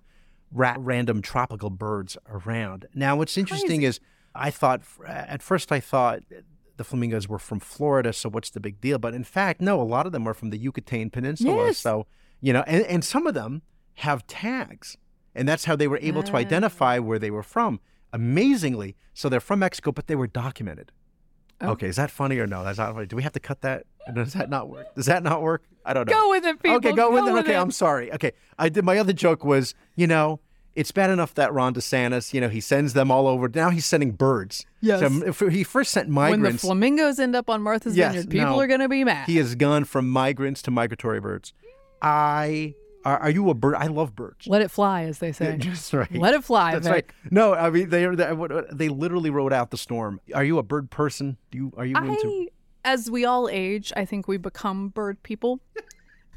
ra- 0.53 0.77
random 0.77 1.21
tropical 1.21 1.69
birds 1.69 2.17
around. 2.29 2.87
Now, 2.95 3.17
what's 3.17 3.37
interesting 3.37 3.81
is 3.81 3.99
I 4.33 4.51
thought 4.51 4.81
at 5.05 5.41
first 5.41 5.71
I 5.71 5.79
thought 5.81 6.21
the 6.77 6.83
flamingos 6.85 7.27
were 7.27 7.39
from 7.39 7.59
Florida, 7.59 8.13
so 8.13 8.29
what's 8.29 8.49
the 8.49 8.61
big 8.61 8.79
deal? 8.79 8.99
But 8.99 9.13
in 9.13 9.25
fact, 9.25 9.59
no, 9.59 9.81
a 9.81 9.83
lot 9.83 10.05
of 10.05 10.13
them 10.13 10.25
are 10.27 10.33
from 10.33 10.49
the 10.49 10.57
Yucatan 10.57 11.09
Peninsula. 11.09 11.65
Yes. 11.67 11.77
So 11.79 12.07
you 12.41 12.53
know, 12.53 12.63
and, 12.67 12.85
and 12.85 13.03
some 13.03 13.27
of 13.27 13.33
them 13.33 13.63
have 13.99 14.25
tags, 14.27 14.97
and 15.35 15.47
that's 15.47 15.65
how 15.65 15.75
they 15.75 15.87
were 15.87 15.99
able 16.01 16.23
to 16.23 16.33
Ah. 16.33 16.37
identify 16.37 16.99
where 16.99 17.19
they 17.19 17.31
were 17.31 17.43
from. 17.43 17.79
Amazingly, 18.13 18.95
so 19.13 19.29
they're 19.29 19.39
from 19.39 19.59
Mexico, 19.59 19.91
but 19.91 20.07
they 20.07 20.15
were 20.15 20.27
documented. 20.27 20.91
Oh. 21.61 21.71
Okay, 21.71 21.87
is 21.87 21.95
that 21.97 22.09
funny 22.11 22.37
or 22.39 22.47
no? 22.47 22.63
That's 22.63 22.77
not 22.77 22.93
funny. 22.93 23.05
Do 23.05 23.15
we 23.15 23.23
have 23.23 23.33
to 23.33 23.39
cut 23.39 23.61
that? 23.61 23.85
Does 24.13 24.33
that 24.33 24.49
not 24.49 24.69
work? 24.69 24.93
Does 24.95 25.05
that 25.07 25.23
not 25.23 25.41
work? 25.41 25.63
I 25.85 25.93
don't 25.93 26.07
know. 26.07 26.13
Go 26.13 26.29
with 26.29 26.45
it, 26.45 26.61
people. 26.61 26.77
okay, 26.77 26.93
go, 26.93 27.11
with 27.11 27.27
it. 27.27 27.35
Okay, 27.39 27.55
I'm 27.55 27.71
sorry. 27.71 28.11
Okay, 28.13 28.31
I 28.57 28.69
did. 28.69 28.83
My 28.85 28.97
other 28.97 29.13
joke 29.13 29.43
was, 29.45 29.75
you 29.95 30.07
know, 30.07 30.39
it's 30.75 30.91
bad 30.91 31.09
enough 31.09 31.33
that 31.35 31.51
Ron 31.53 31.73
DeSantis, 31.73 32.33
you 32.33 32.39
know, 32.41 32.47
he 32.49 32.61
sends 32.61 32.93
them 32.93 33.11
all 33.11 33.27
over. 33.27 33.49
Now 33.53 33.69
he's 33.69 33.85
sending 33.85 34.11
birds. 34.11 34.65
Yes. 34.81 34.99
So 35.01 35.25
if 35.25 35.39
he 35.53 35.63
first 35.63 35.91
sent 35.91 36.07
migrants. 36.09 36.43
when 36.43 36.53
the 36.53 36.57
flamingos 36.59 37.19
end 37.19 37.35
up 37.35 37.49
on 37.49 37.61
Martha's 37.61 37.97
Yes, 37.97 38.13
Vineyard, 38.13 38.29
people 38.31 38.51
no. 38.55 38.59
are 38.61 38.67
going 38.67 38.79
to 38.79 38.89
be 38.89 39.03
mad. 39.03 39.27
he 39.27 39.37
has 39.37 39.55
gone 39.55 39.83
from 39.83 40.09
migrants 40.09 40.61
to 40.63 40.71
migratory 40.71 41.19
birds. 41.19 41.53
I 42.01 42.75
are, 43.09 43.17
are 43.19 43.29
you 43.29 43.49
a 43.49 43.55
bird? 43.55 43.75
I 43.75 43.87
love 43.87 44.15
birds. 44.15 44.45
Let 44.45 44.61
it 44.61 44.69
fly, 44.69 45.03
as 45.03 45.17
they 45.17 45.31
say. 45.31 45.57
That's 45.61 45.93
right. 45.93 46.13
Let 46.13 46.35
it 46.35 46.43
fly. 46.43 46.73
That's 46.73 46.85
Vic. 46.87 46.93
right. 46.93 47.31
No, 47.31 47.55
I 47.55 47.69
mean 47.69 47.89
they 47.89 48.05
they, 48.05 48.35
they 48.71 48.89
literally 48.89 49.31
wrote 49.31 49.51
out 49.51 49.71
the 49.71 49.77
storm. 49.77 50.21
Are 50.33 50.43
you 50.43 50.59
a 50.59 50.63
bird 50.63 50.91
person? 50.91 51.37
Do 51.49 51.57
you 51.57 51.73
are 51.75 51.85
you 51.85 51.95
into? 51.95 52.49
As 52.85 53.09
we 53.09 53.25
all 53.25 53.49
age, 53.49 53.91
I 53.95 54.05
think 54.05 54.27
we 54.27 54.37
become 54.37 54.89
bird 54.89 55.21
people. 55.23 55.59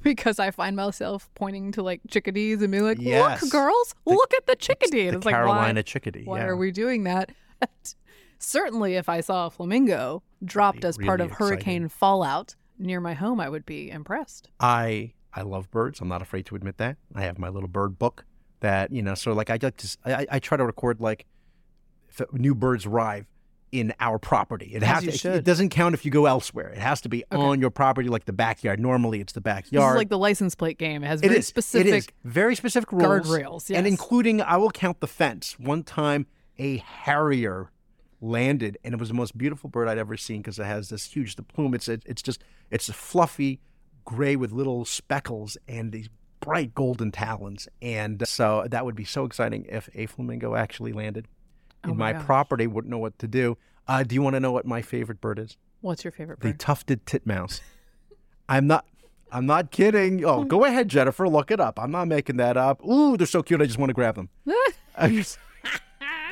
Because 0.02 0.40
I 0.40 0.50
find 0.50 0.74
myself 0.74 1.30
pointing 1.36 1.70
to 1.72 1.82
like 1.84 2.00
chickadees 2.10 2.60
and 2.60 2.72
being 2.72 2.82
like, 2.82 2.98
Yes. 3.00 3.40
"Look, 3.40 3.52
girls, 3.52 3.94
look 4.04 4.34
at 4.34 4.46
the 4.46 4.56
chickadee." 4.56 5.06
And 5.06 5.14
the 5.14 5.18
it's 5.18 5.26
like, 5.26 5.32
Carolina 5.32 5.78
why, 5.78 5.82
chickadee. 5.82 6.24
why 6.24 6.38
yeah. 6.38 6.46
are 6.46 6.56
we 6.56 6.72
doing 6.72 7.04
that? 7.04 7.30
Certainly, 8.40 8.96
if 8.96 9.08
I 9.08 9.20
saw 9.20 9.46
a 9.46 9.50
flamingo 9.50 10.24
dropped 10.44 10.80
be 10.80 10.88
as 10.88 10.98
part 10.98 11.20
really 11.20 11.30
of 11.30 11.36
hurricane 11.38 11.86
fallout 11.88 12.56
near 12.80 12.98
my 12.98 13.14
home, 13.14 13.38
I 13.38 13.48
would 13.48 13.64
be 13.64 13.92
impressed. 13.92 14.50
I 14.58 15.12
I 15.34 15.42
love 15.42 15.70
birds. 15.70 16.00
I'm 16.00 16.08
not 16.08 16.22
afraid 16.22 16.46
to 16.46 16.56
admit 16.56 16.76
that. 16.78 16.96
I 17.14 17.22
have 17.22 17.38
my 17.38 17.48
little 17.48 17.68
bird 17.68 17.98
book 17.98 18.24
that 18.60 18.92
you 18.92 19.02
know. 19.02 19.14
So 19.14 19.32
like 19.32 19.50
I 19.50 19.58
like 19.62 19.76
to 19.76 19.96
I, 20.04 20.26
I 20.30 20.38
try 20.38 20.56
to 20.56 20.64
record 20.64 21.00
like 21.00 21.26
if 22.10 22.20
new 22.32 22.54
birds 22.54 22.86
arrive 22.86 23.26
in 23.70 23.94
our 24.00 24.18
property. 24.18 24.72
It 24.74 24.82
As 24.82 25.02
has 25.04 25.20
to. 25.22 25.28
It, 25.30 25.36
it 25.36 25.44
doesn't 25.44 25.70
count 25.70 25.94
if 25.94 26.04
you 26.04 26.10
go 26.10 26.26
elsewhere. 26.26 26.68
It 26.68 26.78
has 26.78 27.00
to 27.00 27.08
be 27.08 27.24
on 27.32 27.58
your 27.60 27.70
property, 27.70 28.10
like 28.10 28.26
the 28.26 28.32
backyard. 28.34 28.78
Normally, 28.78 29.20
it's 29.20 29.32
the 29.32 29.40
This 29.40 29.44
backyard. 29.44 29.94
is 29.94 29.98
like 29.98 30.10
the 30.10 30.18
license 30.18 30.54
plate 30.54 30.76
game. 30.78 31.02
It 31.02 31.06
has 31.06 31.20
It 31.22 31.28
very 31.28 31.38
is. 31.38 31.46
specific. 31.46 31.86
It 31.92 31.96
is 31.96 32.06
very 32.24 32.54
specific 32.54 32.92
rules. 32.92 33.26
guardrails, 33.26 33.74
and 33.74 33.86
including 33.86 34.42
I 34.42 34.58
will 34.58 34.70
count 34.70 35.00
the 35.00 35.06
fence. 35.06 35.58
One 35.58 35.82
time, 35.84 36.26
a 36.58 36.76
harrier 36.78 37.70
landed, 38.20 38.76
and 38.84 38.92
it 38.94 39.00
was 39.00 39.08
the 39.08 39.14
most 39.14 39.36
beautiful 39.36 39.70
bird 39.70 39.88
I'd 39.88 39.98
ever 39.98 40.16
seen 40.18 40.42
because 40.42 40.58
it 40.58 40.64
has 40.66 40.90
this 40.90 41.04
huge 41.10 41.36
the 41.36 41.42
plume. 41.42 41.72
It's 41.74 41.88
it's 41.88 42.20
just 42.22 42.42
it's 42.70 42.90
a 42.90 42.92
fluffy 42.92 43.58
gray 44.04 44.36
with 44.36 44.52
little 44.52 44.84
speckles 44.84 45.56
and 45.68 45.92
these 45.92 46.08
bright 46.40 46.74
golden 46.74 47.12
talons. 47.12 47.68
And 47.80 48.26
so 48.26 48.66
that 48.70 48.84
would 48.84 48.96
be 48.96 49.04
so 49.04 49.24
exciting 49.24 49.66
if 49.68 49.88
a 49.94 50.06
flamingo 50.06 50.54
actually 50.54 50.92
landed 50.92 51.28
Oh 51.84 51.90
in 51.90 51.96
my 51.96 52.12
my 52.12 52.22
property. 52.22 52.66
Wouldn't 52.66 52.90
know 52.90 52.98
what 52.98 53.18
to 53.20 53.26
do. 53.28 53.56
Uh, 53.88 54.02
do 54.04 54.14
you 54.14 54.22
want 54.22 54.34
to 54.34 54.40
know 54.40 54.52
what 54.52 54.64
my 54.66 54.82
favorite 54.82 55.20
bird 55.20 55.38
is? 55.38 55.56
What's 55.80 56.04
your 56.04 56.12
favorite 56.12 56.38
bird? 56.40 56.52
The 56.54 56.56
tufted 56.56 57.04
titmouse. 57.06 57.60
I'm 58.48 58.66
not. 58.66 58.84
I'm 59.34 59.46
not 59.46 59.70
kidding. 59.70 60.24
Oh, 60.24 60.44
go 60.44 60.64
ahead, 60.66 60.88
Jennifer. 60.88 61.26
Look 61.28 61.50
it 61.50 61.58
up. 61.58 61.78
I'm 61.80 61.90
not 61.90 62.06
making 62.06 62.36
that 62.36 62.56
up. 62.56 62.84
Ooh, 62.84 63.16
they're 63.16 63.26
so 63.26 63.42
cute. 63.42 63.62
I 63.62 63.66
just 63.66 63.78
want 63.78 63.88
to 63.90 63.94
grab 63.94 64.14
them. 64.14 64.28
I'm, 64.96 65.14
just- 65.16 65.38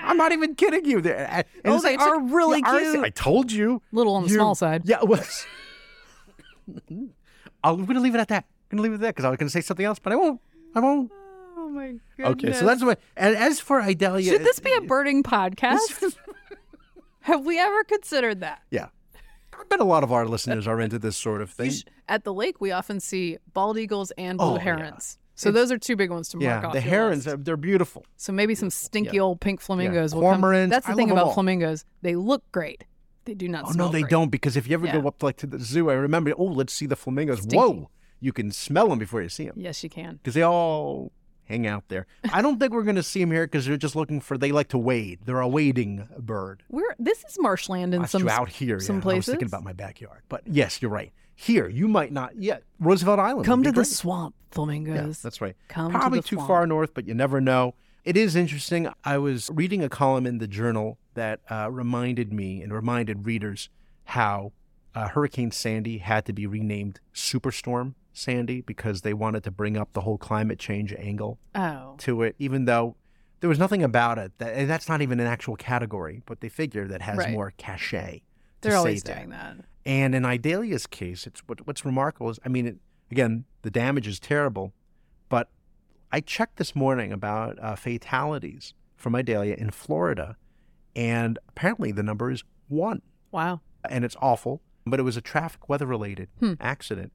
I'm 0.02 0.16
not 0.18 0.33
even 0.33 0.54
kidding 0.54 0.85
you. 0.85 1.00
They're, 1.00 1.16
and 1.28 1.44
Oh, 1.64 1.80
they 1.80 1.94
it's 1.94 2.02
are 2.02 2.20
really 2.20 2.62
cute. 2.62 3.02
I 3.04 3.09
told 3.11 3.50
you. 3.50 3.80
Little 3.90 4.14
on 4.16 4.24
the 4.24 4.28
small 4.28 4.54
side. 4.54 4.83
Yeah. 4.85 5.02
Well, 5.02 5.24
I'm 7.64 7.85
going 7.85 7.94
to 7.94 8.01
leave 8.01 8.14
it 8.14 8.20
at 8.20 8.29
that. 8.29 8.44
I'm 8.70 8.77
going 8.79 8.79
to 8.79 8.83
leave 8.83 8.92
it 8.92 8.94
at 8.96 9.01
that 9.03 9.14
because 9.14 9.25
I 9.25 9.31
was 9.31 9.37
going 9.38 9.49
to 9.49 9.53
say 9.53 9.61
something 9.61 9.85
else, 9.87 9.99
but 9.99 10.12
I 10.12 10.16
won't. 10.16 10.40
I 10.75 10.81
won't. 10.81 11.11
Oh 11.57 11.68
my 11.68 11.94
goodness. 12.16 12.33
Okay, 12.44 12.53
so 12.53 12.64
that's 12.66 12.83
what. 12.83 12.99
And 13.16 13.37
as 13.37 13.61
for 13.61 13.81
Idalia, 13.83 14.33
Should 14.33 14.44
this 14.44 14.61
be 14.61 14.73
a 14.75 14.81
birding 14.81 15.23
podcast? 15.23 16.16
Have 17.20 17.44
we 17.44 17.59
ever 17.59 17.85
considered 17.85 18.40
that? 18.40 18.62
yeah. 18.70 18.87
I 19.53 19.62
bet 19.68 19.79
a 19.81 19.85
lot 19.85 20.03
of 20.03 20.11
our 20.11 20.27
listeners 20.27 20.66
are 20.66 20.81
into 20.81 20.99
this 20.99 21.18
sort 21.18 21.42
of 21.42 21.51
thing. 21.51 21.70
Sh- 21.70 21.83
At 22.09 22.25
the 22.25 22.33
lake, 22.33 22.62
we 22.62 22.73
often 22.73 22.99
see 22.99 23.37
bald 23.53 23.77
eagles 23.77 24.11
and 24.16 24.38
blue 24.38 24.53
Oh, 24.53 24.55
yeah. 24.55 24.61
herons. 24.62 25.18
So 25.35 25.51
those 25.51 25.70
are 25.70 25.77
two 25.77 25.96
big 25.96 26.11
ones 26.11 26.31
to 26.31 26.38
mark 26.38 26.62
yeah, 26.62 26.66
off. 26.68 26.73
the 26.73 26.81
herons, 26.81 27.27
list. 27.27 27.35
uh, 27.35 27.42
they're 27.42 27.59
beautiful. 27.59 28.07
So 28.16 28.33
maybe 28.33 28.55
some 28.55 28.70
stinky 28.70 29.20
old 29.20 29.38
pink 29.40 29.61
flamingos 29.61 30.14
will 30.14 30.23
Cormorants, 30.23 30.62
come. 30.64 30.68
That's 30.70 30.87
the 30.87 30.92
I 30.92 30.96
thing 30.96 31.11
about 31.11 31.35
flamingos. 31.35 31.85
They 32.01 32.16
look 32.16 32.42
great. 32.53 32.85
They 33.24 33.35
do 33.35 33.48
not 33.48 33.64
Oh 33.68 33.72
no, 33.72 33.88
they 33.88 34.00
great. 34.02 34.11
don't 34.11 34.30
because 34.30 34.56
if 34.56 34.66
you 34.68 34.74
ever 34.74 34.87
Yeah. 34.87 35.00
go 35.00 35.09
up 35.09 35.22
like 35.22 35.37
to 35.38 35.46
the 35.46 35.59
zoo, 35.59 35.90
I 35.90 35.94
remember. 35.94 36.33
Oh, 36.37 36.44
let's 36.44 36.72
see 36.72 36.87
the 36.87 36.96
flamingos. 36.96 37.38
Stinky. 37.40 37.56
Whoa, 37.56 37.90
you 38.20 38.33
can 38.33 38.50
smell 38.50 38.88
them 38.88 38.98
before 38.98 39.22
you 39.22 39.28
see 39.28 39.46
them 39.46 39.54
Yes, 39.56 39.83
you 39.85 39.90
can. 39.90 40.16
because 40.16 40.35
they 40.35 40.42
all 40.42 41.12
hang 41.44 41.66
out 41.66 41.85
there. 41.88 42.06
I 42.33 42.42
don't 42.42 42.59
think 42.61 42.72
we're 42.72 42.83
going 42.85 42.96
to 42.96 43.02
see 43.02 43.20
them 43.20 43.30
here 43.33 43.46
because 43.46 43.66
they're 43.66 43.76
just 43.76 43.96
looking 43.96 44.20
for. 44.20 44.38
They 44.38 44.52
like 44.52 44.68
to 44.68 44.78
wade. 44.78 45.20
They're 45.24 45.40
a 45.40 45.48
wading 45.48 46.09
bird. 46.18 46.62
We're 46.68 46.94
this 46.98 47.24
is 47.24 47.37
marshland 47.40 47.92
in 47.94 48.00
That's 48.02 48.12
some 48.12 48.28
out 48.28 48.48
here. 48.48 48.80
some 48.80 49.00
yeah. 49.04 49.11
I 49.11 49.14
was 49.16 49.26
thinking 49.26 49.46
about 49.48 49.64
my 49.64 49.72
backyard, 49.72 50.22
but 50.28 50.42
yes, 50.46 50.80
you're 50.80 50.90
right. 50.90 51.12
Here, 51.35 51.68
you 51.68 51.88
might 51.88 52.12
not 52.12 52.37
yet. 52.37 52.64
Roosevelt 52.78 53.18
Island. 53.18 53.46
Come 53.46 53.62
to 53.62 53.68
be 53.68 53.70
the 53.70 53.76
great. 53.76 53.87
swamp, 53.87 54.35
Yeah, 54.50 54.54
flamingos. 54.54 55.22
that's 55.22 55.40
right. 55.40 55.56
Come 55.68 55.90
to 55.92 55.98
Probably 55.98 56.18
the 56.20 56.28
too 56.28 56.37
swamp. 56.37 56.48
far 56.48 56.66
north, 56.66 56.92
but 56.94 57.06
you 57.09 57.14
never 57.14 57.40
know. 57.40 57.74
It 58.04 58.16
is 58.16 58.37
interesting. 58.37 58.88
I 59.04 59.16
was 59.18 59.50
reading 59.52 59.83
a 59.83 59.88
column 59.88 60.26
in 60.26 60.37
the 60.38 60.46
journal 60.46 60.98
that 61.20 61.40
uh, 61.50 61.70
reminded 61.70 62.33
me 62.33 62.62
and 62.62 62.72
reminded 62.72 63.26
readers 63.26 63.68
how 64.04 64.52
uh, 64.94 65.09
Hurricane 65.09 65.50
Sandy 65.50 65.98
had 65.98 66.24
to 66.24 66.33
be 66.33 66.46
renamed 66.46 66.98
Superstorm 67.14 67.92
Sandy 68.14 68.62
because 68.62 69.02
they 69.02 69.12
wanted 69.12 69.44
to 69.44 69.50
bring 69.50 69.76
up 69.76 69.92
the 69.92 70.00
whole 70.00 70.16
climate 70.16 70.59
change 70.59 70.94
angle 70.94 71.38
oh, 71.54 71.94
to 71.98 72.22
it, 72.22 72.37
even 72.38 72.64
though 72.64 72.96
there 73.40 73.50
was 73.50 73.59
nothing 73.59 73.83
about 73.83 74.16
it. 74.18 74.33
That, 74.38 74.66
that's 74.66 74.88
not 74.88 75.02
even 75.02 75.20
an 75.20 75.26
actual 75.26 75.56
category, 75.56 76.22
but 76.24 76.40
they 76.40 76.48
figure 76.48 76.88
that 76.88 77.02
has 77.02 77.18
Right. 77.18 77.33
more 77.33 77.52
cachet. 77.59 78.22
they're 78.62 78.76
always 78.76 79.02
that. 79.02 79.16
doing 79.16 79.28
that. 79.28 79.56
And 79.85 80.14
in 80.14 80.24
Idalia's 80.24 80.87
case, 80.87 81.26
it's 81.26 81.40
what, 81.40 81.66
what's 81.66 81.85
remarkable 81.85 82.30
is, 82.30 82.38
I 82.46 82.48
mean, 82.48 82.66
it, 82.66 82.76
again, 83.11 83.44
the 83.61 83.70
damage 83.70 84.06
is 84.09 84.18
terrible, 84.18 84.72
but 85.28 85.50
I 86.11 86.20
checked 86.20 86.56
this 86.56 86.74
morning 86.74 87.12
about 87.12 87.59
uh, 87.62 87.76
fatalities 87.76 88.72
from 88.96 89.14
Idalia 89.14 89.54
in 89.54 89.70
Florida, 89.70 90.37
and 90.96 91.38
apparently 91.48 91.92
the 91.92 92.03
number 92.03 92.31
is 92.31 92.42
one, 92.68 93.03
Wow. 93.33 93.61
and 93.88 94.05
it's 94.05 94.16
awful. 94.20 94.61
But 94.87 94.98
it 94.98 95.03
was 95.03 95.16
a 95.16 95.20
traffic 95.20 95.68
weather 95.68 95.87
related 95.87 96.29
Hmm. 96.40 96.55
accident. 96.61 97.12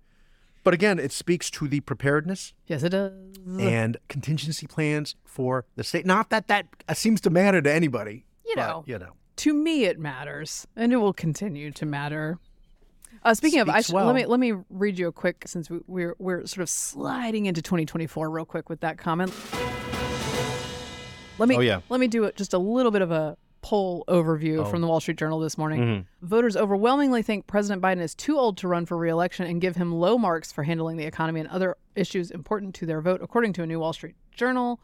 But 0.64 0.74
again, 0.74 0.98
it 1.00 1.12
speaks 1.12 1.50
to 1.52 1.68
the 1.68 1.80
preparedness 1.82 2.54
Yes, 2.68 2.84
it 2.84 2.90
does. 2.90 3.14
and 3.60 3.98
contingency 4.08 4.66
plans 4.68 5.16
for 5.26 5.66
the 5.76 5.84
state. 5.84 6.06
Not 6.06 6.30
that 6.30 6.48
that 6.48 6.68
uh, 6.88 6.94
seems 6.94 7.22
to 7.22 7.30
matter 7.30 7.62
to 7.62 7.72
anybody. 7.72 8.26
You 8.46 8.54
but, 8.56 8.68
know. 8.68 8.84
you 8.88 8.98
know. 9.00 9.12
to 9.38 9.54
me 9.54 9.84
it 9.86 10.00
matters 10.00 10.66
and 10.76 10.94
it 10.94 10.98
will 10.98 11.12
continue 11.14 11.70
to 11.72 11.86
matter 11.86 12.38
uh, 13.24 13.34
speaking 13.34 13.60
of 13.60 13.68
I 13.70 13.82
sh- 13.82 13.90
well. 13.92 14.06
let 14.06 14.16
me 14.16 14.26
let 14.28 14.40
me 14.40 14.54
read 14.70 14.98
you 15.00 15.08
a 15.08 15.12
quick 15.12 15.44
since 15.48 15.70
we, 15.70 15.80
we're 15.88 16.16
we're 16.20 16.46
sort 16.46 16.62
of 16.62 16.70
sliding 16.70 17.48
into 17.48 17.62
2024 17.62 18.30
real 18.30 18.46
quick 18.46 18.70
with 18.70 18.80
that 18.82 18.98
comment 19.00 19.34
let 21.38 21.50
me 21.50 21.58
Oh, 21.58 21.60
yeah. 21.60 21.82
let 21.90 22.00
me 22.00 22.08
do 22.08 22.24
it 22.26 22.36
just 22.36 22.54
a 22.54 22.58
little 22.58 22.92
bit 22.92 23.02
of 23.02 23.12
a 23.12 23.36
poll 23.65 24.04
overview 24.08 24.60
Oh. 24.60 24.65
from 24.65 24.82
the 24.82 24.88
Wall 24.88 24.99
Street 24.99 25.17
Journal 25.17 25.39
this 25.39 25.58
morning. 25.58 25.80
Mm-hmm. 25.82 26.28
Voters 26.28 26.56
overwhelmingly 26.56 27.23
think 27.23 27.47
President 27.47 27.82
Biden 27.82 27.99
is 27.99 28.13
too 28.13 28.38
old 28.38 28.58
to 28.60 28.67
run 28.67 28.86
for 28.86 28.95
re-election 28.95 29.47
and 29.47 29.60
give 29.60 29.75
him 29.75 29.91
low 29.91 30.19
marks 30.19 30.51
for 30.51 30.62
handling 30.63 30.97
the 30.97 31.06
economy 31.06 31.39
and 31.39 31.49
other 31.49 31.75
issues 31.95 32.30
important 32.30 32.75
to 32.75 32.86
their 32.86 33.01
vote, 33.01 33.21
according 33.23 33.54
to 33.54 33.63
a 33.63 33.65
new 33.65 33.80
Wall 33.80 33.91
Street 33.91 34.13
Journal 34.32 34.80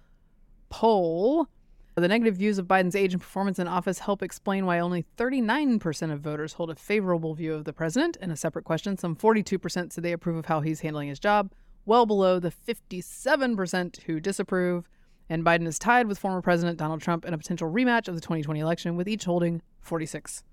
poll. 0.69 1.47
The 1.93 2.07
negative 2.07 2.37
views 2.37 2.57
of 2.57 2.65
Biden's 2.67 2.95
age 2.95 3.13
and 3.13 3.21
performance 3.21 3.59
in 3.59 3.67
office 3.67 3.99
help 3.99 4.23
explain 4.23 4.65
why 4.65 4.79
only 4.79 5.05
39% 5.15 6.11
of 6.11 6.21
voters 6.21 6.53
hold 6.53 6.71
a 6.71 6.75
favorable 6.75 7.35
view 7.35 7.53
of 7.53 7.65
the 7.65 7.73
president. 7.73 8.17
In 8.19 8.31
a 8.31 8.35
separate 8.35 8.65
question, 8.65 8.97
some 8.97 9.15
42% 9.15 9.93
said 9.93 10.03
they 10.03 10.11
approve 10.13 10.37
of 10.37 10.45
how 10.47 10.61
he's 10.61 10.79
handling 10.79 11.09
his 11.09 11.19
job, 11.19 11.51
well 11.85 12.07
below 12.07 12.39
the 12.39 12.49
57% 12.51 14.01
who 14.03 14.19
disapprove. 14.19 14.89
And 15.31 15.45
Biden 15.45 15.65
is 15.65 15.79
tied 15.79 16.07
with 16.07 16.19
former 16.19 16.41
President 16.41 16.77
Donald 16.77 16.99
Trump 17.01 17.23
in 17.23 17.33
a 17.33 17.37
potential 17.37 17.71
rematch 17.71 18.09
of 18.09 18.15
the 18.15 18.21
2020 18.21 18.59
election, 18.59 18.97
with 18.97 19.07
each 19.07 19.23
holding 19.23 19.61
46% 19.81 20.43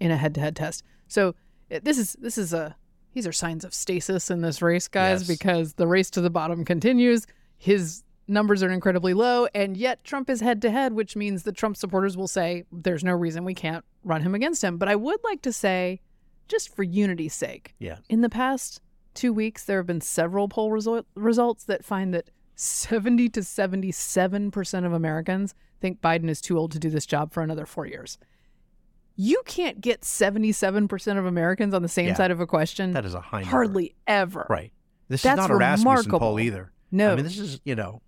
in 0.00 0.10
a 0.10 0.16
head-to-head 0.16 0.56
test. 0.56 0.82
So 1.06 1.36
it- 1.70 1.84
this 1.84 1.96
is 1.96 2.14
this 2.18 2.36
is 2.36 2.52
a 2.52 2.74
these 3.14 3.24
are 3.24 3.30
signs 3.32 3.64
of 3.64 3.72
stasis 3.72 4.30
in 4.32 4.40
this 4.40 4.62
race, 4.62 4.88
guys, 4.88 5.28
Yes. 5.28 5.38
because 5.38 5.74
the 5.74 5.86
race 5.86 6.10
to 6.10 6.20
the 6.20 6.28
bottom 6.30 6.64
continues. 6.64 7.24
His 7.56 8.02
numbers 8.26 8.64
are 8.64 8.70
incredibly 8.70 9.14
low, 9.14 9.46
and 9.54 9.76
yet 9.76 10.02
Trump 10.02 10.28
is 10.28 10.40
head 10.40 10.60
to 10.62 10.70
head, 10.72 10.94
which 10.94 11.14
means 11.14 11.44
that 11.44 11.54
Trump 11.54 11.76
supporters 11.76 12.16
will 12.16 12.26
say 12.26 12.64
there's 12.72 13.04
no 13.04 13.12
reason 13.12 13.44
we 13.44 13.54
can't 13.54 13.84
run 14.02 14.22
him 14.22 14.34
against 14.34 14.64
him. 14.64 14.76
But 14.76 14.88
I 14.88 14.96
would 14.96 15.20
like 15.22 15.40
to 15.42 15.52
say, 15.52 16.00
just 16.48 16.74
for 16.74 16.82
unity's 16.82 17.34
sake, 17.34 17.76
Yeah. 17.78 17.98
in 18.08 18.22
the 18.22 18.30
past 18.30 18.80
two 19.14 19.32
weeks, 19.32 19.64
there 19.64 19.78
have 19.78 19.86
been 19.86 20.00
several 20.00 20.48
poll 20.48 20.72
result- 20.72 21.06
results 21.14 21.62
that 21.66 21.84
find 21.84 22.12
that 22.14 22.28
70 22.62 23.28
to 23.30 23.40
77% 23.40 24.86
of 24.86 24.92
Americans 24.92 25.54
think 25.80 26.00
Biden 26.00 26.28
is 26.28 26.40
too 26.40 26.56
old 26.58 26.70
to 26.72 26.78
do 26.78 26.90
this 26.90 27.06
job 27.06 27.32
for 27.32 27.42
another 27.42 27.66
four 27.66 27.86
years. 27.86 28.18
You 29.16 29.42
can't 29.44 29.80
get 29.80 30.02
77% 30.02 31.18
of 31.18 31.26
Americans 31.26 31.74
on 31.74 31.82
the 31.82 31.88
same 31.88 32.08
Yeah. 32.08 32.14
side 32.14 32.30
of 32.30 32.40
a 32.40 32.46
question. 32.46 32.92
That 32.92 33.04
is 33.04 33.14
a 33.14 33.20
high 33.20 33.40
number. 33.40 33.50
Hardly 33.50 33.94
ever. 34.06 34.46
Right. 34.48 34.72
This 35.08 35.22
That's 35.22 35.40
is 35.40 35.48
not 35.48 35.50
a 35.50 35.56
Rasmussen 35.56 36.10
poll 36.12 36.40
either. 36.40 36.72
No. 36.90 37.12
I 37.12 37.16
mean, 37.16 37.24
this 37.24 37.38
is 37.38 37.60
you 37.64 37.74
know, 37.74 38.00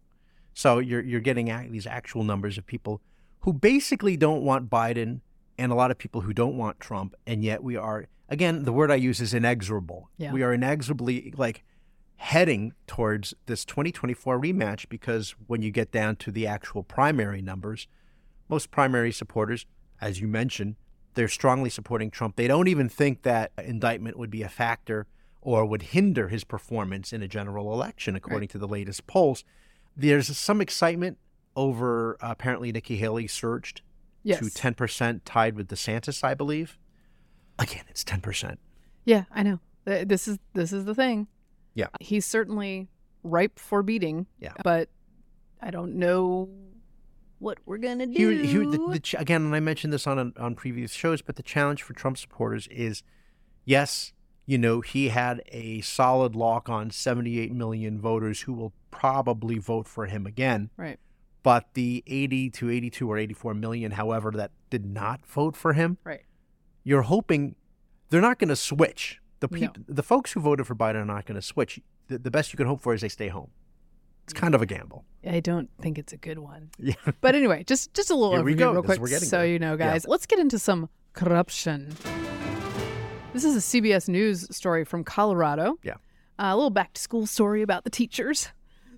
so 0.55 0.79
you're 0.79 1.03
you're 1.03 1.21
getting 1.21 1.47
these 1.73 1.87
actual 1.87 2.25
numbers 2.25 2.57
of 2.57 2.65
people 2.67 3.03
who 3.41 3.53
basically 3.53 4.17
don't 4.17 4.43
want 4.43 4.71
Biden, 4.71 5.21
and 5.59 5.71
a 5.71 5.75
lot 5.75 5.91
of 5.91 5.99
people 5.99 6.23
who 6.23 6.33
don't 6.33 6.57
want 6.57 6.81
Trump, 6.81 7.15
and 7.27 7.45
yet 7.45 7.63
we 7.63 7.77
are 7.77 8.07
again 8.31 8.65
the 8.65 8.73
word 8.73 8.91
I 8.91 8.95
use 8.95 9.21
is 9.21 9.35
inexorable. 9.35 10.09
Yeah. 10.17 10.33
We 10.33 10.43
are 10.43 10.53
inexorably 10.55 11.35
like 11.37 11.65
heading 12.17 12.73
towards 12.87 13.35
this 13.47 13.65
2024 13.65 14.41
rematch 14.41 14.89
because 14.89 15.35
when 15.47 15.63
you 15.63 15.71
get 15.71 15.91
down 15.91 16.17
to 16.17 16.31
the 16.31 16.47
actual 16.47 16.83
primary 16.83 17.43
numbers, 17.43 17.87
most 18.49 18.71
primary 18.71 19.13
supporters, 19.13 19.67
as 20.01 20.21
you 20.21 20.29
mentioned, 20.29 20.77
they're 21.15 21.29
strongly 21.29 21.71
supporting 21.71 22.11
Trump. 22.11 22.37
They 22.37 22.49
don't 22.49 22.69
even 22.69 22.89
think 22.89 23.23
that 23.23 23.53
indictment 23.63 24.19
would 24.19 24.31
be 24.31 24.43
a 24.43 24.49
factor 24.49 25.07
or 25.41 25.65
would 25.67 25.83
hinder 25.83 26.29
his 26.29 26.43
performance 26.45 27.13
in 27.13 27.23
a 27.23 27.29
general 27.29 27.73
election, 27.73 28.17
according 28.17 28.49
to 28.49 28.59
the 28.59 28.67
latest 28.67 29.07
polls. 29.07 29.45
There's 29.97 30.37
some 30.37 30.61
excitement 30.61 31.19
over 31.55 32.17
uh, 32.21 32.29
apparently 32.31 32.73
Nikki 32.73 32.97
Haley 32.97 33.27
surged 33.27 33.83
Yes. 34.27 34.39
to 34.39 34.47
10%, 34.47 35.21
tied 35.27 35.55
with 35.55 35.69
DeSantis, 35.69 36.25
I 36.25 36.33
believe. 36.33 36.79
Again, 37.59 37.85
it's 37.91 38.03
10%. 38.03 38.57
Yeah, 39.05 39.25
I 39.31 39.43
know. 39.43 39.61
This 39.85 40.27
is 40.27 40.39
this 40.55 40.73
is 40.73 40.87
the 40.87 40.95
thing. 40.95 41.29
Yeah. 41.75 41.89
He's 42.01 42.25
certainly 42.27 42.89
ripe 43.23 43.59
for 43.59 43.83
beating. 43.83 44.27
Yeah. 44.39 44.53
But 44.63 44.89
I 45.61 45.71
don't 45.71 45.95
know 45.97 46.49
what 47.39 47.59
we're 47.67 47.79
gonna 47.79 48.07
do. 48.07 48.13
Here, 48.13 48.45
here, 48.45 48.67
the, 48.67 48.79
the, 48.79 49.17
again, 49.19 49.43
and 49.45 49.55
I 49.55 49.61
mentioned 49.61 49.93
this 49.93 50.07
on 50.07 50.33
on 50.39 50.55
previous 50.55 50.93
shows, 50.93 51.21
but 51.23 51.37
the 51.37 51.43
challenge 51.43 51.83
for 51.83 51.93
Trump 51.93 52.17
supporters 52.19 52.67
is, 52.69 53.03
yes, 53.65 54.13
you 54.47 54.59
know, 54.59 54.81
he 54.81 55.09
had 55.09 55.43
a 55.49 55.81
solid 55.81 56.37
lock 56.37 56.69
on 56.69 56.91
78 56.91 57.53
million 57.53 57.99
voters 58.01 58.43
who 58.43 58.53
will 58.53 58.73
probably 58.91 59.59
vote 59.59 59.89
for 59.89 60.07
him 60.07 60.27
again. 60.27 60.71
right. 60.77 60.99
But 61.43 61.75
the 61.75 62.03
80 62.07 62.49
to 62.51 62.71
82 62.71 63.11
or 63.11 63.19
84 63.19 63.53
million, 63.53 63.93
however, 63.93 64.31
that 64.31 64.51
did 64.71 64.87
not 64.87 65.27
vote 65.27 65.55
for 65.57 65.75
him, 65.75 65.99
Right. 66.03 66.23
you're 66.85 67.03
hoping 67.03 67.55
they're 68.09 68.23
not 68.23 68.39
going 68.39 68.49
to 68.49 68.57
switch. 68.57 69.21
The 69.51 69.61
No. 69.61 69.73
the 69.89 70.03
folks 70.03 70.33
who 70.33 70.41
voted 70.41 70.67
for 70.67 70.75
Biden 70.75 70.97
are 70.97 71.05
not 71.05 71.27
going 71.27 71.37
to 71.37 71.43
switch. 71.43 71.81
The, 72.09 72.19
the 72.19 72.31
best 72.31 72.53
you 72.53 72.57
can 72.57 72.67
hope 72.67 72.81
for 72.81 72.95
is 72.95 73.01
they 73.01 73.09
stay 73.09 73.29
home. 73.29 73.51
It's 74.25 74.33
kind 74.33 74.55
of 74.55 74.63
a 74.63 74.67
gamble. 74.67 75.05
I 75.29 75.41
don't 75.41 75.69
think 75.83 75.99
it's 75.99 76.13
a 76.13 76.17
good 76.17 76.39
one. 76.39 76.71
Yeah. 76.79 76.95
But 77.21 77.35
anyway, 77.35 77.65
just 77.65 77.93
just 77.95 78.11
a 78.11 78.15
little 78.15 78.33
Here 78.47 78.57
overview 78.57 78.73
real 78.73 78.83
quick, 78.83 79.07
so 79.19 79.39
there. 79.39 79.47
you 79.47 79.59
know, 79.59 79.73
Yeah. 79.73 79.93
guys. 79.93 80.07
Let's 80.07 80.27
get 80.27 80.39
into 80.39 80.59
some 80.59 80.89
corruption. 81.13 81.95
This 83.33 83.45
is 83.45 83.57
a 83.57 83.61
CBS 83.61 84.09
News 84.09 84.47
story 84.57 84.85
from 84.85 85.03
Colorado. 85.05 85.79
Yeah. 85.83 85.95
Uh, 86.39 86.51
a 86.53 86.57
little 86.57 86.71
back 86.71 86.93
to 86.95 87.01
school 87.01 87.27
story 87.27 87.63
about 87.63 87.85
the 87.85 87.91
teachers. 87.91 88.49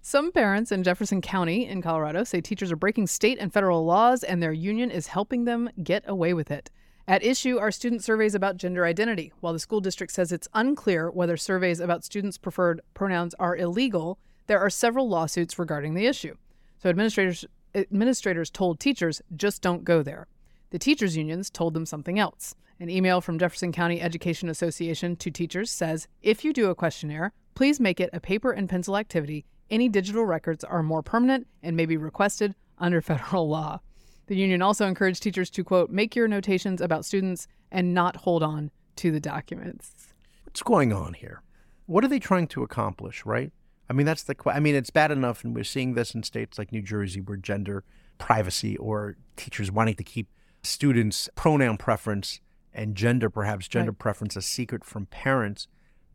Some 0.02 0.30
parents 0.30 0.70
in 0.70 0.84
Jefferson 0.84 1.20
County 1.20 1.66
in 1.66 1.82
Colorado 1.82 2.22
say 2.22 2.40
teachers 2.40 2.70
are 2.70 2.76
breaking 2.76 3.06
state 3.08 3.38
and 3.40 3.52
federal 3.52 3.84
laws, 3.84 4.22
and 4.22 4.42
their 4.42 4.52
union 4.52 4.90
is 4.90 5.08
helping 5.08 5.44
them 5.46 5.68
get 5.82 6.04
away 6.06 6.32
with 6.34 6.50
it. 6.50 6.70
At 7.08 7.22
issue 7.22 7.56
are 7.58 7.70
student 7.70 8.02
surveys 8.02 8.34
about 8.34 8.56
gender 8.56 8.84
identity. 8.84 9.32
While 9.38 9.52
the 9.52 9.60
school 9.60 9.80
district 9.80 10.12
says 10.12 10.32
it's 10.32 10.48
unclear 10.54 11.08
whether 11.08 11.36
surveys 11.36 11.78
about 11.78 12.04
students' 12.04 12.36
preferred 12.36 12.80
pronouns 12.94 13.32
are 13.34 13.56
illegal, 13.56 14.18
there 14.48 14.58
are 14.58 14.68
several 14.68 15.08
lawsuits 15.08 15.56
regarding 15.56 15.94
the 15.94 16.06
issue. 16.06 16.34
So 16.82 16.90
administrators 16.90 17.44
administrators 17.76 18.50
told 18.50 18.80
teachers 18.80 19.22
just 19.36 19.62
don't 19.62 19.84
go 19.84 20.02
there. 20.02 20.26
The 20.70 20.80
teachers 20.80 21.16
unions 21.16 21.48
told 21.48 21.74
them 21.74 21.86
something 21.86 22.18
else. 22.18 22.56
An 22.80 22.90
email 22.90 23.20
from 23.20 23.38
Jefferson 23.38 23.70
County 23.70 24.00
Education 24.00 24.48
Association 24.48 25.14
to 25.16 25.30
teachers 25.30 25.70
says, 25.70 26.08
"If 26.22 26.44
you 26.44 26.52
do 26.52 26.70
a 26.70 26.74
questionnaire, 26.74 27.32
please 27.54 27.78
make 27.78 28.00
it 28.00 28.10
a 28.12 28.18
paper 28.18 28.50
and 28.50 28.68
pencil 28.68 28.96
activity. 28.96 29.44
Any 29.70 29.88
digital 29.88 30.24
records 30.24 30.64
are 30.64 30.82
more 30.82 31.02
permanent 31.02 31.46
and 31.62 31.76
may 31.76 31.86
be 31.86 31.96
requested 31.96 32.56
under 32.78 33.00
federal 33.00 33.48
law." 33.56 33.78
The 34.26 34.36
union 34.36 34.60
also 34.62 34.86
encouraged 34.86 35.22
teachers 35.22 35.50
to 35.50 35.62
quote, 35.64 35.90
"make 35.90 36.16
your 36.16 36.28
notations 36.28 36.80
about 36.80 37.04
students 37.04 37.46
and 37.70 37.94
not 37.94 38.16
hold 38.16 38.42
on 38.42 38.70
to 38.96 39.10
the 39.10 39.20
documents." 39.20 40.12
what's 40.44 40.62
going 40.62 40.90
on 40.92 41.12
here? 41.12 41.42
What 41.84 42.02
are 42.02 42.08
they 42.08 42.18
trying 42.18 42.46
to 42.48 42.62
accomplish, 42.62 43.26
right? 43.26 43.52
I 43.90 43.92
mean, 43.92 44.06
that's 44.06 44.22
the. 44.22 44.34
I 44.46 44.58
mean, 44.58 44.74
it's 44.74 44.88
bad 44.90 45.10
enough, 45.10 45.44
and 45.44 45.54
we're 45.54 45.64
seeing 45.64 45.92
this 45.94 46.14
in 46.14 46.22
states 46.22 46.56
like 46.58 46.72
New 46.72 46.80
Jersey, 46.82 47.20
where 47.20 47.36
gender 47.36 47.84
privacy 48.18 48.76
or 48.78 49.16
teachers 49.36 49.70
wanting 49.70 49.96
to 49.96 50.02
keep 50.02 50.28
students' 50.62 51.28
pronoun 51.36 51.76
preference 51.76 52.40
and 52.72 52.94
gender, 52.96 53.28
perhaps 53.30 53.68
gender 53.68 53.90
Right. 53.92 53.98
preference, 53.98 54.34
a 54.34 54.42
secret 54.42 54.82
from 54.82 55.06
parents. 55.06 55.68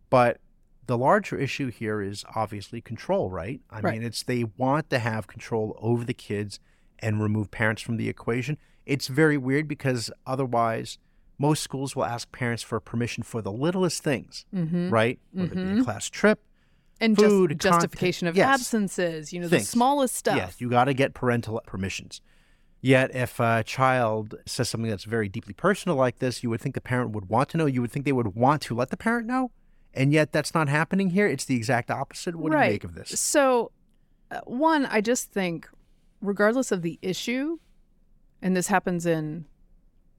But 0.10 0.41
the 0.88 0.97
larger 0.97 1.38
issue 1.38 1.69
here 1.69 2.02
is 2.02 2.26
obviously 2.36 2.82
control, 2.82 3.30
right? 3.30 3.62
I 3.69 3.80
Right. 3.80 3.93
mean, 3.93 4.04
it's 4.04 4.24
they 4.24 4.43
want 4.58 4.89
to 4.89 5.00
have 5.00 5.28
control 5.28 5.78
over 5.80 6.04
the 6.04 6.13
kids 6.15 6.60
and 7.02 7.22
remove 7.22 7.52
parents 7.52 7.82
from 7.82 7.98
the 7.98 8.10
equation. 8.10 8.58
It's 8.86 9.08
very 9.08 9.38
weird 9.38 9.68
because 9.68 10.12
otherwise, 10.26 10.98
most 11.38 11.64
schools 11.64 11.96
will 11.96 12.06
ask 12.06 12.32
parents 12.32 12.62
for 12.64 12.80
permission 12.80 13.24
for 13.24 13.42
the 13.42 13.52
littlest 13.52 14.04
things, 14.04 14.46
Mm-hmm. 14.54 14.90
right? 14.90 15.20
Whether 15.34 15.60
it 15.60 15.74
be 15.76 15.82
a 15.82 15.84
class 15.84 16.10
trip, 16.10 16.40
And 17.00 17.18
just 17.18 17.28
Food, 17.30 17.50
content- 17.52 17.62
justification 17.62 18.28
of 18.28 18.36
yes. 18.38 18.48
absences, 18.60 19.34
you 19.34 19.40
know, 19.40 19.48
the 19.48 19.60
smallest 19.62 20.16
stuff. 20.16 20.36
Yes, 20.38 20.62
you 20.62 20.70
got 20.70 20.86
to 20.86 20.94
get 20.94 21.14
parental 21.14 21.62
permissions. 21.66 22.22
Yet, 22.84 23.14
if 23.16 23.40
a 23.40 23.64
child 23.64 24.36
says 24.48 24.70
something 24.70 24.90
that's 24.90 25.04
very 25.04 25.30
deeply 25.30 25.54
personal 25.54 25.96
like 25.98 26.18
this, 26.20 26.42
you 26.44 26.50
would 26.50 26.62
think 26.62 26.74
the 26.76 26.82
parent 26.82 27.12
would 27.12 27.30
want 27.30 27.50
to 27.50 27.58
know. 27.58 27.68
You 27.68 27.82
would 27.82 27.92
think 27.92 28.06
they 28.06 28.12
would 28.12 28.36
want 28.36 28.62
to 28.64 28.76
let 28.76 28.90
the 28.90 28.98
parent 28.98 29.28
know. 29.28 29.52
And 29.94 30.12
yet, 30.14 30.32
that's 30.32 30.54
not 30.56 30.68
happening 30.70 31.12
here. 31.12 31.28
It's 31.28 31.46
the 31.46 31.56
exact 31.56 31.92
opposite. 31.92 32.36
What 32.36 32.52
do 32.52 32.58
you 32.58 32.64
make 32.64 32.84
of 32.84 32.96
this? 32.96 33.20
So, 33.20 33.72
uh, 34.32 34.40
one, 34.46 34.86
I 34.88 35.00
just 35.02 35.32
think, 35.32 35.68
regardless 36.22 36.72
of 36.72 36.82
the 36.82 37.00
issue, 37.02 37.58
and 38.42 38.56
this 38.56 38.68
happens 38.68 39.06
in 39.06 39.46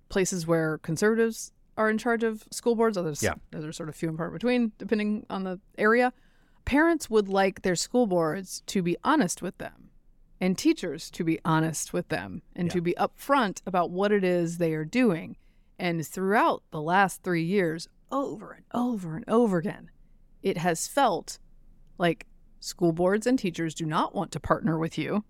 places 0.09 0.47
where 0.47 0.79
conservatives 0.79 1.53
are 1.77 1.89
in 1.89 1.99
charge 1.99 2.23
of 2.23 2.45
school 2.51 2.75
boards, 2.75 2.97
others, 2.99 3.23
Yeah. 3.23 3.35
others 3.55 3.77
sort 3.77 3.89
of 3.89 3.95
few 3.95 4.09
and 4.09 4.19
far 4.19 4.31
between, 4.31 4.73
depending 4.79 5.25
on 5.31 5.45
the 5.45 5.59
area. 5.79 6.13
Parents 6.65 7.09
would 7.09 7.29
like 7.29 7.63
their 7.63 7.75
school 7.77 8.07
boards 8.07 8.63
to 8.67 8.83
be 8.83 8.97
honest 9.03 9.41
with 9.43 9.57
them 9.59 9.91
and 10.41 10.57
teachers 10.59 11.11
to 11.13 11.25
be 11.25 11.39
honest 11.45 11.93
with 11.93 12.09
them 12.09 12.43
and 12.55 12.69
Yeah. 12.69 12.73
to 12.75 12.81
be 12.83 12.95
upfront 12.99 13.63
about 13.67 13.91
what 13.91 14.13
it 14.13 14.23
is 14.23 14.59
they 14.59 14.75
are 14.75 14.85
doing. 14.85 15.37
And 15.79 16.07
throughout 16.07 16.63
the 16.71 16.83
last 16.83 17.23
three 17.23 17.43
years, 17.43 17.89
over 18.11 18.53
and 18.53 18.65
over 18.75 19.17
and 19.17 19.25
over 19.29 19.57
again, 19.59 19.91
it 20.43 20.59
has 20.59 20.87
felt 20.87 21.39
like 21.99 22.27
school 22.61 22.93
boards 22.93 23.27
and 23.27 23.39
teachers 23.39 23.75
do 23.75 23.87
not 23.87 24.15
want 24.15 24.31
to 24.33 24.41
partner 24.41 24.79
with 24.79 24.99
you. 24.99 25.25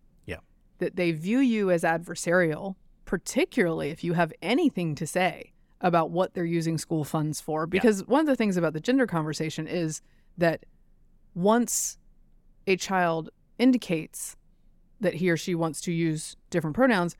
Yeah. 0.82 0.88
That 0.88 0.96
they 0.96 1.12
view 1.12 1.38
you 1.38 1.70
as 1.70 1.82
adversarial, 1.82 2.74
particularly 3.04 3.90
if 3.90 4.02
you 4.02 4.14
have 4.14 4.32
anything 4.42 4.94
to 4.96 5.06
say 5.06 5.52
about 5.80 6.10
what 6.10 6.34
they're 6.34 6.44
using 6.44 6.78
school 6.78 7.04
funds 7.04 7.40
for. 7.40 7.66
Because 7.66 8.04
one 8.06 8.20
of 8.20 8.26
the 8.26 8.36
things 8.36 8.56
about 8.56 8.72
the 8.72 8.80
gender 8.80 9.06
conversation 9.06 9.66
is 9.66 10.00
that 10.38 10.64
once 11.34 11.98
a 12.66 12.76
child 12.76 13.30
indicates 13.58 14.36
that 15.00 15.14
he 15.14 15.30
or 15.30 15.36
she 15.36 15.54
wants 15.54 15.80
to 15.82 15.92
use 15.92 16.36
different 16.50 16.76
pronouns, 16.76 17.16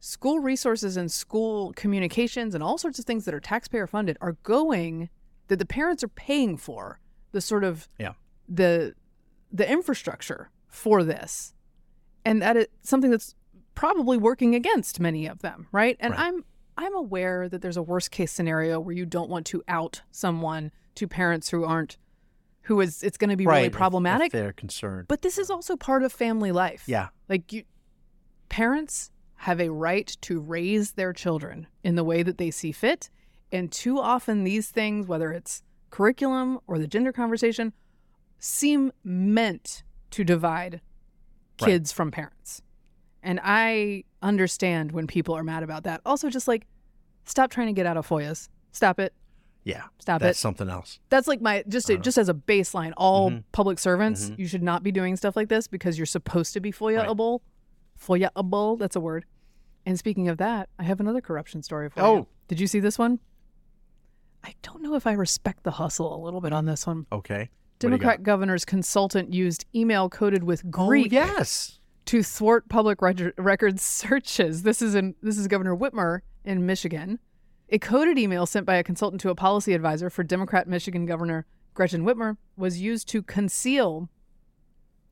school 0.00 0.38
resources 0.38 0.96
and 0.96 1.10
school 1.10 1.72
communications 1.76 2.54
and 2.54 2.62
all 2.62 2.78
sorts 2.78 2.98
of 2.98 3.04
things 3.04 3.24
that 3.24 3.34
are 3.34 3.40
taxpayer 3.40 3.86
funded 3.86 4.16
are 4.20 4.32
going 4.42 5.10
that 5.48 5.58
the 5.58 5.66
parents 5.66 6.02
are 6.04 6.08
paying 6.08 6.56
for 6.56 7.00
the 7.32 7.40
sort 7.40 7.64
of 7.64 7.88
Yeah. 7.98 8.12
the 8.48 8.94
the 9.52 9.70
infrastructure 9.70 10.50
for 10.68 11.02
this 11.02 11.52
and 12.28 12.42
that 12.42 12.56
is 12.56 12.66
something 12.82 13.10
that's 13.10 13.34
probably 13.74 14.16
working 14.18 14.54
against 14.54 15.00
many 15.00 15.26
of 15.26 15.40
them 15.40 15.66
right 15.72 15.96
and 16.00 16.12
Right. 16.12 16.20
i'm 16.26 16.44
i'm 16.76 16.94
aware 16.94 17.48
that 17.48 17.62
there's 17.62 17.76
a 17.76 17.82
worst 17.82 18.10
case 18.10 18.32
scenario 18.32 18.78
where 18.80 18.94
you 18.94 19.06
don't 19.06 19.30
want 19.30 19.46
to 19.46 19.62
out 19.68 20.02
someone 20.10 20.70
to 20.96 21.06
parents 21.08 21.50
who 21.50 21.64
aren't 21.64 21.96
who 22.62 22.80
is 22.80 23.02
it's 23.02 23.16
going 23.16 23.30
to 23.30 23.36
be 23.36 23.46
right. 23.46 23.54
really 23.56 23.66
if- 23.68 23.72
if 23.72 23.76
problematic. 23.78 24.30
they're 24.32 24.52
concerned. 24.52 25.06
But 25.08 25.22
this 25.22 25.38
is 25.38 25.48
also 25.50 25.74
part 25.76 26.02
of 26.02 26.12
family 26.12 26.52
life. 26.52 26.82
yeah. 26.86 27.08
Like 27.28 27.50
you 27.52 27.62
parents 28.48 29.10
have 29.42 29.60
a 29.60 29.70
right 29.70 30.16
to 30.22 30.40
raise 30.40 30.92
their 30.92 31.12
children 31.12 31.66
in 31.84 31.94
the 31.94 32.04
way 32.04 32.22
that 32.22 32.36
they 32.38 32.50
see 32.50 32.72
fit. 32.72 33.08
And 33.52 33.70
too 33.72 33.98
often 33.98 34.44
these 34.44 34.68
things, 34.68 35.06
whether 35.06 35.32
it's 35.32 35.62
curriculum 35.90 36.58
or 36.66 36.78
the 36.78 36.86
gender 36.86 37.12
conversation, 37.12 37.72
seem 38.38 38.92
meant 39.04 39.82
to 40.10 40.24
divide 40.24 40.80
Right. 41.60 41.68
kids 41.70 41.92
from 41.92 42.10
parents. 42.10 42.62
And 43.22 43.40
I 43.42 44.04
understand 44.22 44.92
when 44.92 45.06
people 45.06 45.34
are 45.36 45.42
mad 45.44 45.62
about 45.62 45.84
that. 45.84 46.00
Also, 46.06 46.30
just 46.30 46.46
like 46.48 46.66
stop 47.24 47.50
trying 47.50 47.66
to 47.66 47.72
get 47.72 47.84
out 47.86 47.96
of 47.96 48.06
FOIAs. 48.06 48.48
Stop 48.72 49.00
it. 49.00 49.12
Yeah. 49.64 49.84
Stop 49.98 50.22
it. 50.22 50.24
That's 50.24 50.38
it. 50.38 50.40
something 50.40 50.68
else. 50.70 51.00
That's 51.10 51.26
like 51.28 51.40
my 51.40 51.64
just 51.68 51.90
Uh-huh. 51.90 52.00
just 52.00 52.16
as 52.16 52.28
a 52.28 52.34
baseline. 52.34 52.92
All 52.96 53.30
Mhm. 53.30 53.44
public 53.52 53.78
servants, 53.78 54.30
Mhm. 54.30 54.38
you 54.38 54.46
should 54.46 54.62
not 54.62 54.82
be 54.82 54.92
doing 54.92 55.16
stuff 55.16 55.36
like 55.36 55.48
this 55.48 55.66
because 55.66 55.98
you're 55.98 56.06
supposed 56.06 56.52
to 56.54 56.60
be 56.60 56.70
FOIA-able. 56.72 57.42
FOIA-able. 57.98 58.76
That's 58.76 58.96
a 58.96 59.00
word. 59.00 59.26
And 59.84 59.98
speaking 59.98 60.28
of 60.28 60.38
that, 60.38 60.68
I 60.78 60.84
have 60.84 61.00
another 61.00 61.20
corruption 61.20 61.62
story 61.62 61.88
for 61.90 62.00
you. 62.00 62.06
Oh. 62.06 62.26
did 62.46 62.60
you 62.60 62.66
see 62.66 62.80
this 62.80 62.98
one? 62.98 63.18
I 64.44 64.54
don't 64.62 64.80
know 64.82 64.94
if 64.94 65.06
I 65.06 65.12
respect 65.12 65.64
the 65.64 65.72
hustle 65.72 66.14
a 66.14 66.20
little 66.22 66.40
bit 66.40 66.52
on 66.52 66.64
this 66.64 66.86
one. 66.86 67.06
Okay. 67.12 67.50
Democrat 67.78 68.22
governor's 68.22 68.64
consultant 68.64 69.32
used 69.32 69.64
email 69.74 70.08
coded 70.08 70.42
with 70.44 70.62
Oh, 70.66 70.70
Greek 70.70 71.12
yes. 71.12 71.78
to 72.06 72.22
thwart 72.22 72.68
public 72.68 73.00
reg- 73.02 73.32
records 73.38 73.82
searches. 73.82 74.62
This 74.62 74.82
is 74.82 74.94
in 74.94 75.14
this 75.22 75.38
is 75.38 75.46
Governor 75.48 75.76
Whitmer 75.76 76.20
in 76.44 76.66
Michigan. 76.66 77.18
A 77.70 77.78
coded 77.78 78.18
email 78.18 78.46
sent 78.46 78.64
by 78.66 78.76
a 78.76 78.82
consultant 78.84 79.20
to 79.22 79.30
a 79.30 79.34
policy 79.34 79.74
advisor 79.74 80.08
for 80.10 80.22
Democrat 80.22 80.66
Michigan 80.66 81.06
Governor 81.06 81.46
Gretchen 81.74 82.02
Whitmer 82.04 82.36
was 82.56 82.80
used 82.80 83.08
to 83.08 83.22
conceal 83.22 84.08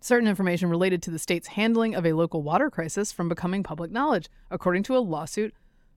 certain 0.00 0.28
information 0.28 0.68
related 0.70 1.02
to 1.02 1.10
the 1.10 1.18
state's 1.18 1.48
handling 1.48 1.94
of 1.94 2.06
a 2.06 2.12
local 2.14 2.42
water 2.42 2.70
crisis 2.70 3.12
from 3.12 3.28
becoming 3.28 3.62
public 3.62 3.90
knowledge, 3.90 4.28
according 4.50 4.82
to 4.84 4.96
a 4.96 4.98
lawsuit 4.98 5.52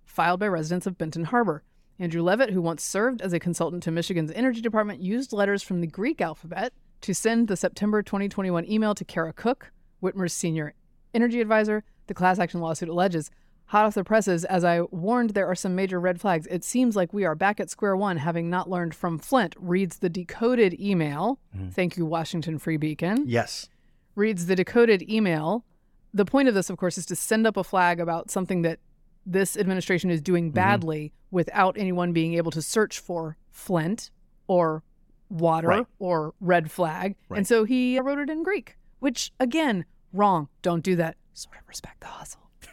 filed 0.05 0.39
by 0.39 0.47
residents 0.47 0.85
of 0.87 0.97
Benton 0.97 1.25
Harbor. 1.25 1.63
Andrew 1.99 2.21
Levitt, 2.21 2.51
who 2.51 2.61
once 2.61 2.81
served 2.83 3.21
as 3.21 3.33
a 3.33 3.39
consultant 3.39 3.83
to 3.83 3.91
Michigan's 3.91 4.31
Energy 4.31 4.61
Department, 4.61 5.01
used 5.01 5.33
letters 5.33 5.61
from 5.61 5.81
the 5.81 5.87
Greek 5.87 6.21
alphabet 6.21 6.71
to 7.01 7.13
send 7.13 7.47
the 7.47 7.57
September 7.57 8.01
2021 8.01 8.69
email 8.69 8.95
to 8.95 9.03
Kara 9.03 9.33
Cook, 9.33 9.71
Whitmer's 10.01 10.33
senior 10.33 10.73
energy 11.13 11.41
advisor. 11.41 11.83
The 12.07 12.13
class 12.13 12.39
action 12.39 12.61
lawsuit 12.61 12.89
alleges. 12.89 13.29
Hot 13.65 13.85
off 13.85 13.93
the 13.93 14.03
presses, 14.03 14.45
as 14.45 14.63
I 14.63 14.81
warned, 14.81 15.31
there 15.31 15.45
are 15.45 15.53
some 15.55 15.75
major 15.75 15.99
red 15.99 16.19
flags. 16.19 16.47
It 16.47 16.63
seems 16.63 16.95
like 16.95 17.13
we 17.13 17.23
are 17.25 17.35
back 17.35 17.59
at 17.59 17.69
square 17.69 17.95
one, 17.95 18.17
having 18.17 18.49
not 18.49 18.69
learned 18.69 18.95
from 18.95 19.19
Flint. 19.19 19.53
Reads 19.59 19.99
the 19.99 20.09
decoded 20.09 20.79
email. 20.79 21.39
Mm-hmm. 21.55 21.69
Thank 21.69 21.95
you, 21.97 22.05
Washington 22.05 22.57
Free 22.57 22.77
Beacon 22.77 23.25
Yes. 23.27 23.69
reads 24.15 24.47
the 24.47 24.55
decoded 24.55 25.07
email. 25.07 25.65
The 26.13 26.25
point 26.25 26.47
of 26.47 26.55
this, 26.55 26.71
of 26.71 26.77
course, 26.77 26.97
is 26.97 27.05
to 27.07 27.15
send 27.15 27.45
up 27.45 27.57
a 27.57 27.63
flag 27.63 27.99
about 27.99 28.31
something 28.31 28.63
that 28.63 28.79
this 29.25 29.55
administration 29.57 30.09
is 30.09 30.19
Mm-hmm. 30.19 30.23
doing 30.25 30.51
badly 30.51 31.13
without 31.31 31.77
anyone 31.77 32.13
being 32.13 32.33
able 32.35 32.51
to 32.51 32.61
search 32.61 32.99
for 32.99 33.37
Flint 33.51 34.11
or 34.47 34.83
water 35.29 35.67
Right. 35.67 35.85
or 35.99 36.33
red 36.41 36.71
flag. 36.71 37.15
Right. 37.29 37.37
And 37.37 37.47
so 37.47 37.63
he 37.63 37.99
wrote 37.99 38.17
it 38.19 38.29
in 38.29 38.41
Greek, 38.43 38.77
which, 38.99 39.31
again, 39.39 39.85
wrong. 40.13 40.47
Don't 40.63 40.83
do 40.83 40.95
that. 40.95 41.15
Sort 41.33 41.55
of 41.57 41.67
respect 41.67 41.99
the 42.01 42.07
hustle. 42.07 42.41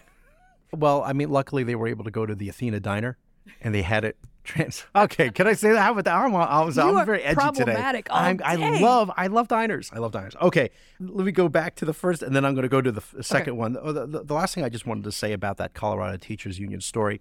Well, 0.72 1.02
I 1.04 1.12
mean, 1.12 1.30
luckily 1.30 1.62
they 1.64 1.74
were 1.76 1.86
able 1.86 2.04
to 2.04 2.10
go 2.10 2.26
to 2.26 2.34
the 2.34 2.48
Athena 2.48 2.80
diner, 2.80 3.16
and 3.62 3.74
they 3.74 3.82
had 3.82 4.04
it 4.04 4.16
trans. 4.46 4.84
Okay, 4.96 5.30
can 5.30 5.46
I 5.46 5.52
say 5.52 5.72
that? 5.72 5.80
How 5.82 5.92
about 5.92 6.04
that? 6.04 6.14
I'm, 6.14 6.34
I 6.34 6.62
was, 6.62 6.78
I'm 6.78 7.04
very 7.04 7.22
edgy 7.22 7.34
today. 7.34 7.64
problematic 7.64 8.08
I'm, 8.10 8.40
I 8.44 8.80
love, 8.80 9.10
I 9.16 9.26
love 9.26 9.48
diners. 9.48 9.90
I 9.92 9.98
love 9.98 10.12
diners. 10.12 10.34
Okay, 10.40 10.70
let 11.00 11.26
me 11.26 11.32
go 11.32 11.48
back 11.48 11.74
to 11.76 11.84
the 11.84 11.92
first, 11.92 12.22
and 12.22 12.34
then 12.34 12.44
I'm 12.44 12.54
going 12.54 12.62
to 12.62 12.68
go 12.68 12.80
to 12.80 12.92
the 12.92 13.00
f- 13.02 13.24
second 13.24 13.56
one. 13.56 13.76
Oh, 13.80 13.92
The, 13.92 14.06
the, 14.06 14.24
the 14.24 14.34
last 14.34 14.54
thing 14.54 14.64
I 14.64 14.68
just 14.68 14.86
wanted 14.86 15.04
to 15.04 15.12
say 15.12 15.32
about 15.32 15.58
that 15.58 15.74
Colorado 15.74 16.16
Teachers 16.16 16.58
Union 16.58 16.80
story 16.80 17.20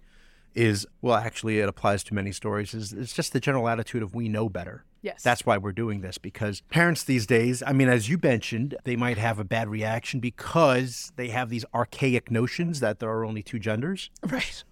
is, 0.54 0.86
well, 1.02 1.14
actually, 1.16 1.58
it 1.58 1.68
applies 1.68 2.02
to 2.04 2.14
many 2.14 2.32
stories. 2.32 2.72
Is 2.72 2.92
it's 2.92 3.12
just 3.12 3.32
the 3.34 3.40
general 3.40 3.68
attitude 3.68 4.02
of 4.02 4.14
we 4.14 4.28
know 4.28 4.48
better. 4.48 4.84
Yes. 5.02 5.22
That's 5.22 5.44
why 5.46 5.56
we're 5.58 5.72
doing 5.72 6.00
this 6.00 6.18
because 6.18 6.62
parents 6.62 7.04
these 7.04 7.26
days, 7.26 7.62
I 7.64 7.72
mean, 7.72 7.88
as 7.88 8.08
you 8.08 8.18
mentioned, 8.20 8.76
they 8.84 8.96
might 8.96 9.18
have 9.18 9.38
a 9.38 9.44
bad 9.44 9.68
reaction 9.68 10.18
because 10.18 11.12
they 11.16 11.28
have 11.28 11.48
these 11.48 11.64
archaic 11.74 12.30
notions 12.30 12.80
that 12.80 12.98
there 12.98 13.10
are 13.10 13.24
only 13.24 13.42
two 13.42 13.58
genders, 13.60 14.10
right. 14.24 14.64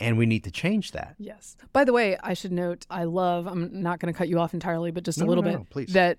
And 0.00 0.16
we 0.18 0.26
need 0.26 0.44
to 0.44 0.50
change 0.50 0.92
that. 0.92 1.14
Yes. 1.18 1.56
By 1.72 1.84
the 1.84 1.92
way, 1.92 2.16
I 2.22 2.34
should 2.34 2.52
note 2.52 2.86
I 2.90 3.04
love, 3.04 3.46
I'm 3.46 3.82
not 3.82 3.98
going 4.00 4.12
to 4.12 4.16
cut 4.16 4.28
you 4.28 4.38
off 4.38 4.54
entirely, 4.54 4.90
but 4.90 5.04
just 5.04 5.18
No, 5.18 5.26
a 5.26 5.28
little 5.28 5.42
no, 5.44 5.50
bit. 5.50 5.58
no, 5.58 5.66
please. 5.70 5.92
That 5.92 6.18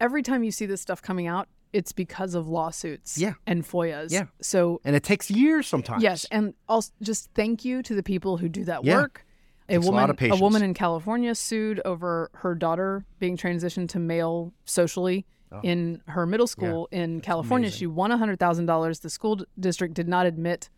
every 0.00 0.22
time 0.22 0.44
you 0.44 0.50
see 0.50 0.66
this 0.66 0.80
stuff 0.80 1.00
coming 1.02 1.26
out, 1.26 1.48
it's 1.72 1.92
because 1.92 2.34
of 2.34 2.48
lawsuits 2.48 3.18
Yeah. 3.18 3.34
and 3.46 3.64
FOIAs. 3.64 4.10
Yeah. 4.12 4.26
So, 4.40 4.80
And 4.84 4.96
it 4.96 5.02
takes 5.02 5.30
years 5.30 5.66
sometimes. 5.66 6.02
yes. 6.02 6.26
And 6.30 6.54
also 6.68 6.92
just 7.02 7.30
thank 7.34 7.64
you 7.64 7.82
to 7.82 7.94
the 7.94 8.02
people 8.02 8.36
who 8.38 8.48
do 8.48 8.64
that 8.64 8.84
Yeah. 8.84 8.96
work. 8.96 9.24
A 9.68 9.74
Takes 9.74 9.86
a 9.86 9.90
woman, 9.90 10.10
of 10.10 10.16
patience. 10.16 10.40
A 10.40 10.42
woman 10.42 10.62
in 10.62 10.74
California 10.74 11.34
sued 11.34 11.80
over 11.84 12.30
her 12.34 12.54
daughter 12.54 13.04
being 13.18 13.36
transitioned 13.36 13.88
to 13.90 13.98
male 13.98 14.52
socially 14.64 15.26
oh. 15.50 15.60
in 15.64 16.00
her 16.06 16.24
middle 16.24 16.46
school 16.46 16.88
in 16.92 17.20
California. 17.20 17.66
Oh. 17.66 17.70
amazing. 17.70 17.78
She 17.78 17.86
won 17.88 18.12
$100,000. 18.12 19.00
The 19.00 19.10
school 19.10 19.40
district 19.58 19.94
did 19.94 20.06
not 20.08 20.24
admit 20.24 20.70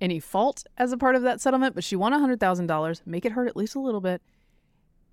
any 0.00 0.20
fault 0.20 0.64
as 0.78 0.92
a 0.92 0.96
part 0.96 1.14
of 1.14 1.22
that 1.22 1.40
settlement, 1.40 1.74
but 1.74 1.84
she 1.84 1.96
won 1.96 2.12
$100,000. 2.12 3.00
Make 3.06 3.24
it 3.24 3.32
hurt 3.32 3.48
at 3.48 3.56
least 3.56 3.74
a 3.74 3.80
little 3.80 4.00
bit. 4.00 4.22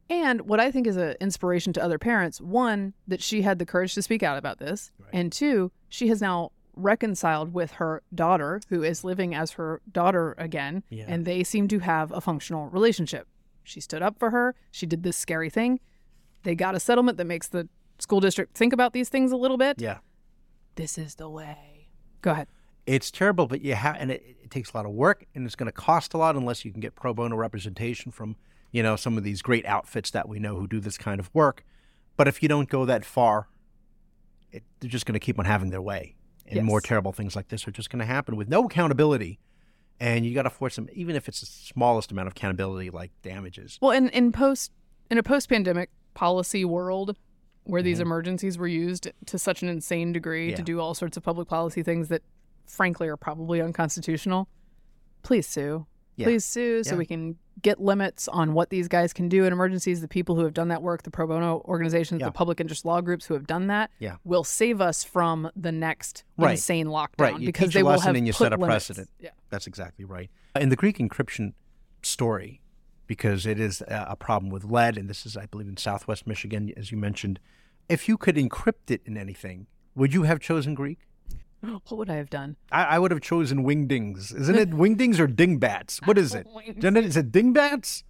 And 0.10 0.42
what 0.42 0.60
I 0.60 0.72
think 0.72 0.88
is 0.88 0.96
an 0.96 1.16
inspiration 1.20 1.74
to 1.74 1.84
other 1.84 2.00
parents 2.00 2.40
one, 2.40 2.94
that 3.08 3.22
she 3.22 3.42
had 3.42 3.60
the 3.60 3.66
courage 3.66 3.94
to 3.96 4.02
speak 4.02 4.24
out 4.24 4.38
about 4.38 4.60
this. 4.60 4.92
And 5.12 5.32
two, 5.32 5.72
she 5.90 6.08
has 6.08 6.22
now 6.22 6.52
reconciled 6.76 7.54
with 7.54 7.72
her 7.72 8.04
daughter, 8.14 8.62
who 8.70 8.84
is 8.84 9.04
living 9.04 9.36
as 9.36 9.52
her 9.52 9.82
daughter 9.92 10.36
again. 10.38 10.84
Yeah. 10.90 11.06
And 11.08 11.26
they 11.26 11.44
seem 11.44 11.68
to 11.70 11.80
have 11.80 12.12
a 12.12 12.22
functional 12.22 12.70
relationship. 12.70 13.28
She 13.64 13.82
stood 13.82 14.02
up 14.02 14.18
for 14.18 14.30
her. 14.30 14.56
She 14.72 14.86
did 14.86 15.04
this 15.04 15.18
scary 15.18 15.50
thing. 15.50 15.82
They 16.44 16.56
got 16.56 16.76
a 16.76 16.80
settlement 16.80 17.18
that 17.18 17.26
makes 17.26 17.50
the 17.50 17.68
school 18.00 18.22
district 18.22 18.56
think 18.56 18.72
about 18.72 18.94
these 18.94 19.10
things 19.10 19.34
a 19.34 19.38
little 19.38 19.58
bit. 19.58 19.82
Yeah. 19.82 19.98
This 20.76 20.98
is 20.98 21.16
the 21.16 21.30
way. 21.30 21.90
Go 22.22 22.32
ahead. 22.32 22.48
It's 22.88 23.12
terrible, 23.12 23.48
but 23.48 23.62
you 23.62 23.76
have, 23.76 23.98
and 24.00 24.10
it, 24.12 24.24
it 24.42 24.50
takes 24.50 24.72
a 24.74 24.78
lot 24.78 24.86
of 24.86 24.94
work, 24.94 25.26
and 25.36 25.46
it's 25.46 25.56
going 25.56 25.68
to 25.68 25.72
cost 25.74 26.14
a 26.14 26.18
lot 26.18 26.36
unless 26.36 26.64
you 26.66 26.72
can 26.72 26.80
get 26.80 26.96
pro 26.96 27.14
bono 27.14 27.36
representation 27.36 28.12
from, 28.12 28.38
you 28.72 28.82
know, 28.82 28.96
some 28.96 29.18
of 29.18 29.24
these 29.24 29.42
great 29.42 29.66
outfits 29.66 30.10
that 30.12 30.28
we 30.28 30.40
know 30.40 30.56
who 30.56 30.68
do 30.68 30.80
this 30.80 30.98
kind 30.98 31.20
of 31.20 31.30
work. 31.34 31.64
But 32.16 32.28
if 32.28 32.42
you 32.42 32.50
don't 32.50 32.70
go 32.70 32.86
that 32.86 33.06
far, 33.06 33.50
it, 34.52 34.64
they're 34.80 34.90
just 34.90 35.06
going 35.06 35.14
to 35.14 35.20
keep 35.20 35.38
on 35.38 35.46
having 35.46 35.70
their 35.70 35.82
way, 35.82 36.16
and 36.48 36.66
more 36.66 36.82
terrible 36.82 37.12
things 37.12 37.36
like 37.36 37.50
this 37.50 37.68
are 37.68 37.72
just 37.72 37.90
going 37.90 38.00
to 38.00 38.06
happen 38.06 38.36
with 38.38 38.48
no 38.48 38.66
accountability. 38.66 39.38
And 40.00 40.26
you 40.26 40.34
got 40.34 40.44
to 40.44 40.50
force 40.50 40.76
them, 40.76 40.88
even 40.94 41.16
if 41.16 41.28
it's 41.28 41.40
the 41.42 41.46
smallest 41.48 42.12
amount 42.12 42.28
of 42.28 42.32
accountability, 42.34 42.90
like 42.92 43.12
damages. 43.24 43.80
Well, 43.82 43.92
in, 43.92 44.10
in 44.10 44.32
post 44.32 44.72
in 45.12 45.18
a 45.18 45.24
post 45.24 45.50
pandemic 45.50 45.90
policy 46.14 46.64
world 46.64 47.18
where 47.64 47.82
these 47.82 48.00
emergencies 48.00 48.58
were 48.58 48.68
used 48.68 49.12
to 49.26 49.38
such 49.38 49.62
an 49.62 49.68
insane 49.68 50.14
degree 50.14 50.46
Mm-hmm. 50.46 50.52
Yeah. 50.52 50.56
to 50.58 50.64
do 50.64 50.80
all 50.80 50.94
sorts 50.94 51.18
of 51.18 51.24
public 51.24 51.48
policy 51.50 51.84
things 51.84 52.08
that 52.08 52.22
frankly 52.68 53.08
are 53.08 53.18
probably 53.18 53.62
unconstitutional, 53.62 54.48
please 55.24 55.48
sue. 55.48 55.86
Yeah. 56.16 56.26
Please 56.26 56.46
sue 56.46 56.84
so 56.84 56.92
Yeah. 56.92 56.98
we 56.98 57.06
can 57.06 57.38
get 57.62 57.80
limits 57.80 58.28
on 58.28 58.54
what 58.54 58.70
these 58.70 58.88
guys 58.88 59.14
can 59.14 59.30
do 59.30 59.46
in 59.46 59.54
emergencies. 59.54 60.02
The 60.02 60.08
people 60.08 60.36
who 60.36 60.44
have 60.44 60.54
done 60.54 60.68
that 60.70 60.82
work, 60.82 61.04
the 61.04 61.12
pro 61.12 61.28
bono 61.28 61.62
organizations, 61.66 62.22
Yeah. 62.22 62.28
the 62.28 62.32
public 62.32 62.60
interest 62.60 62.86
law 62.86 63.02
groups 63.02 63.26
who 63.26 63.34
have 63.36 63.46
done 63.48 63.68
that, 63.68 63.92
Yeah. 64.00 64.18
will 64.24 64.44
save 64.44 64.82
us 64.82 65.04
from 65.04 65.50
the 65.56 65.72
next 65.72 66.24
Right. 66.38 66.52
insane 66.52 66.88
lockdown 66.88 67.20
Right. 67.20 67.40
You 67.40 67.46
because 67.48 67.74
they 67.74 67.84
will 67.84 68.00
have 68.00 68.16
and 68.16 68.26
you 68.28 68.34
put 68.34 68.38
set 68.40 68.54
a 68.54 68.56
limits. 68.58 68.68
precedent. 68.88 69.10
Yeah. 69.20 69.30
That's 69.50 69.68
exactly 69.68 70.06
right. 70.06 70.30
Uh, 70.56 70.60
in 70.60 70.70
the 70.70 70.76
Greek 70.76 70.98
encryption 70.98 71.54
story, 72.02 72.62
because 73.06 73.46
it 73.46 73.60
is 73.60 73.82
a 73.88 74.16
problem 74.16 74.52
with 74.52 74.64
lead, 74.66 74.98
and 74.98 75.10
this 75.10 75.26
is, 75.26 75.38
I 75.38 75.46
believe, 75.46 75.68
in 75.68 75.78
Southwest 75.78 76.28
Michigan, 76.28 76.72
as 76.76 76.92
you 76.92 76.98
mentioned. 76.98 77.40
If 77.90 78.10
you 78.10 78.18
could 78.18 78.36
encrypt 78.36 78.90
it 78.92 79.02
in 79.06 79.18
anything, 79.18 79.68
would 79.96 80.14
you 80.14 80.24
have 80.24 80.40
chosen 80.40 80.74
Greek? 80.76 81.00
What 81.88 81.98
would 81.98 82.10
I 82.10 82.16
have 82.16 82.30
done? 82.30 82.56
I, 82.72 82.84
I 82.84 83.00
would 83.00 83.12
have 83.12 83.22
chosen 83.22 83.64
wingdings. 83.66 84.34
Isn't 84.36 84.56
it 84.56 84.70
wingdings 84.84 85.20
or 85.20 85.28
dingbats? 85.28 86.00
What 86.06 86.18
is 86.18 86.34
it? 86.36 86.48
It? 86.66 86.98
Is 86.98 87.18
it 87.18 87.32
dingbats? 87.32 88.04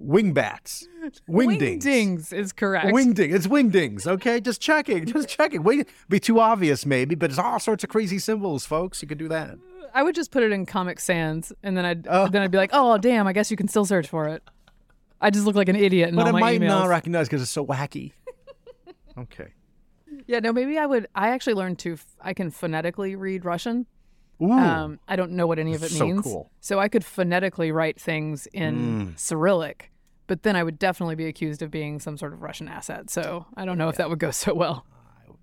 Wingbats. 0.00 0.84
Wingdings. 1.28 1.82
Wingdings 1.82 2.32
is 2.32 2.52
correct. 2.52 2.86
Wingding. 2.86 3.34
It's 3.34 3.46
wingdings. 3.46 4.06
Okay, 4.06 4.40
just 4.40 4.60
checking. 4.60 5.06
Just 5.06 5.28
checking. 5.28 5.62
Wait, 5.62 5.88
be 6.08 6.20
too 6.20 6.38
obvious 6.40 6.86
maybe, 6.86 7.14
but 7.14 7.30
it's 7.30 7.38
all 7.38 7.58
sorts 7.58 7.82
of 7.84 7.90
crazy 7.90 8.18
symbols, 8.18 8.64
folks. 8.64 9.02
You 9.02 9.08
could 9.08 9.18
do 9.18 9.28
that. 9.28 9.56
I 9.94 10.02
would 10.02 10.14
just 10.14 10.30
put 10.30 10.42
it 10.42 10.52
in 10.52 10.66
Comic 10.66 11.00
Sans, 11.00 11.52
and 11.62 11.76
then 11.76 11.84
I'd 11.84 12.06
Oh. 12.08 12.28
then 12.28 12.42
I'd 12.42 12.50
be 12.50 12.58
like, 12.58 12.70
oh 12.72 12.98
damn, 12.98 13.26
I 13.26 13.32
guess 13.32 13.50
you 13.50 13.56
can 13.56 13.68
still 13.68 13.84
search 13.84 14.06
for 14.08 14.28
it. 14.28 14.42
I 15.20 15.30
just 15.30 15.46
look 15.46 15.56
like 15.56 15.68
an 15.68 15.76
idiot 15.76 16.10
in 16.10 16.14
But 16.14 16.22
all 16.22 16.28
it 16.28 16.32
my 16.32 16.40
might 16.40 16.60
emails. 16.60 16.68
not 16.68 16.88
recognize 16.88 17.26
because 17.28 17.42
it's 17.42 17.50
so 17.50 17.66
wacky. 17.66 18.12
okay. 19.18 19.48
Yeah, 20.26 20.40
no, 20.40 20.52
maybe 20.52 20.78
I 20.78 20.86
would. 20.86 21.06
I 21.14 21.28
actually 21.30 21.54
learned 21.54 21.78
to. 21.80 21.94
f- 21.94 22.16
I 22.20 22.34
can 22.34 22.50
phonetically 22.50 23.16
read 23.16 23.44
Russian. 23.44 23.86
Ooh. 24.42 24.52
Um, 24.52 25.00
I 25.08 25.16
don't 25.16 25.32
know 25.32 25.46
what 25.46 25.58
any 25.58 25.74
of 25.74 25.82
it 25.82 25.90
So 25.90 26.04
means. 26.06 26.22
cool. 26.22 26.50
So 26.60 26.78
I 26.78 26.88
could 26.88 27.04
phonetically 27.04 27.72
write 27.72 28.00
things 28.00 28.46
in 28.52 29.08
Mm. 29.14 29.18
Cyrillic, 29.18 29.90
but 30.28 30.42
then 30.44 30.54
I 30.54 30.62
would 30.62 30.78
definitely 30.78 31.16
be 31.16 31.26
accused 31.26 31.60
of 31.62 31.70
being 31.70 31.98
some 31.98 32.16
sort 32.16 32.32
of 32.32 32.40
Russian 32.42 32.68
asset. 32.68 33.10
So 33.10 33.46
I 33.56 33.64
don't 33.64 33.78
know 33.78 33.88
if 33.88 33.96
that 33.96 34.08
would 34.10 34.18
go 34.20 34.30
so 34.30 34.54
well. 34.54 34.86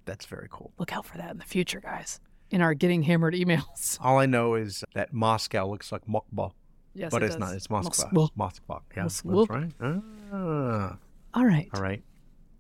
That's 0.06 0.26
very 0.28 0.48
cool. 0.50 0.72
Look 0.78 0.94
out 0.96 1.06
for 1.06 1.18
that 1.18 1.32
in 1.32 1.40
the 1.40 1.44
future, 1.46 1.80
guys. 1.82 2.20
In 2.52 2.62
our 2.62 2.74
getting 2.74 3.04
hammered 3.04 3.34
emails. 3.34 3.98
All 4.04 4.18
I 4.20 4.28
know 4.28 4.54
is 4.56 4.84
that 4.94 5.12
Moscow 5.12 5.68
looks 5.68 5.92
like 5.92 6.06
Mokba, 6.06 6.52
Yes, 6.94 7.12
but 7.12 7.22
it 7.24 7.26
it's 7.26 7.36
does. 7.36 7.40
not. 7.40 7.54
It's 7.56 7.70
Moscow. 7.70 8.08
Moskva. 8.12 8.30
Moscow. 8.38 8.82
Yeah, 8.96 9.04
Moskva. 9.04 9.48
that's 9.48 9.50
right. 9.82 10.02
Ah, 10.32 10.98
All 11.34 11.46
right. 11.46 11.68
all 11.74 11.82
right. 11.82 12.02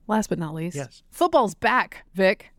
Last 0.07 0.27
but 0.29 0.37
not 0.39 0.53
least, 0.53 0.75
Yes. 0.75 1.03
football's 1.11 1.55
back, 1.55 2.05
Vic. 2.13 2.51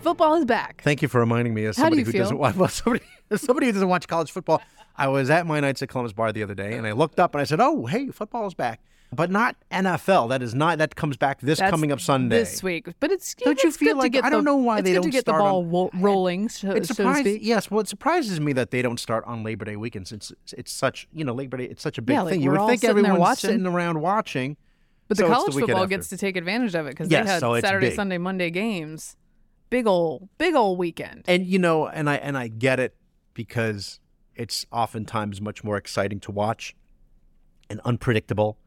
Football 0.00 0.34
is 0.34 0.44
back. 0.44 0.82
Thank 0.84 1.00
you 1.02 1.08
for 1.08 1.18
reminding 1.20 1.54
me 1.54 1.64
as 1.64 1.76
How 1.76 1.84
do 1.84 1.96
somebody 1.96 2.02
who 2.02 2.12
feel? 2.12 2.22
doesn't 2.22 2.38
watch 2.38 2.54
well, 2.56 2.68
somebody, 2.68 3.04
as 3.30 3.40
somebody 3.40 3.66
who 3.66 3.72
doesn't 3.72 3.88
watch 3.88 4.06
college 4.06 4.30
football. 4.30 4.60
I 4.96 5.08
was 5.08 5.30
at 5.30 5.46
my 5.46 5.60
nights 5.60 5.82
at 5.82 5.88
Columbus 5.88 6.12
Bar 6.12 6.32
the 6.32 6.42
other 6.42 6.54
day, 6.54 6.74
and 6.76 6.86
I 6.86 6.92
looked 6.92 7.18
up 7.18 7.34
and 7.34 7.40
I 7.40 7.44
said, 7.44 7.58
"Oh, 7.60 7.86
hey, 7.86 8.08
football 8.08 8.46
is 8.46 8.54
back." 8.54 8.80
But 9.12 9.30
not 9.30 9.56
NFL. 9.72 10.28
That 10.28 10.42
is 10.42 10.54
not. 10.54 10.78
That 10.78 10.94
comes 10.96 11.16
back 11.16 11.40
this 11.40 11.58
That's 11.58 11.70
coming 11.70 11.90
up 11.90 12.00
Sunday. 12.00 12.36
This 12.38 12.62
week, 12.62 12.88
but 13.00 13.10
it's 13.10 13.34
Don't 13.34 13.60
you 13.62 13.68
it's 13.68 13.76
feel 13.76 13.96
like- 13.96 14.14
I 14.16 14.28
don't 14.28 14.44
the- 14.44 14.50
know 14.50 14.56
why 14.56 14.78
it's 14.78 14.88
they 14.88 14.92
don't 14.94 15.04
to 15.04 15.10
get 15.10 15.24
the 15.24 15.32
ball 15.32 15.60
on- 15.60 15.70
wo- 15.70 15.90
rolling, 15.94 16.48
so, 16.48 16.70
It 16.72 16.86
surprises 16.86 17.20
speak. 17.34 17.40
yes. 17.44 17.70
Well, 17.70 17.80
it 17.80 17.88
surprises 17.88 18.40
me 18.40 18.52
that 18.54 18.72
they 18.72 18.82
don't 18.82 18.98
start 18.98 19.24
on 19.26 19.42
Labor 19.44 19.64
Day 19.64 19.76
weekend 19.76 20.08
since 20.08 20.32
it's, 20.32 20.52
it's 20.54 20.72
such 20.72 21.06
you 21.12 21.24
know 21.24 21.32
Labor 21.32 21.56
Day. 21.58 21.64
It's 21.64 21.82
such 21.82 21.96
a 21.96 22.02
big 22.02 22.14
Yeah, 22.14 22.22
like 22.22 22.32
thing. 22.32 22.42
You 22.42 22.50
we're 22.50 22.58
would 22.60 22.68
think 22.68 22.84
everyone's 22.84 23.38
sitting 23.38 23.66
around 23.66 24.00
watching. 24.00 24.56
But 25.08 25.18
the 25.18 25.24
So 25.24 25.28
college 25.28 25.54
weekend 25.54 25.68
football 25.70 25.82
after. 25.84 25.96
gets 25.96 26.08
to 26.08 26.16
take 26.16 26.36
advantage 26.36 26.74
of 26.74 26.86
it 26.86 26.90
because 26.90 27.10
Yes, 27.10 27.26
they 27.26 27.32
had 27.32 27.40
so 27.40 27.60
Saturday, 27.60 27.88
big. 27.88 27.96
Sunday, 27.96 28.18
Monday 28.18 28.50
games. 28.50 29.16
Big 29.70 29.86
ol' 29.86 30.28
big 30.38 30.54
ol' 30.54 30.76
weekend. 30.76 31.24
And 31.26 31.46
you 31.46 31.58
know, 31.58 31.86
and 31.88 32.08
I 32.08 32.16
and 32.16 32.36
I 32.38 32.48
get 32.48 32.78
it 32.80 32.94
because 33.34 34.00
it's 34.34 34.66
oftentimes 34.72 35.40
much 35.40 35.62
more 35.64 35.76
exciting 35.76 36.20
to 36.20 36.30
watch 36.30 36.74
and 37.70 37.80
unpredictable 37.84 38.58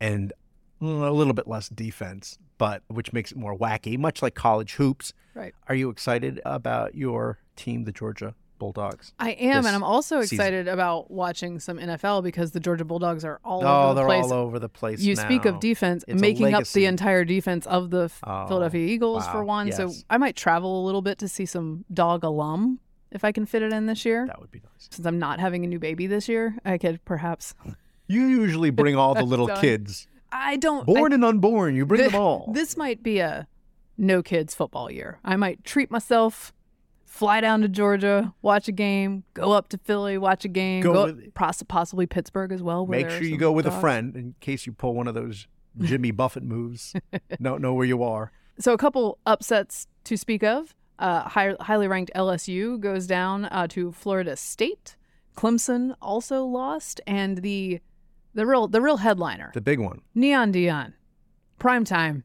and 0.00 0.32
a 0.80 0.84
little 0.84 1.32
bit 1.34 1.48
less 1.48 1.68
defense, 1.68 2.38
but 2.56 2.82
which 2.88 3.12
makes 3.12 3.32
it 3.32 3.36
more 3.38 3.56
wacky, 3.56 3.98
much 3.98 4.22
like 4.22 4.34
college 4.34 4.74
hoops. 4.74 5.12
Right. 5.34 5.54
Are 5.68 5.74
you 5.74 5.90
excited 5.90 6.40
about 6.44 6.94
your 6.94 7.38
team, 7.56 7.84
the 7.84 7.92
Georgia 7.92 8.34
Bulldogs? 8.58 9.12
I 9.18 9.30
am, 9.32 9.64
and 9.66 9.74
I'm 9.74 9.82
also 9.84 10.20
season. 10.22 10.36
excited 10.36 10.68
about 10.68 11.10
watching 11.10 11.60
some 11.60 11.78
NFL 11.78 12.22
because 12.22 12.50
the 12.50 12.60
Georgia 12.60 12.84
Bulldogs 12.84 13.24
are 13.24 13.40
all 13.44 13.64
oh, 13.64 13.66
over 13.66 13.88
the 13.88 13.94
they're 14.00 14.06
place. 14.06 14.24
all 14.24 14.32
over 14.32 14.58
the 14.58 14.68
place. 14.68 15.00
you 15.00 15.16
speak 15.16 15.44
of 15.44 15.60
defense, 15.60 16.04
It's 16.08 16.20
making 16.20 16.54
up 16.54 16.66
the 16.68 16.86
entire 16.86 17.24
defense 17.24 17.66
of 17.66 17.90
the 17.90 18.10
Oh, 18.24 18.46
Philadelphia 18.48 18.86
Eagles 18.86 19.26
for 19.28 19.40
wow, 19.40 19.44
one. 19.44 19.72
So. 19.72 19.92
I 20.10 20.18
might 20.18 20.36
travel 20.36 20.82
a 20.82 20.84
little 20.84 21.02
bit 21.02 21.18
to 21.18 21.28
see 21.28 21.46
some 21.46 21.84
dog 21.92 22.24
alum 22.24 22.80
if 23.10 23.24
I 23.24 23.32
can 23.32 23.46
fit 23.46 23.62
it 23.62 23.72
in 23.72 23.86
this 23.86 24.04
year. 24.04 24.26
That 24.26 24.40
would 24.40 24.50
be 24.50 24.60
nice. 24.60 24.88
Since 24.90 25.06
I'm 25.06 25.18
not 25.18 25.40
having 25.40 25.64
a 25.64 25.68
new 25.68 25.78
baby 25.78 26.06
this 26.06 26.28
year, 26.28 26.56
I 26.64 26.78
could 26.78 27.04
perhaps. 27.04 27.54
You 28.10 28.26
usually 28.26 28.70
bring 28.70 28.96
all 28.96 29.14
the 29.14 29.22
little 29.34 29.48
kids, 29.48 30.06
I 30.32 30.56
don't. 30.56 30.86
born 30.86 31.12
and 31.12 31.22
unborn. 31.22 31.74
You 31.76 31.84
bring 31.84 32.00
them 32.10 32.14
all. 32.14 32.50
This 32.54 32.74
might 32.74 33.02
be 33.02 33.18
a 33.18 33.46
no 33.98 34.22
kids 34.22 34.54
football 34.54 34.90
year. 34.90 35.18
I 35.24 35.36
might 35.36 35.62
treat 35.62 35.90
myself, 35.90 36.54
fly 37.08 37.40
down 37.40 37.62
to 37.62 37.68
Georgia, 37.68 38.32
watch 38.42 38.68
a 38.68 38.72
game, 38.72 39.24
go 39.34 39.52
up 39.52 39.68
to 39.70 39.78
Philly, 39.78 40.18
watch 40.18 40.44
a 40.44 40.48
game, 40.48 40.82
Go 40.82 40.92
go, 40.92 41.04
with- 41.06 41.34
poss- 41.34 41.62
possibly 41.64 42.06
Pittsburgh 42.06 42.52
as 42.52 42.62
well. 42.62 42.86
where 42.86 43.00
Make 43.00 43.10
sure 43.10 43.22
you 43.24 43.36
go 43.38 43.50
with 43.50 43.66
a 43.66 43.72
friend 43.80 44.14
in 44.14 44.34
case 44.40 44.66
you 44.66 44.72
pull 44.72 44.94
one 44.94 45.08
of 45.08 45.14
those 45.14 45.46
Jimmy 45.80 46.10
Buffett 46.20 46.42
moves. 46.44 46.94
Don't 47.42 47.60
know 47.62 47.74
where 47.74 47.86
you 47.86 48.02
are. 48.02 48.30
So 48.60 48.72
a 48.72 48.78
couple 48.78 49.18
upsets 49.26 49.86
to 50.04 50.16
speak 50.16 50.42
of. 50.44 50.74
Uh, 50.98 51.22
high, 51.28 51.54
highly 51.60 51.86
ranked 51.88 52.10
LSU 52.14 52.78
goes 52.80 53.06
down 53.06 53.44
uh, 53.46 53.66
to 53.68 53.92
Florida 53.92 54.36
State. 54.36 54.96
Clemson 55.36 55.94
also 56.02 56.44
lost, 56.44 57.00
and 57.06 57.38
the 57.38 57.80
the 58.34 58.44
real 58.44 58.66
the 58.66 58.80
real 58.82 58.96
headliner 58.96 59.52
The 59.54 59.60
big 59.60 59.78
one. 59.78 60.00
Neon 60.14 60.52
Deion, 60.52 60.94
prime 61.60 61.84
time. 61.84 62.24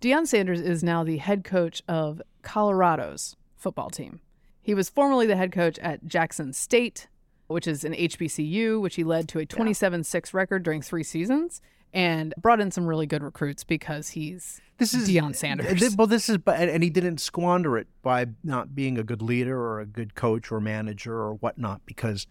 Deion 0.00 0.26
Sanders 0.26 0.60
is 0.60 0.82
now 0.82 1.04
the 1.04 1.18
head 1.18 1.44
coach 1.44 1.82
of 1.86 2.20
Colorado's 2.42 3.36
football 3.60 3.90
team. 3.90 4.20
He 4.62 4.74
was 4.74 4.88
formerly 4.88 5.26
the 5.26 5.36
head 5.36 5.52
coach 5.52 5.78
at 5.78 6.06
Jackson 6.06 6.52
State, 6.52 7.08
which 7.46 7.66
is 7.66 7.84
an 7.84 7.92
HBCU, 7.94 8.80
which 8.80 8.96
he 8.96 9.04
led 9.04 9.28
to 9.28 9.38
a 9.38 9.46
27 9.46 10.04
6 10.04 10.34
record 10.34 10.62
during 10.62 10.82
three 10.82 11.02
seasons 11.02 11.60
and 11.92 12.32
brought 12.40 12.60
in 12.60 12.70
some 12.70 12.86
really 12.86 13.06
good 13.06 13.22
recruits 13.22 13.64
because 13.64 14.10
he's 14.10 14.60
This 14.78 14.94
is 14.94 15.08
Deion 15.08 15.34
Sanders. 15.34 15.78
Th- 15.80 15.92
Well, 15.96 16.06
this 16.06 16.28
is, 16.28 16.38
and 16.46 16.82
he 16.82 16.90
didn't 16.90 17.18
squander 17.18 17.76
it 17.76 17.88
by 18.02 18.26
not 18.44 18.74
being 18.74 18.96
a 18.96 19.02
good 19.02 19.20
leader 19.22 19.58
or 19.60 19.80
a 19.80 19.86
good 19.86 20.14
coach 20.14 20.52
or 20.52 20.60
manager 20.60 21.14
or 21.14 21.34
whatnot. 21.34 21.80
Because 21.86 22.26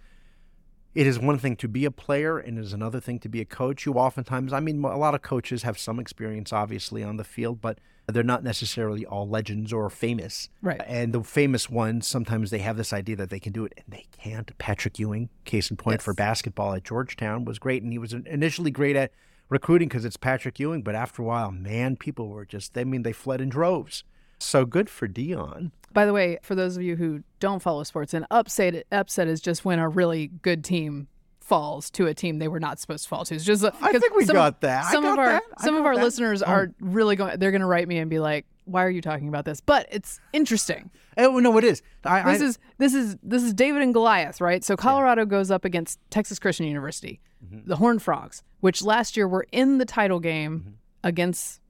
it 0.96 1.06
is 1.06 1.20
one 1.20 1.38
thing 1.38 1.56
to 1.58 1.68
be 1.68 1.86
a 1.86 1.92
player, 1.92 2.38
and 2.38 2.58
it 2.58 2.62
is 2.62 2.74
another 2.74 3.00
thing 3.00 3.20
to 3.20 3.30
be 3.30 3.42
a 3.42 3.46
coach. 3.46 3.86
You 3.86 3.94
oftentimes, 3.94 4.52
I 4.54 4.60
mean, 4.60 4.84
a 4.84 4.98
lot 4.98 5.16
of 5.16 5.22
coaches 5.22 5.64
have 5.64 5.78
some 5.78 6.00
experience, 6.00 6.52
obviously, 6.52 7.04
on 7.04 7.18
the 7.18 7.24
field, 7.24 7.62
but 7.62 7.80
they're 8.08 8.24
not 8.24 8.44
necessarily 8.44 9.06
all 9.06 9.30
legends 9.30 9.72
or 9.72 9.90
famous. 9.90 10.50
Right. 10.62 10.82
And 10.88 11.14
the 11.14 11.24
famous 11.24 11.70
ones, 11.70 12.08
sometimes 12.08 12.50
they 12.50 12.58
have 12.60 12.76
this 12.76 12.92
idea 12.92 13.16
that 13.18 13.30
they 13.30 13.40
can 13.40 13.54
do 13.54 13.66
it, 13.66 13.74
and 13.78 13.86
they 13.88 14.08
can't. 14.12 14.58
Patrick 14.58 14.98
Ewing, 14.98 15.30
case 15.46 15.70
in 15.70 15.78
point 15.78 16.02
for 16.02 16.14
basketball 16.14 16.74
at 16.74 16.84
Georgetown, 16.84 17.46
was 17.46 17.60
great, 17.60 17.84
and 17.84 17.92
he 17.92 18.00
was 18.00 18.14
initially 18.14 18.72
great 18.72 18.96
at 18.96 19.12
recruiting 19.48 19.90
because 19.90 20.06
it's 20.06 20.18
Patrick 20.18 20.60
Ewing, 20.60 20.82
but 20.82 20.96
after 20.96 21.22
a 21.22 21.26
while, 21.26 21.52
man, 21.52 21.96
people 21.96 22.30
were 22.30 22.46
just, 22.46 22.78
I 22.78 22.84
mean, 22.84 23.04
they 23.04 23.14
fled 23.14 23.42
in 23.42 23.50
droves. 23.50 24.04
So 24.40 24.66
good 24.66 24.90
for 24.90 25.08
Deion. 25.08 25.72
By 25.94 26.06
the 26.06 26.14
way, 26.14 26.38
for 26.44 26.56
those 26.56 26.78
of 26.78 26.84
you 26.84 26.96
who 26.96 27.24
don't 27.40 27.62
follow 27.62 27.84
sports, 27.84 28.14
an 28.14 28.26
upset 28.32 28.86
upset 28.92 29.28
is 29.28 29.42
just 29.42 29.66
when 29.66 29.80
a 29.80 29.90
really 29.90 30.28
good 30.28 30.64
team 30.64 31.08
falls 31.42 31.90
to 31.90 32.06
a 32.06 32.14
team 32.14 32.38
they 32.38 32.48
were 32.48 32.60
not 32.60 32.78
supposed 32.80 33.04
to 33.06 33.10
fall 33.10 33.26
to. 33.26 33.34
It's 33.36 33.44
just 33.44 33.64
I 33.66 33.92
think 33.92 34.16
we 34.16 34.24
some, 34.26 34.36
got 34.36 34.62
that. 34.62 34.86
Some 34.92 35.04
of 35.06 35.18
our. 35.18 35.42
Some 35.60 35.76
of 35.76 35.86
our 35.86 35.96
that. 35.96 36.04
listeners 36.04 36.44
Oh. 36.44 36.46
are 36.46 36.72
really 36.80 37.16
going. 37.16 37.40
They're 37.40 37.52
going 37.52 37.62
to 37.62 37.68
write 37.68 37.88
me 37.88 37.98
and 37.98 38.08
be 38.10 38.20
like, 38.20 38.46
"Why 38.66 38.84
are 38.86 38.90
you 38.90 39.02
talking 39.02 39.28
about 39.28 39.46
this?" 39.46 39.60
But 39.62 39.88
it's 39.92 40.20
interesting. 40.32 40.92
Oh, 41.18 41.40
no, 41.40 41.58
it 41.58 41.64
is. 41.64 41.82
I, 42.06 42.32
This 42.34 42.42
I, 42.42 42.46
is 42.46 42.60
this 42.78 42.94
is 42.94 43.18
this 43.24 43.42
is 43.44 43.54
David 43.56 43.82
and 43.82 43.94
Goliath, 43.94 44.40
right? 44.40 44.64
So 44.64 44.78
Colorado 44.78 45.26
goes 45.26 45.50
up 45.52 45.66
against 45.66 46.00
Texas 46.12 46.38
Christian 46.40 46.66
University, 46.68 47.20
Mm-hmm. 47.44 47.68
the 47.68 47.78
Horned 47.78 48.02
Frogs, 48.04 48.44
which 48.60 48.84
last 48.84 49.18
year 49.18 49.28
were 49.28 49.48
in 49.52 49.80
the 49.80 49.86
title 49.86 50.20
game 50.20 50.60
Mm-hmm. 50.60 50.70
against 51.04 51.62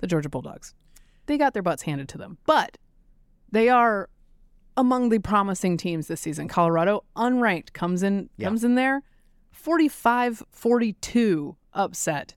the 0.00 0.06
Georgia 0.06 0.28
Bulldogs. 0.28 0.74
They 1.26 1.38
got 1.38 1.54
their 1.54 1.62
butts 1.62 1.82
handed 1.82 2.08
to 2.10 2.18
them, 2.18 2.38
but 2.46 2.78
they 3.50 3.68
are 3.68 4.08
among 4.76 5.08
the 5.10 5.18
promising 5.18 5.76
teams 5.76 6.06
this 6.08 6.20
season. 6.20 6.48
Colorado, 6.48 7.04
unranked, 7.16 7.72
comes 7.72 8.02
in 8.02 8.28
Yeah. 8.36 8.48
comes 8.48 8.64
in 8.64 8.74
there, 8.74 9.02
45-42 9.52 11.56
upset 11.74 12.34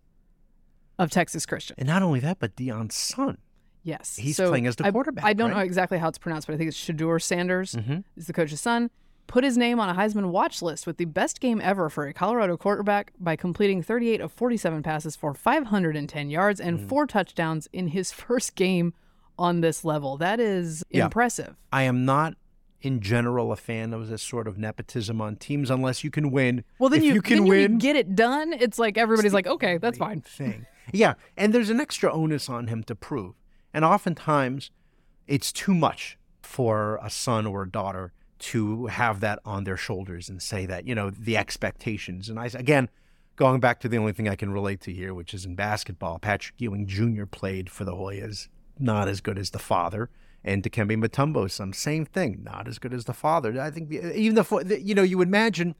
of 0.97 1.09
Texas 1.11 1.45
Christian. 1.45 1.75
and 1.77 1.87
not 1.87 2.01
only 2.03 2.19
that, 2.21 2.39
but 2.39 2.55
Deion's 2.55 2.95
son. 2.95 3.37
Yes, 3.83 4.15
He's 4.15 4.37
So 4.37 4.49
playing 4.49 4.65
as 4.65 4.75
the 4.77 4.85
I- 4.87 4.91
quarterback, 4.91 5.23
I, 5.25 5.33
don't 5.33 5.51
know 5.51 5.59
exactly 5.59 5.97
how 5.99 6.07
it's 6.09 6.17
pronounced, 6.17 6.47
but 6.47 6.55
I 6.55 6.57
think 6.57 6.69
it's 6.69 6.77
Shedeur 6.77 7.21
Sanders 7.21 7.73
Mhm. 7.75 8.03
is 8.15 8.25
the 8.27 8.33
coach's 8.33 8.61
son. 8.61 8.89
Put 9.27 9.43
his 9.43 9.57
name 9.57 9.79
on 9.79 9.89
a 9.89 9.95
Heisman 9.95 10.27
watch 10.27 10.61
list 10.61 10.85
with 10.85 10.97
the 10.97 11.05
best 11.05 11.41
game 11.41 11.59
ever 11.61 11.89
for 11.89 12.05
a 12.07 12.13
Colorado 12.13 12.57
quarterback 12.57 13.11
by 13.19 13.35
completing 13.35 13.81
38 13.81 14.21
of 14.21 14.31
47 14.31 14.83
passes 14.83 15.15
for 15.15 15.33
510 15.33 16.29
yards 16.29 16.59
and 16.61 16.79
Mm. 16.79 16.87
four 16.87 17.07
touchdowns 17.07 17.67
in 17.73 17.87
his 17.89 18.11
first 18.23 18.55
game 18.55 18.93
on 19.37 19.61
this 19.61 19.83
level. 19.83 20.15
That 20.17 20.39
is 20.39 20.83
Yeah. 20.89 21.05
impressive. 21.05 21.55
I 21.73 21.83
am 21.83 22.05
not, 22.05 22.35
in 22.81 23.01
general, 23.01 23.51
a 23.51 23.55
fan 23.55 23.93
of 23.93 24.07
this 24.09 24.21
sort 24.21 24.47
of 24.47 24.57
nepotism 24.59 25.19
on 25.19 25.37
teams 25.37 25.69
unless 25.71 26.03
you 26.03 26.11
can 26.11 26.29
win. 26.29 26.63
Well, 26.77 26.89
then 26.89 26.99
if 26.99 27.05
you, 27.05 27.13
you 27.15 27.21
can 27.21 27.39
then 27.39 27.47
win, 27.47 27.71
you 27.73 27.79
get 27.79 27.95
it 27.95 28.15
done. 28.15 28.53
It's 28.53 28.77
like 28.77 28.97
everybody's 28.97 29.33
like, 29.33 29.47
okay, 29.47 29.77
that's 29.79 29.97
fine. 29.97 30.21
thing. 30.21 30.65
Yeah, 30.93 31.15
and 31.35 31.51
there's 31.51 31.71
an 31.71 31.81
extra 31.81 32.13
onus 32.13 32.47
on 32.47 32.67
him 32.67 32.83
to 32.83 32.95
prove. 32.95 33.33
And 33.73 33.83
oftentimes 33.83 34.69
it's 35.27 35.51
too 35.51 35.73
much 35.73 36.17
for 36.43 36.99
a 37.03 37.09
son 37.09 37.47
or 37.47 37.63
a 37.63 37.69
daughter 37.69 38.13
to 38.37 38.87
have 38.87 39.19
that 39.21 39.39
on 39.45 39.63
their 39.63 39.77
shoulders 39.77 40.29
and 40.29 40.41
say 40.41 40.65
that, 40.65 40.87
you 40.87 40.95
know, 40.95 41.09
the 41.09 41.37
expectations. 41.37 42.29
And 42.29 42.39
I 42.39 42.45
again, 42.45 42.89
going 43.35 43.59
back 43.59 43.79
to 43.81 43.89
the 43.89 43.97
only 43.97 44.13
thing 44.13 44.27
I 44.27 44.35
can 44.35 44.51
relate 44.51 44.81
to 44.81 44.93
here, 44.93 45.13
which 45.13 45.33
is 45.33 45.45
in 45.45 45.55
basketball, 45.55 46.19
Patrick 46.19 46.55
Ewing 46.59 46.87
Jr. 46.87 47.25
played 47.25 47.69
for 47.69 47.83
the 47.83 47.93
Hoyas, 47.93 48.47
not 48.79 49.07
as 49.07 49.21
good 49.21 49.37
as 49.37 49.51
the 49.51 49.59
father. 49.59 50.09
And 50.43 50.61
Dikembe 50.61 51.03
Mutombo, 51.03 51.49
some 51.49 51.73
same 51.73 52.05
thing, 52.05 52.41
not 52.43 52.67
as 52.67 52.77
good 52.77 52.93
as 52.93 53.05
the 53.05 53.13
father. 53.13 53.59
I 53.59 53.71
think 53.71 53.91
even 53.91 54.35
the, 54.35 54.79
you 54.79 54.93
know, 54.93 55.01
you 55.01 55.17
would 55.17 55.27
imagine 55.27 55.73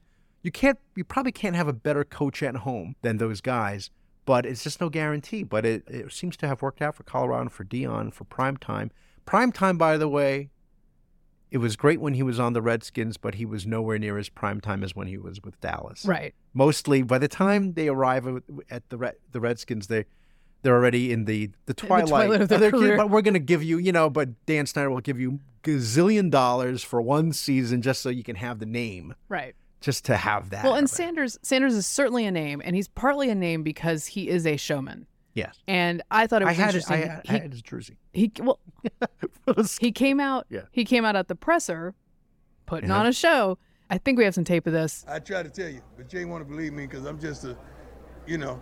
you 0.46 0.52
can't 0.52 0.78
you 0.94 1.02
probably 1.02 1.32
can't 1.32 1.56
have 1.56 1.66
a 1.66 1.72
better 1.72 2.04
coach 2.04 2.40
at 2.40 2.58
home 2.58 2.94
than 3.02 3.16
those 3.16 3.40
guys 3.40 3.90
but 4.24 4.46
it's 4.46 4.62
just 4.62 4.80
no 4.80 4.88
guarantee 4.88 5.42
but 5.42 5.66
it, 5.66 5.82
it 5.88 6.12
seems 6.12 6.36
to 6.36 6.46
have 6.46 6.62
worked 6.62 6.80
out 6.80 6.94
for 6.94 7.02
colorado 7.02 7.50
for 7.50 7.64
deion 7.64 8.14
for 8.14 8.22
prime 8.22 8.56
time 8.56 8.92
prime 9.24 9.50
time 9.50 9.76
by 9.76 9.96
the 9.96 10.08
way 10.08 10.48
it 11.50 11.58
was 11.58 11.76
great 11.76 12.00
when 12.00 12.14
he 12.14 12.22
was 12.22 12.38
on 12.40 12.52
the 12.52 12.62
redskins 12.62 13.16
but 13.16 13.36
he 13.36 13.44
was 13.46 13.66
nowhere 13.66 13.98
near 13.98 14.18
as 14.18 14.28
prime 14.28 14.60
time 14.60 14.82
as 14.82 14.94
when 14.96 15.06
he 15.06 15.16
was 15.16 15.42
with 15.42 15.60
dallas 15.60 16.04
Right. 16.04 16.34
mostly 16.54 17.02
by 17.02 17.18
the 17.18 17.28
time 17.28 17.72
they 17.74 17.88
arrive 17.88 18.26
at- 18.70 18.88
the 18.90 18.96
Red, 18.98 19.14
the 19.32 19.40
redskins 19.40 19.86
they 19.86 20.04
they're 20.62 20.74
already 20.74 21.12
in 21.12 21.26
the 21.26 21.50
the 21.66 21.74
twilight, 21.74 22.08
twilight 22.08 22.40
of 22.40 22.48
their 22.48 22.70
career. 22.72 22.96
but 22.96 23.10
we're 23.10 23.22
going 23.22 23.34
to 23.34 23.40
give 23.40 23.62
you 23.62 23.78
you 23.78 23.92
know 23.92 24.10
but 24.10 24.30
dan 24.46 24.66
snyder 24.66 24.90
will 24.90 25.00
give 25.00 25.20
you 25.20 25.38
gazillion 25.62 26.30
dollars 26.30 26.82
for 26.82 27.00
one 27.00 27.32
season 27.32 27.82
just 27.82 28.00
so 28.02 28.08
you 28.08 28.22
can 28.24 28.36
have 28.36 28.58
the 28.58 28.66
name 28.66 29.14
Right. 29.28 29.54
just 29.80 30.04
to 30.06 30.16
have 30.16 30.50
that. 30.50 30.64
Well, 30.64 30.72
and 30.74 30.82
around. 30.84 30.88
Sanders 30.88 31.38
Sanders 31.42 31.74
is 31.74 31.86
certainly 31.86 32.24
a 32.26 32.30
name, 32.32 32.60
and 32.64 32.74
he's 32.74 32.88
partly 32.88 33.30
a 33.30 33.34
name 33.34 33.62
because 33.62 34.06
he 34.06 34.28
is 34.28 34.46
a 34.46 34.56
showman. 34.56 35.06
Yes, 35.36 35.56
And 35.68 36.02
I 36.10 36.26
thought 36.26 36.42
it 36.42 36.46
I 36.46 36.48
was 36.48 36.56
had 36.56 36.64
it. 36.74 36.78
interesting. 36.78 36.94
I 36.94 37.06
had, 37.06 37.22
I 37.28 37.32
he, 37.32 37.38
had 37.38 37.52
his 37.52 37.62
jersey. 37.62 37.96
he 38.12 38.32
well 38.40 38.58
he 39.80 39.92
came 39.92 40.18
out 40.18 40.46
Yeah. 40.50 40.62
he 40.72 40.84
came 40.84 41.04
out 41.04 41.14
at 41.14 41.28
the 41.28 41.34
presser, 41.36 41.94
putting 42.66 42.88
Yeah. 42.88 42.98
on 42.98 43.06
a 43.06 43.12
show. 43.12 43.58
I 43.88 43.98
think 43.98 44.18
we 44.18 44.24
have 44.24 44.34
some 44.34 44.42
tape 44.44 44.66
of 44.66 44.72
this. 44.72 45.04
I 45.06 45.20
try 45.20 45.44
to 45.44 45.48
tell 45.50 45.68
you, 45.68 45.80
but 45.96 46.12
you 46.12 46.18
ain't 46.20 46.28
want 46.30 46.42
to 46.44 46.50
believe 46.50 46.72
me 46.72 46.86
because 46.88 47.04
I'm 47.04 47.20
just 47.20 47.44
a, 47.44 47.56
you 48.26 48.36
know, 48.38 48.60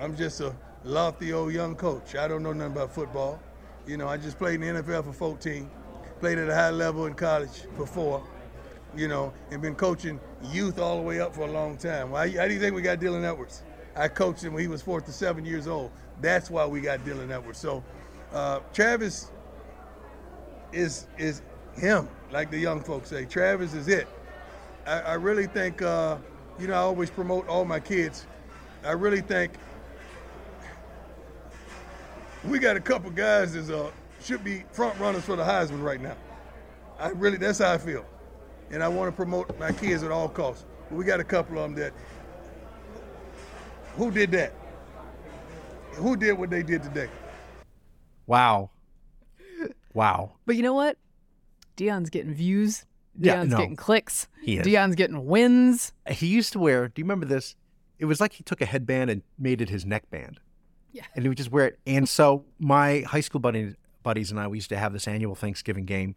I'm 0.00 0.16
just 0.16 0.40
a 0.40 0.56
lofty 0.82 1.32
old 1.32 1.52
young 1.52 1.76
coach. 1.76 2.16
I 2.16 2.26
don't 2.26 2.42
know 2.42 2.52
nothing 2.52 2.72
about 2.72 2.92
football. 2.92 3.40
You 3.86 3.96
know, 3.98 4.08
I 4.08 4.16
just 4.16 4.38
played 4.38 4.60
in 4.60 4.74
the 4.74 4.82
NFL 4.82 5.04
for 5.04 5.12
14, 5.12 5.70
played 6.18 6.38
at 6.38 6.48
a 6.48 6.54
high 6.54 6.70
level 6.70 7.06
in 7.06 7.14
college 7.14 7.66
for 7.76 7.86
four, 7.86 8.24
you 8.96 9.06
know, 9.06 9.32
and 9.52 9.62
been 9.62 9.74
coaching 9.76 10.18
youth 10.50 10.78
all 10.80 10.96
the 10.96 11.02
way 11.02 11.20
up 11.20 11.34
for 11.34 11.42
a 11.42 11.50
long 11.50 11.76
time. 11.76 12.10
Why, 12.10 12.28
how 12.30 12.48
do 12.48 12.54
you 12.54 12.58
think 12.60 12.74
we 12.74 12.82
got 12.82 12.98
Dylan 12.98 13.22
Edwards? 13.24 13.62
I 13.96 14.08
coached 14.08 14.42
him 14.42 14.54
when 14.54 14.62
he 14.62 14.68
was 14.68 14.82
four 14.82 15.00
to 15.00 15.12
seven 15.12 15.44
years 15.44 15.66
old. 15.66 15.90
That's 16.20 16.50
why 16.50 16.66
we 16.66 16.80
got 16.80 17.00
Dylan 17.00 17.30
Edwards. 17.30 17.58
So, 17.58 17.84
uh, 18.32 18.60
Travis 18.72 19.30
is 20.72 21.06
is 21.18 21.42
him, 21.76 22.08
like 22.30 22.50
the 22.50 22.58
young 22.58 22.80
folks 22.80 23.10
say. 23.10 23.24
Travis 23.24 23.74
is 23.74 23.88
it. 23.88 24.06
I, 24.86 25.00
I 25.00 25.14
really 25.14 25.46
think, 25.46 25.82
uh, 25.82 26.16
you 26.58 26.66
know, 26.66 26.74
I 26.74 26.78
always 26.78 27.10
promote 27.10 27.46
all 27.48 27.64
my 27.64 27.80
kids. 27.80 28.26
I 28.84 28.92
really 28.92 29.20
think 29.20 29.52
we 32.44 32.58
got 32.58 32.76
a 32.76 32.80
couple 32.80 33.10
guys 33.10 33.52
that 33.52 33.74
uh, 33.74 33.90
should 34.22 34.42
be 34.42 34.64
front 34.72 34.98
runners 34.98 35.24
for 35.24 35.36
the 35.36 35.44
Heisman 35.44 35.82
right 35.82 36.00
now. 36.00 36.16
I 36.98 37.08
really, 37.10 37.36
that's 37.36 37.58
how 37.58 37.72
I 37.72 37.78
feel. 37.78 38.04
And 38.70 38.82
I 38.82 38.88
want 38.88 39.10
to 39.10 39.16
promote 39.16 39.58
my 39.58 39.72
kids 39.72 40.02
at 40.02 40.10
all 40.10 40.28
costs. 40.28 40.64
But 40.88 40.96
we 40.96 41.04
got 41.04 41.20
a 41.20 41.24
couple 41.24 41.58
of 41.58 41.62
them 41.62 41.74
that, 41.74 41.92
who 43.96 44.10
did 44.10 44.30
that? 44.32 44.52
Who 45.92 46.16
did 46.16 46.32
what 46.32 46.50
they 46.50 46.62
did 46.62 46.82
today? 46.82 47.08
Wow. 48.26 48.70
Wow. 49.94 50.32
But 50.46 50.56
you 50.56 50.62
know 50.62 50.74
what? 50.74 50.96
Deion's 51.76 52.10
getting 52.10 52.32
views. 52.34 52.84
Yeah, 53.18 53.36
Deion's 53.36 53.50
no. 53.50 53.58
getting 53.58 53.76
clicks. 53.76 54.26
He 54.42 54.56
is. 54.58 54.66
Deion's 54.66 54.94
getting 54.94 55.26
wins. 55.26 55.92
He 56.08 56.26
used 56.26 56.52
to 56.54 56.58
wear. 56.58 56.88
Do 56.88 57.00
you 57.00 57.04
remember 57.04 57.26
this? 57.26 57.56
It 57.98 58.06
was 58.06 58.20
like 58.20 58.32
he 58.32 58.42
took 58.42 58.60
a 58.60 58.66
headband 58.66 59.10
and 59.10 59.22
made 59.38 59.60
it 59.60 59.68
his 59.68 59.84
neckband. 59.84 60.40
Yeah. 60.92 61.04
And 61.14 61.24
he 61.24 61.28
would 61.28 61.38
just 61.38 61.50
wear 61.52 61.66
it. 61.66 61.78
And 61.86 62.08
so 62.08 62.44
my 62.58 63.00
high 63.00 63.20
school 63.20 63.40
buddy, 63.40 63.74
buddies 64.02 64.30
and 64.30 64.40
I, 64.40 64.48
we 64.48 64.56
used 64.58 64.70
to 64.70 64.78
have 64.78 64.92
this 64.92 65.06
annual 65.06 65.34
Thanksgiving 65.34 65.84
game 65.84 66.16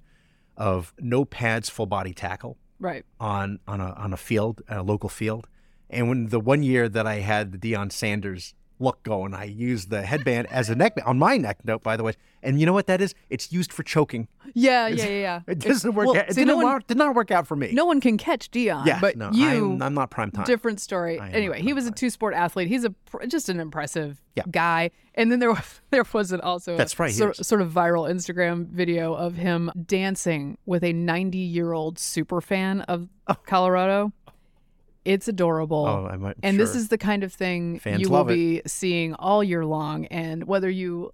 of 0.58 0.94
no 1.00 1.26
pads, 1.26 1.70
full 1.70 1.86
body 1.86 2.14
tackle 2.14 2.58
Right. 2.80 3.06
on 3.20 3.60
on 3.68 3.80
a 3.82 3.92
on 3.94 4.14
a 4.14 4.18
field, 4.18 4.62
a 4.70 4.82
local 4.84 5.10
field. 5.10 5.48
And 5.90 6.10
when 6.10 6.28
the 6.28 6.40
one 6.40 6.64
year 6.64 6.90
that 6.90 7.06
I 7.08 7.16
had 7.16 7.52
the 7.52 7.58
Deion 7.58 7.92
Sanders 7.92 8.54
look 8.80 9.02
going, 9.04 9.34
I 9.34 9.46
used 9.46 9.90
the 9.90 10.02
headband 10.02 10.48
as 10.52 10.70
a 10.70 10.76
neck 10.76 10.98
on 11.06 11.18
my 11.18 11.38
neck 11.38 11.60
note, 11.64 11.82
by 11.84 11.96
the 11.96 12.04
way. 12.04 12.14
And 12.44 12.60
you 12.60 12.66
know 12.66 12.74
what 12.74 12.88
that 12.88 13.02
is? 13.02 13.16
It's 13.30 13.52
used 13.52 13.72
for 13.74 13.84
choking. 13.84 14.28
Yeah, 14.54 14.88
yeah, 14.88 15.06
yeah, 15.06 15.10
yeah. 15.10 15.40
It 15.48 15.60
doesn't 15.60 15.96
work. 15.96 16.08
well, 16.08 16.18
out. 16.18 16.30
It 16.30 16.36
see, 16.36 16.42
didn't 16.42 16.48
no 16.50 16.56
one, 16.58 16.74
work, 16.74 16.88
did 16.88 16.98
not 16.98 17.16
work 17.16 17.32
out 17.32 17.48
for 17.48 17.56
me. 17.56 17.72
no 17.74 17.86
one 17.86 18.00
can 18.00 18.18
catch 18.18 18.52
Deion. 18.52 18.86
yeah, 18.86 19.00
but 19.00 19.18
no, 19.18 19.32
you, 19.32 19.48
I'm, 19.74 19.82
I'm 19.82 19.94
not 19.94 20.12
prime 20.12 20.32
time. 20.32 20.46
different 20.46 20.80
story. 20.80 21.20
Anyway, 21.20 21.62
he 21.62 21.74
was 21.74 21.88
a 21.88 21.92
two-sport 21.92 22.34
athlete. 22.34 22.68
He's 22.68 22.86
a 22.86 22.94
just 23.28 23.50
an 23.50 23.60
impressive 23.60 24.22
Yeah. 24.36 24.44
guy. 24.52 24.92
And 25.16 25.32
then 25.32 25.40
there 25.40 25.52
was 25.52 25.82
there 25.92 26.06
was 26.14 26.32
an 26.32 26.42
also 26.42 26.78
That's 26.78 26.94
a 26.94 27.04
right, 27.04 27.12
he 27.12 27.18
sort, 27.18 27.62
of 27.62 27.72
viral 27.72 28.10
Instagram 28.10 28.68
video 28.68 29.14
of 29.14 29.36
him 29.36 29.72
dancing 29.86 30.58
with 30.66 30.84
a 30.84 30.94
90-year-old 30.94 31.98
super 31.98 32.42
fan 32.42 32.82
of 32.82 33.10
oh. 33.28 33.36
Colorado. 33.46 34.12
It's 35.06 35.28
adorable. 35.28 35.86
Oh, 35.86 36.08
I'm 36.12 36.34
and 36.44 36.60
this 36.60 36.76
is 36.76 36.88
the 36.90 36.98
kind 36.98 37.24
of 37.24 37.32
thing 37.32 37.80
Fans 37.80 38.02
you 38.02 38.10
will 38.10 38.18
love 38.18 38.30
it. 38.32 38.34
be 38.34 38.62
seeing 38.66 39.14
all 39.14 39.44
year 39.44 39.64
long. 39.66 40.06
And 40.08 40.46
whether 40.48 40.70
you 40.70 41.14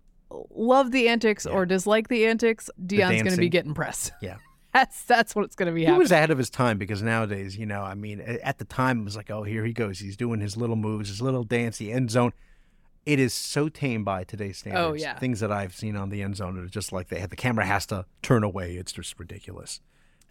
love 0.50 0.92
the 0.92 1.10
antics 1.10 1.46
or 1.46 1.66
dislike 1.66 2.08
the 2.08 2.26
antics, 2.26 2.70
Deion's 2.84 3.22
going 3.22 3.36
to 3.36 3.38
be 3.38 3.50
getting 3.50 3.74
pressed. 3.74 4.12
Yeah. 4.22 4.38
That's 4.74 5.04
that's 5.04 5.36
what 5.36 5.44
it's 5.44 5.56
going 5.58 5.68
to 5.68 5.74
be 5.74 5.82
He 5.82 5.86
happening. 5.88 6.00
was 6.00 6.14
ahead 6.14 6.32
of 6.32 6.38
his 6.38 6.50
time 6.50 6.78
because 6.78 7.02
nowadays, 7.04 7.58
you 7.58 7.66
know, 7.66 7.82
I 7.82 7.94
mean, 7.94 8.22
at 8.22 8.58
the 8.58 8.64
time 8.64 9.02
it 9.02 9.04
was 9.04 9.18
like, 9.18 9.30
oh, 9.30 9.44
here 9.44 9.66
he 9.66 9.74
goes. 9.74 10.00
He's 10.00 10.16
doing 10.16 10.40
his 10.40 10.56
little 10.56 10.78
moves, 10.78 11.10
his 11.10 11.22
little 11.22 11.44
dance, 11.44 11.78
the 11.78 11.92
end 11.92 12.10
zone. 12.10 12.32
It 13.06 13.20
is 13.20 13.34
so 13.34 13.68
tame 13.68 14.06
by 14.06 14.24
today's 14.24 14.60
standards. 14.60 14.86
Oh, 14.88 14.94
yeah. 14.94 15.20
Things 15.20 15.42
that 15.42 15.52
I've 15.52 15.76
seen 15.76 15.98
on 15.98 16.10
the 16.10 16.22
end 16.22 16.38
zone 16.38 16.58
are 16.58 16.68
just 16.68 16.94
like 16.94 17.10
they 17.10 17.20
have 17.20 17.32
the 17.32 17.36
camera 17.36 17.66
has 17.66 17.86
to 17.88 18.06
turn 18.22 18.46
away. 18.46 18.76
It's 18.78 18.94
just 18.94 19.20
ridiculous. 19.20 19.82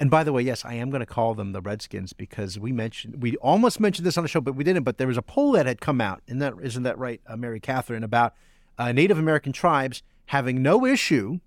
And 0.00 0.10
by 0.10 0.24
the 0.24 0.32
way, 0.32 0.40
yes, 0.42 0.64
I 0.64 0.74
am 0.74 0.88
going 0.90 1.00
to 1.00 1.06
call 1.06 1.34
them 1.34 1.52
the 1.52 1.60
Redskins 1.60 2.12
because 2.14 2.58
we 2.58 2.72
mentioned 2.72 3.22
we 3.22 3.36
almost 3.36 3.78
mentioned 3.78 4.06
this 4.06 4.16
on 4.16 4.24
the 4.24 4.28
show, 4.28 4.40
but 4.40 4.54
we 4.54 4.64
didn't. 4.64 4.82
But 4.84 4.96
there 4.98 5.06
was 5.06 5.18
a 5.18 5.22
poll 5.22 5.52
that 5.52 5.66
had 5.66 5.80
come 5.80 6.00
out, 6.00 6.22
and 6.26 6.40
that 6.40 6.54
isn't 6.62 6.82
that 6.84 6.96
right, 6.98 7.20
uh, 7.26 7.36
Mary 7.36 7.60
Katharine, 7.60 8.02
about 8.02 8.34
uh, 8.78 8.92
Native 8.92 9.18
American 9.18 9.52
tribes 9.52 10.02
having 10.26 10.62
no 10.62 10.86
issue 10.86 11.40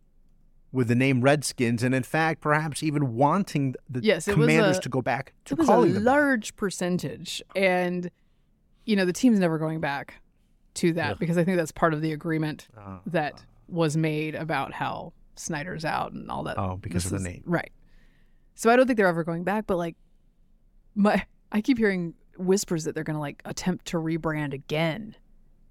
with 0.72 0.88
the 0.88 0.96
name 0.96 1.22
Redskins, 1.22 1.82
and 1.84 1.94
in 1.96 2.04
fact, 2.04 2.42
perhaps 2.42 2.84
even 2.84 3.16
wanting 3.16 3.74
the 3.90 4.02
Yes, 4.04 4.26
commanders 4.26 4.78
a- 4.78 4.82
to 4.82 4.90
go 4.90 5.02
back 5.02 5.34
to 5.46 5.54
it 5.54 5.58
was 5.60 5.68
a 5.68 5.72
calling 5.72 5.94
them. 5.94 6.04
that. 6.04 6.10
large 6.12 6.56
percentage 6.56 7.42
and 7.56 8.10
you 8.86 8.96
know 8.96 9.06
the 9.06 9.14
team's 9.14 9.40
never 9.40 9.58
going 9.58 9.80
back 9.80 10.16
to 10.74 10.92
that 10.94 11.18
because 11.20 11.38
i 11.38 11.44
think 11.44 11.56
that's 11.58 11.72
part 11.72 11.94
of 11.94 12.02
the 12.02 12.12
agreement 12.12 12.68
Uh, 12.76 12.98
that 13.06 13.46
was 13.70 13.96
made 13.96 14.34
about 14.36 14.74
how 14.74 15.14
snyder's 15.36 15.86
out 15.86 16.12
and 16.12 16.30
all 16.30 16.44
that 16.44 16.58
Oh, 16.58 16.78
because 16.82 17.04
This 17.04 17.12
of 17.14 17.22
the 17.22 17.28
is- 17.30 17.34
name. 17.36 17.44
right 17.46 17.72
so 18.56 18.70
i 18.70 18.76
don't 18.76 18.88
think 18.88 18.98
they're 18.98 19.08
ever 19.08 19.24
going 19.24 19.44
back 19.44 19.66
but 19.68 19.78
like 19.78 19.96
my 20.96 21.26
i 21.52 21.62
keep 21.62 21.78
hearing 21.78 22.14
whispers 22.38 22.84
that 22.84 22.96
they're 22.96 23.04
going 23.04 23.16
to 23.16 23.20
like 23.22 23.42
attempt 23.46 23.86
to 23.86 23.98
rebrand 23.98 24.54
again 24.54 25.16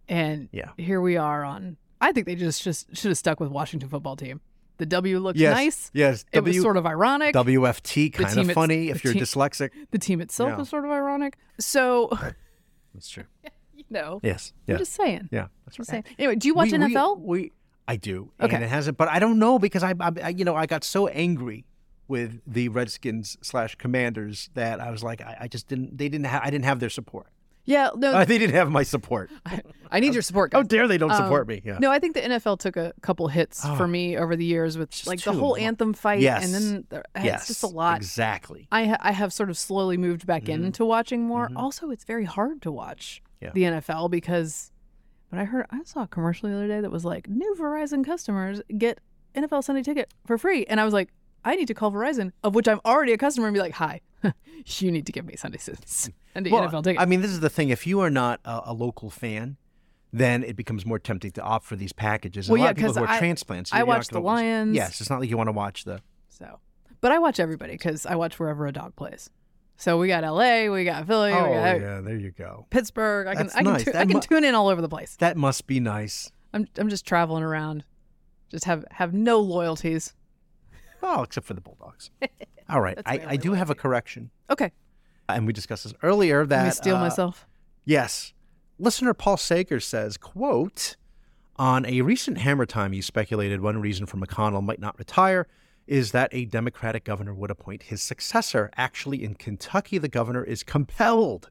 and 0.09 0.49
Yeah. 0.53 0.71
here 0.77 1.01
we 1.01 1.17
are 1.17 1.45
on 1.45 1.77
i 2.01 2.13
think 2.13 2.27
they 2.27 2.35
just 2.35 2.63
just 2.63 2.95
should 2.97 3.11
have 3.11 3.19
stuck 3.19 3.41
with 3.41 3.51
washington 3.51 3.89
football 3.89 4.17
team 4.17 4.41
the 4.79 4.87
w 4.87 5.19
looked 5.21 5.39
yes, 5.39 5.55
nice 5.55 5.91
Yes, 5.95 6.25
it 6.33 6.41
was 6.43 6.61
sort 6.61 6.77
of 6.77 6.87
ironic 6.87 7.35
WFT, 7.35 8.13
kind 8.13 8.37
of 8.39 8.53
funny 8.53 8.89
if 8.89 9.05
you're 9.05 9.13
team- 9.13 9.23
dyslexic. 9.23 9.71
the 9.93 9.99
team 9.99 10.21
itself 10.21 10.51
Yeah. 10.51 10.57
was 10.57 10.69
sort 10.71 10.85
of 10.85 10.91
ironic 10.91 11.37
so 11.61 12.09
That's 12.95 13.09
true. 13.09 13.25
you 13.75 13.85
know 13.91 14.19
Yes. 14.23 14.53
I'm 14.69 14.79
just 14.79 14.93
saying. 14.95 15.29
yeah. 15.31 15.47
That's 15.67 15.79
right. 15.79 15.87
saying. 15.89 16.05
Anyway, 16.19 16.37
do 16.37 16.49
you 16.49 16.55
watch 16.55 16.73
We- 16.73 16.79
we- 16.79 16.95
NFL? 16.95 17.21
We, 17.21 17.53
I 17.89 17.97
do. 17.97 18.33
Okay. 18.41 18.55
And 18.55 18.63
it 18.65 18.69
hasn't, 18.69 18.97
but 18.99 19.09
I 19.09 19.19
don't 19.19 19.39
know 19.39 19.59
because 19.59 19.83
I, 19.83 19.95
I, 20.01 20.11
I- 20.25 20.29
you 20.31 20.45
know, 20.45 20.55
I 20.57 20.67
got 20.67 20.85
so 20.85 21.07
angry 21.09 21.65
with 22.13 22.41
the 22.47 22.69
Redskins 22.69 23.37
slash 23.43 23.75
Commanders 23.75 24.49
that 24.55 24.79
I 24.81 24.91
was 24.91 25.03
like, 25.03 25.21
I, 25.21 25.37
I 25.43 25.49
just 25.49 25.67
didn't. 25.67 25.99
They 25.99 26.09
didn't 26.09 26.27
have. 26.27 26.43
I 26.45 26.51
didn't 26.51 26.67
have 26.67 26.79
their 26.79 26.91
support. 26.91 27.27
yeah, 27.65 27.91
no, 27.97 28.13
Uh, 28.13 28.25
they 28.31 28.39
didn't 28.39 28.55
have 28.55 28.71
my 28.71 28.83
support. 28.85 29.31
I 29.91 29.99
need 30.01 30.13
your 30.15 30.23
support. 30.23 30.51
Guys. 30.51 30.59
How 30.61 30.63
dare 30.65 30.87
they 30.89 30.99
don't 30.99 31.15
support 31.15 31.43
Um, 31.43 31.49
me? 31.49 31.63
Yeah. 31.65 31.79
No, 31.81 31.91
I 31.91 31.99
think 31.99 32.15
the 32.15 32.21
NFL 32.21 32.59
took 32.59 32.77
a 32.77 32.93
couple 33.03 33.29
hits 33.29 33.63
Oh. 33.65 33.75
for 33.77 33.87
me 33.89 34.17
over 34.17 34.35
the 34.37 34.45
years 34.45 34.77
with 34.79 34.91
like 35.07 35.21
the 35.23 35.33
whole 35.33 35.57
mu- 35.57 35.63
anthem 35.69 35.93
fight, 35.93 36.21
Yes. 36.21 36.45
and 36.45 36.55
then 36.55 37.03
yes. 37.25 37.41
it's 37.41 37.47
just 37.49 37.63
a 37.63 37.67
lot. 37.83 37.97
Exactly. 37.99 38.69
I 38.73 38.85
ha- 38.87 38.97
I 39.01 39.13
have 39.13 39.33
sort 39.33 39.49
of 39.51 39.57
slowly 39.59 39.97
moved 39.97 40.27
back 40.27 40.45
Mhm. 40.45 40.65
into 40.67 40.85
watching 40.85 41.23
more. 41.27 41.49
Mhm. 41.49 41.57
Also, 41.57 41.91
it's 41.91 42.05
very 42.05 42.25
hard 42.25 42.63
to 42.63 42.71
watch 42.73 43.23
Yeah. 43.41 43.51
the 43.55 43.65
NFL 43.65 44.09
because 44.11 44.71
when 45.31 45.41
I 45.41 45.45
heard 45.45 45.67
I 45.71 45.81
saw 45.85 46.03
a 46.03 46.09
commercial 46.09 46.49
the 46.49 46.55
other 46.57 46.69
day 46.69 46.81
that 46.81 46.91
was 46.93 47.05
like 47.05 47.29
new 47.29 47.55
Verizon 47.59 48.05
customers 48.05 48.61
get 48.77 48.99
NFL 49.35 49.63
Sunday 49.63 49.83
ticket 49.83 50.13
for 50.27 50.37
free, 50.37 50.65
and 50.67 50.79
I 50.81 50.85
was 50.85 50.93
like, 50.93 51.09
I 51.45 51.57
need 51.57 51.67
to 51.69 51.75
call 51.75 51.91
Verizon, 51.93 52.33
of 52.45 52.55
which 52.55 52.69
I'm 52.69 52.81
already 52.85 53.13
a 53.13 53.19
customer, 53.19 53.47
and 53.49 53.55
be 53.55 53.61
like, 53.61 53.75
Hi, 53.75 54.01
you 54.67 54.91
need 54.93 55.07
to 55.07 55.13
give 55.13 55.25
me 55.25 55.37
Sunday 55.37 55.59
Sunday 55.87 56.51
Well, 56.51 56.69
NFL 56.69 56.85
ticket. 56.85 57.01
I 57.01 57.07
mean, 57.07 57.21
this 57.21 57.31
is 57.31 57.41
the 57.41 57.51
thing. 57.51 57.71
If 57.71 57.87
you 57.87 58.01
are 58.01 58.11
not 58.11 58.41
a, 58.45 58.61
a 58.67 58.73
local 58.73 59.11
fan, 59.11 59.57
then 60.13 60.43
it 60.45 60.57
becomes 60.57 60.85
more 60.87 60.99
tempting 60.99 61.33
to 61.33 61.43
opt 61.43 61.65
for 61.65 61.75
these 61.77 61.93
packages. 61.93 62.49
And 62.49 62.53
Well, 62.53 62.61
a 62.61 62.63
lot 62.63 62.67
yeah, 62.67 62.71
of 62.71 62.77
people 62.77 62.93
who 62.95 63.05
are 63.05 63.17
I- 63.17 63.19
transplants. 63.19 63.73
I 63.73 63.83
watch 63.83 64.09
the 64.09 64.21
Lions. 64.21 64.75
Yes, 64.75 65.01
it's 65.01 65.11
not 65.11 65.21
like 65.21 65.31
you 65.31 65.37
want 65.37 65.49
to 65.49 65.53
watch 65.53 65.85
the. 65.85 66.01
So, 66.29 66.61
but 67.01 67.13
I 67.13 67.19
watch 67.19 67.41
everybody 67.41 67.73
because 67.73 68.07
I 68.07 68.15
watch 68.17 68.39
wherever 68.39 68.67
a 68.67 68.73
dog 68.73 68.95
plays. 68.97 69.31
So 69.79 69.99
we 69.99 70.07
got 70.07 70.23
L.A., 70.23 70.69
we 70.69 70.85
got 70.85 71.07
Philly, 71.09 71.33
Oh 71.33 71.45
we 71.49 71.55
got 71.57 71.81
yeah, 71.81 72.01
there 72.03 72.15
you 72.17 72.31
go. 72.31 72.67
Pittsburgh. 72.71 73.27
I 73.27 73.35
can 73.35 73.47
That's 73.47 73.57
I 73.57 73.63
can 73.65 73.73
nice. 73.73 73.85
tu- 73.85 73.91
I 73.95 74.05
can 74.05 74.15
mu- 74.15 74.21
tune 74.21 74.45
in 74.45 74.55
all 74.55 74.69
over 74.69 74.81
the 74.81 74.89
place. 74.89 75.17
That 75.17 75.37
must 75.37 75.67
be 75.67 75.81
nice. 75.81 76.31
I'm 76.53 76.69
I'm 76.79 76.89
just 76.89 77.05
traveling 77.07 77.43
around, 77.43 77.83
just 78.51 78.65
have 78.67 78.85
have 78.93 79.13
no 79.13 79.41
loyalties. 79.41 80.15
Oh, 81.03 81.23
except 81.23 81.47
for 81.47 81.55
the 81.55 81.61
Bulldogs. 81.61 82.11
All 82.69 82.81
right, 82.81 82.97
That's 82.97 83.09
I, 83.09 83.19
my 83.19 83.33
I 83.33 83.37
do 83.37 83.53
have 83.53 83.71
a 83.71 83.75
correction, 83.75 84.31
Okay, 84.49 84.73
and 85.29 85.47
we 85.47 85.53
discussed 85.53 85.85
this 85.85 85.95
earlier. 86.03 86.47
That 86.47 86.59
let 86.59 86.65
me 86.67 86.71
steal 86.73 86.97
uh, 86.97 87.01
myself. 87.01 87.47
Yes. 87.85 88.33
Listener 88.79 89.15
Paul 89.15 89.37
Sager 89.37 89.79
says, 89.81 90.17
quote, 90.17 90.97
on 91.57 91.85
a 91.87 92.01
recent 92.01 92.39
Hammer 92.39 92.67
Time, 92.67 92.93
you 92.93 93.03
speculated 93.03 93.61
one 93.61 93.81
reason 93.81 94.07
for 94.07 94.17
McConnell 94.17 94.63
might 94.63 94.81
not 94.81 94.99
retire 94.99 95.47
is 95.87 96.13
that 96.13 96.29
a 96.33 96.45
Democratic 96.47 97.05
governor 97.05 97.35
would 97.35 97.51
appoint 97.51 97.85
his 97.85 98.03
successor. 98.03 98.71
Actually, 98.77 99.23
in 99.23 99.35
Kentucky, 99.35 99.99
the 99.99 100.09
governor 100.09 100.45
is 100.45 100.63
compelled 100.63 101.51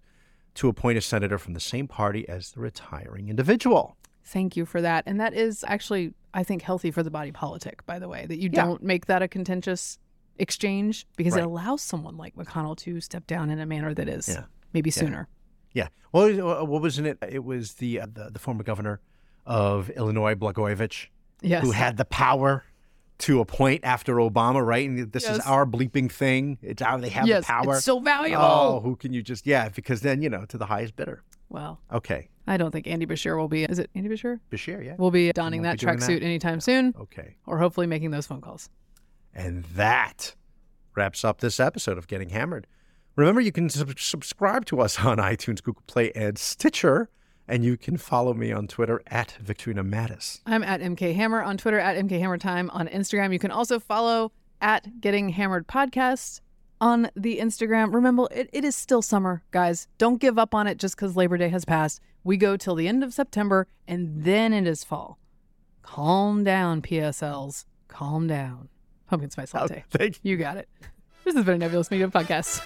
to 0.55 0.67
appoint 0.67 0.97
a 0.97 1.01
senator 1.01 1.37
from 1.37 1.53
the 1.53 1.59
same 1.59 1.87
party 1.87 2.27
as 2.27 2.51
the 2.51 2.59
retiring 2.59 3.29
individual. 3.29 3.97
Thank 4.23 4.55
you 4.55 4.65
for 4.65 4.81
that. 4.81 5.03
And 5.05 5.19
that 5.19 5.33
is 5.33 5.63
actually, 5.67 6.13
I 6.33 6.43
think, 6.43 6.61
healthy 6.61 6.91
for 6.91 7.03
the 7.03 7.11
body 7.11 7.31
politic. 7.31 7.85
By 7.85 7.99
the 7.99 8.07
way, 8.07 8.25
that 8.25 8.37
you 8.37 8.49
Yeah. 8.53 8.63
don't 8.65 8.83
make 8.83 9.05
that 9.07 9.21
a 9.21 9.27
contentious 9.27 9.97
exchange 10.39 11.05
because 11.17 11.33
Right. 11.33 11.43
it 11.43 11.45
allows 11.45 11.81
someone 11.81 12.17
like 12.17 12.35
McConnell 12.35 12.77
to 12.77 12.99
step 13.01 13.27
down 13.27 13.49
in 13.49 13.59
a 13.59 13.65
manner 13.65 13.93
that 13.93 14.07
is 14.07 14.27
Yeah. 14.29 14.45
maybe 14.73 14.89
sooner. 14.91 15.27
Yeah. 15.73 15.87
Well, 16.11 16.65
what 16.65 16.81
wasn't 16.81 17.07
it? 17.07 17.17
It 17.29 17.43
was 17.43 17.73
the 17.75 18.01
uh, 18.01 18.07
the, 18.11 18.29
the 18.31 18.39
former 18.39 18.63
governor 18.63 18.99
of 19.45 19.89
Illinois, 19.91 20.35
Blagojevich, 20.35 21.07
Yes. 21.41 21.63
who 21.63 21.71
had 21.71 21.97
the 21.97 22.05
power 22.05 22.63
to 23.19 23.39
appoint 23.39 23.83
after 23.83 24.15
Obama, 24.15 24.65
right? 24.65 24.87
And 24.89 25.11
this 25.11 25.29
is 25.29 25.39
our 25.41 25.65
bleeping 25.65 26.11
thing. 26.11 26.57
It's 26.61 26.81
our 26.81 26.99
they 26.99 27.09
have 27.09 27.27
yes, 27.27 27.43
the 27.45 27.47
power. 27.53 27.75
it's 27.75 27.85
so 27.85 27.99
valuable. 27.99 28.43
oh, 28.43 28.79
who 28.81 28.95
can 28.95 29.13
you 29.13 29.21
just 29.21 29.45
yeah? 29.45 29.69
Because 29.69 30.01
then 30.01 30.21
you 30.21 30.29
know 30.29 30.45
to 30.45 30.57
the 30.57 30.65
highest 30.65 30.95
bidder. 30.95 31.23
Well, 31.51 31.79
Okay, 31.91 32.29
I 32.47 32.57
don't 32.57 32.71
think 32.71 32.87
Andy 32.87 33.05
Beshear 33.05 33.37
will 33.37 33.47
be. 33.47 33.63
Is 33.65 33.77
it 33.77 33.89
Andy 33.93 34.09
Beshear? 34.09 34.39
Beshear, 34.51 34.83
yeah. 34.83 34.95
Will 34.97 35.11
be 35.11 35.31
donning 35.33 35.61
that 35.63 35.79
be 35.79 35.85
tracksuit 35.85 36.19
that. 36.19 36.23
anytime 36.23 36.59
soon, 36.61 36.93
Okay, 36.99 37.35
or 37.45 37.57
hopefully 37.59 37.85
making 37.87 38.11
those 38.11 38.25
phone 38.25 38.41
calls. 38.41 38.69
and 39.33 39.63
that 39.75 40.35
wraps 40.95 41.23
up 41.23 41.39
this 41.41 41.59
episode 41.59 41.97
of 41.97 42.07
Getting 42.07 42.29
Hammered. 42.29 42.67
Remember, 43.15 43.41
you 43.41 43.51
can 43.51 43.69
sub- 43.69 43.99
subscribe 43.99 44.65
to 44.65 44.79
us 44.81 44.99
on 45.05 45.17
iTunes, 45.17 45.61
Google 45.61 45.83
Play, 45.87 46.11
and 46.15 46.37
Stitcher, 46.37 47.09
and 47.47 47.63
you 47.65 47.75
can 47.77 47.97
follow 47.97 48.33
me 48.33 48.51
on 48.53 48.67
Twitter 48.67 49.01
at 49.07 49.37
Victorino 49.43 49.83
Matus. 49.87 50.39
I'm 50.45 50.63
at 50.63 50.79
MK 50.81 51.15
Hammer 51.15 51.41
on 51.41 51.57
Twitter, 51.57 51.79
at 51.79 51.97
MK 51.97 52.19
Hammer 52.19 52.37
Time 52.37 52.69
on 52.71 52.87
Instagram. 52.87 53.33
You 53.33 53.39
can 53.39 53.51
also 53.51 53.79
follow 53.79 54.31
at 54.61 55.01
Getting 55.01 55.29
Hammered 55.29 55.67
Podcast 55.67 56.39
on 56.81 57.09
the 57.15 57.37
Instagram. 57.37 57.93
Remember, 57.93 58.27
it, 58.31 58.49
it 58.51 58.65
is 58.65 58.75
still 58.75 59.01
summer, 59.01 59.43
guys. 59.51 59.87
Don't 59.97 60.19
give 60.19 60.37
up 60.37 60.53
on 60.53 60.67
it 60.67 60.77
just 60.77 60.95
because 60.95 61.15
Labor 61.15 61.37
Day 61.37 61.49
has 61.49 61.63
passed. 61.63 62.01
We 62.23 62.35
go 62.35 62.57
till 62.57 62.75
the 62.75 62.87
end 62.87 63.03
of 63.03 63.13
September, 63.13 63.67
and 63.87 64.23
then 64.23 64.51
it 64.51 64.67
is 64.67 64.83
fall. 64.83 65.17
Calm 65.83 66.43
down, 66.43 66.81
PSLs. 66.81 67.65
Calm 67.87 68.27
down. 68.27 68.69
Pumpkin 69.07 69.29
spice 69.29 69.53
latte. 69.53 69.83
Thank 69.89 70.19
You 70.23 70.37
got 70.37 70.57
it. 70.57 70.67
This 71.23 71.35
has 71.35 71.45
been 71.45 71.55
a 71.55 71.57
Nebulous 71.59 71.91
Media 71.91 72.07
Podcast. 72.07 72.65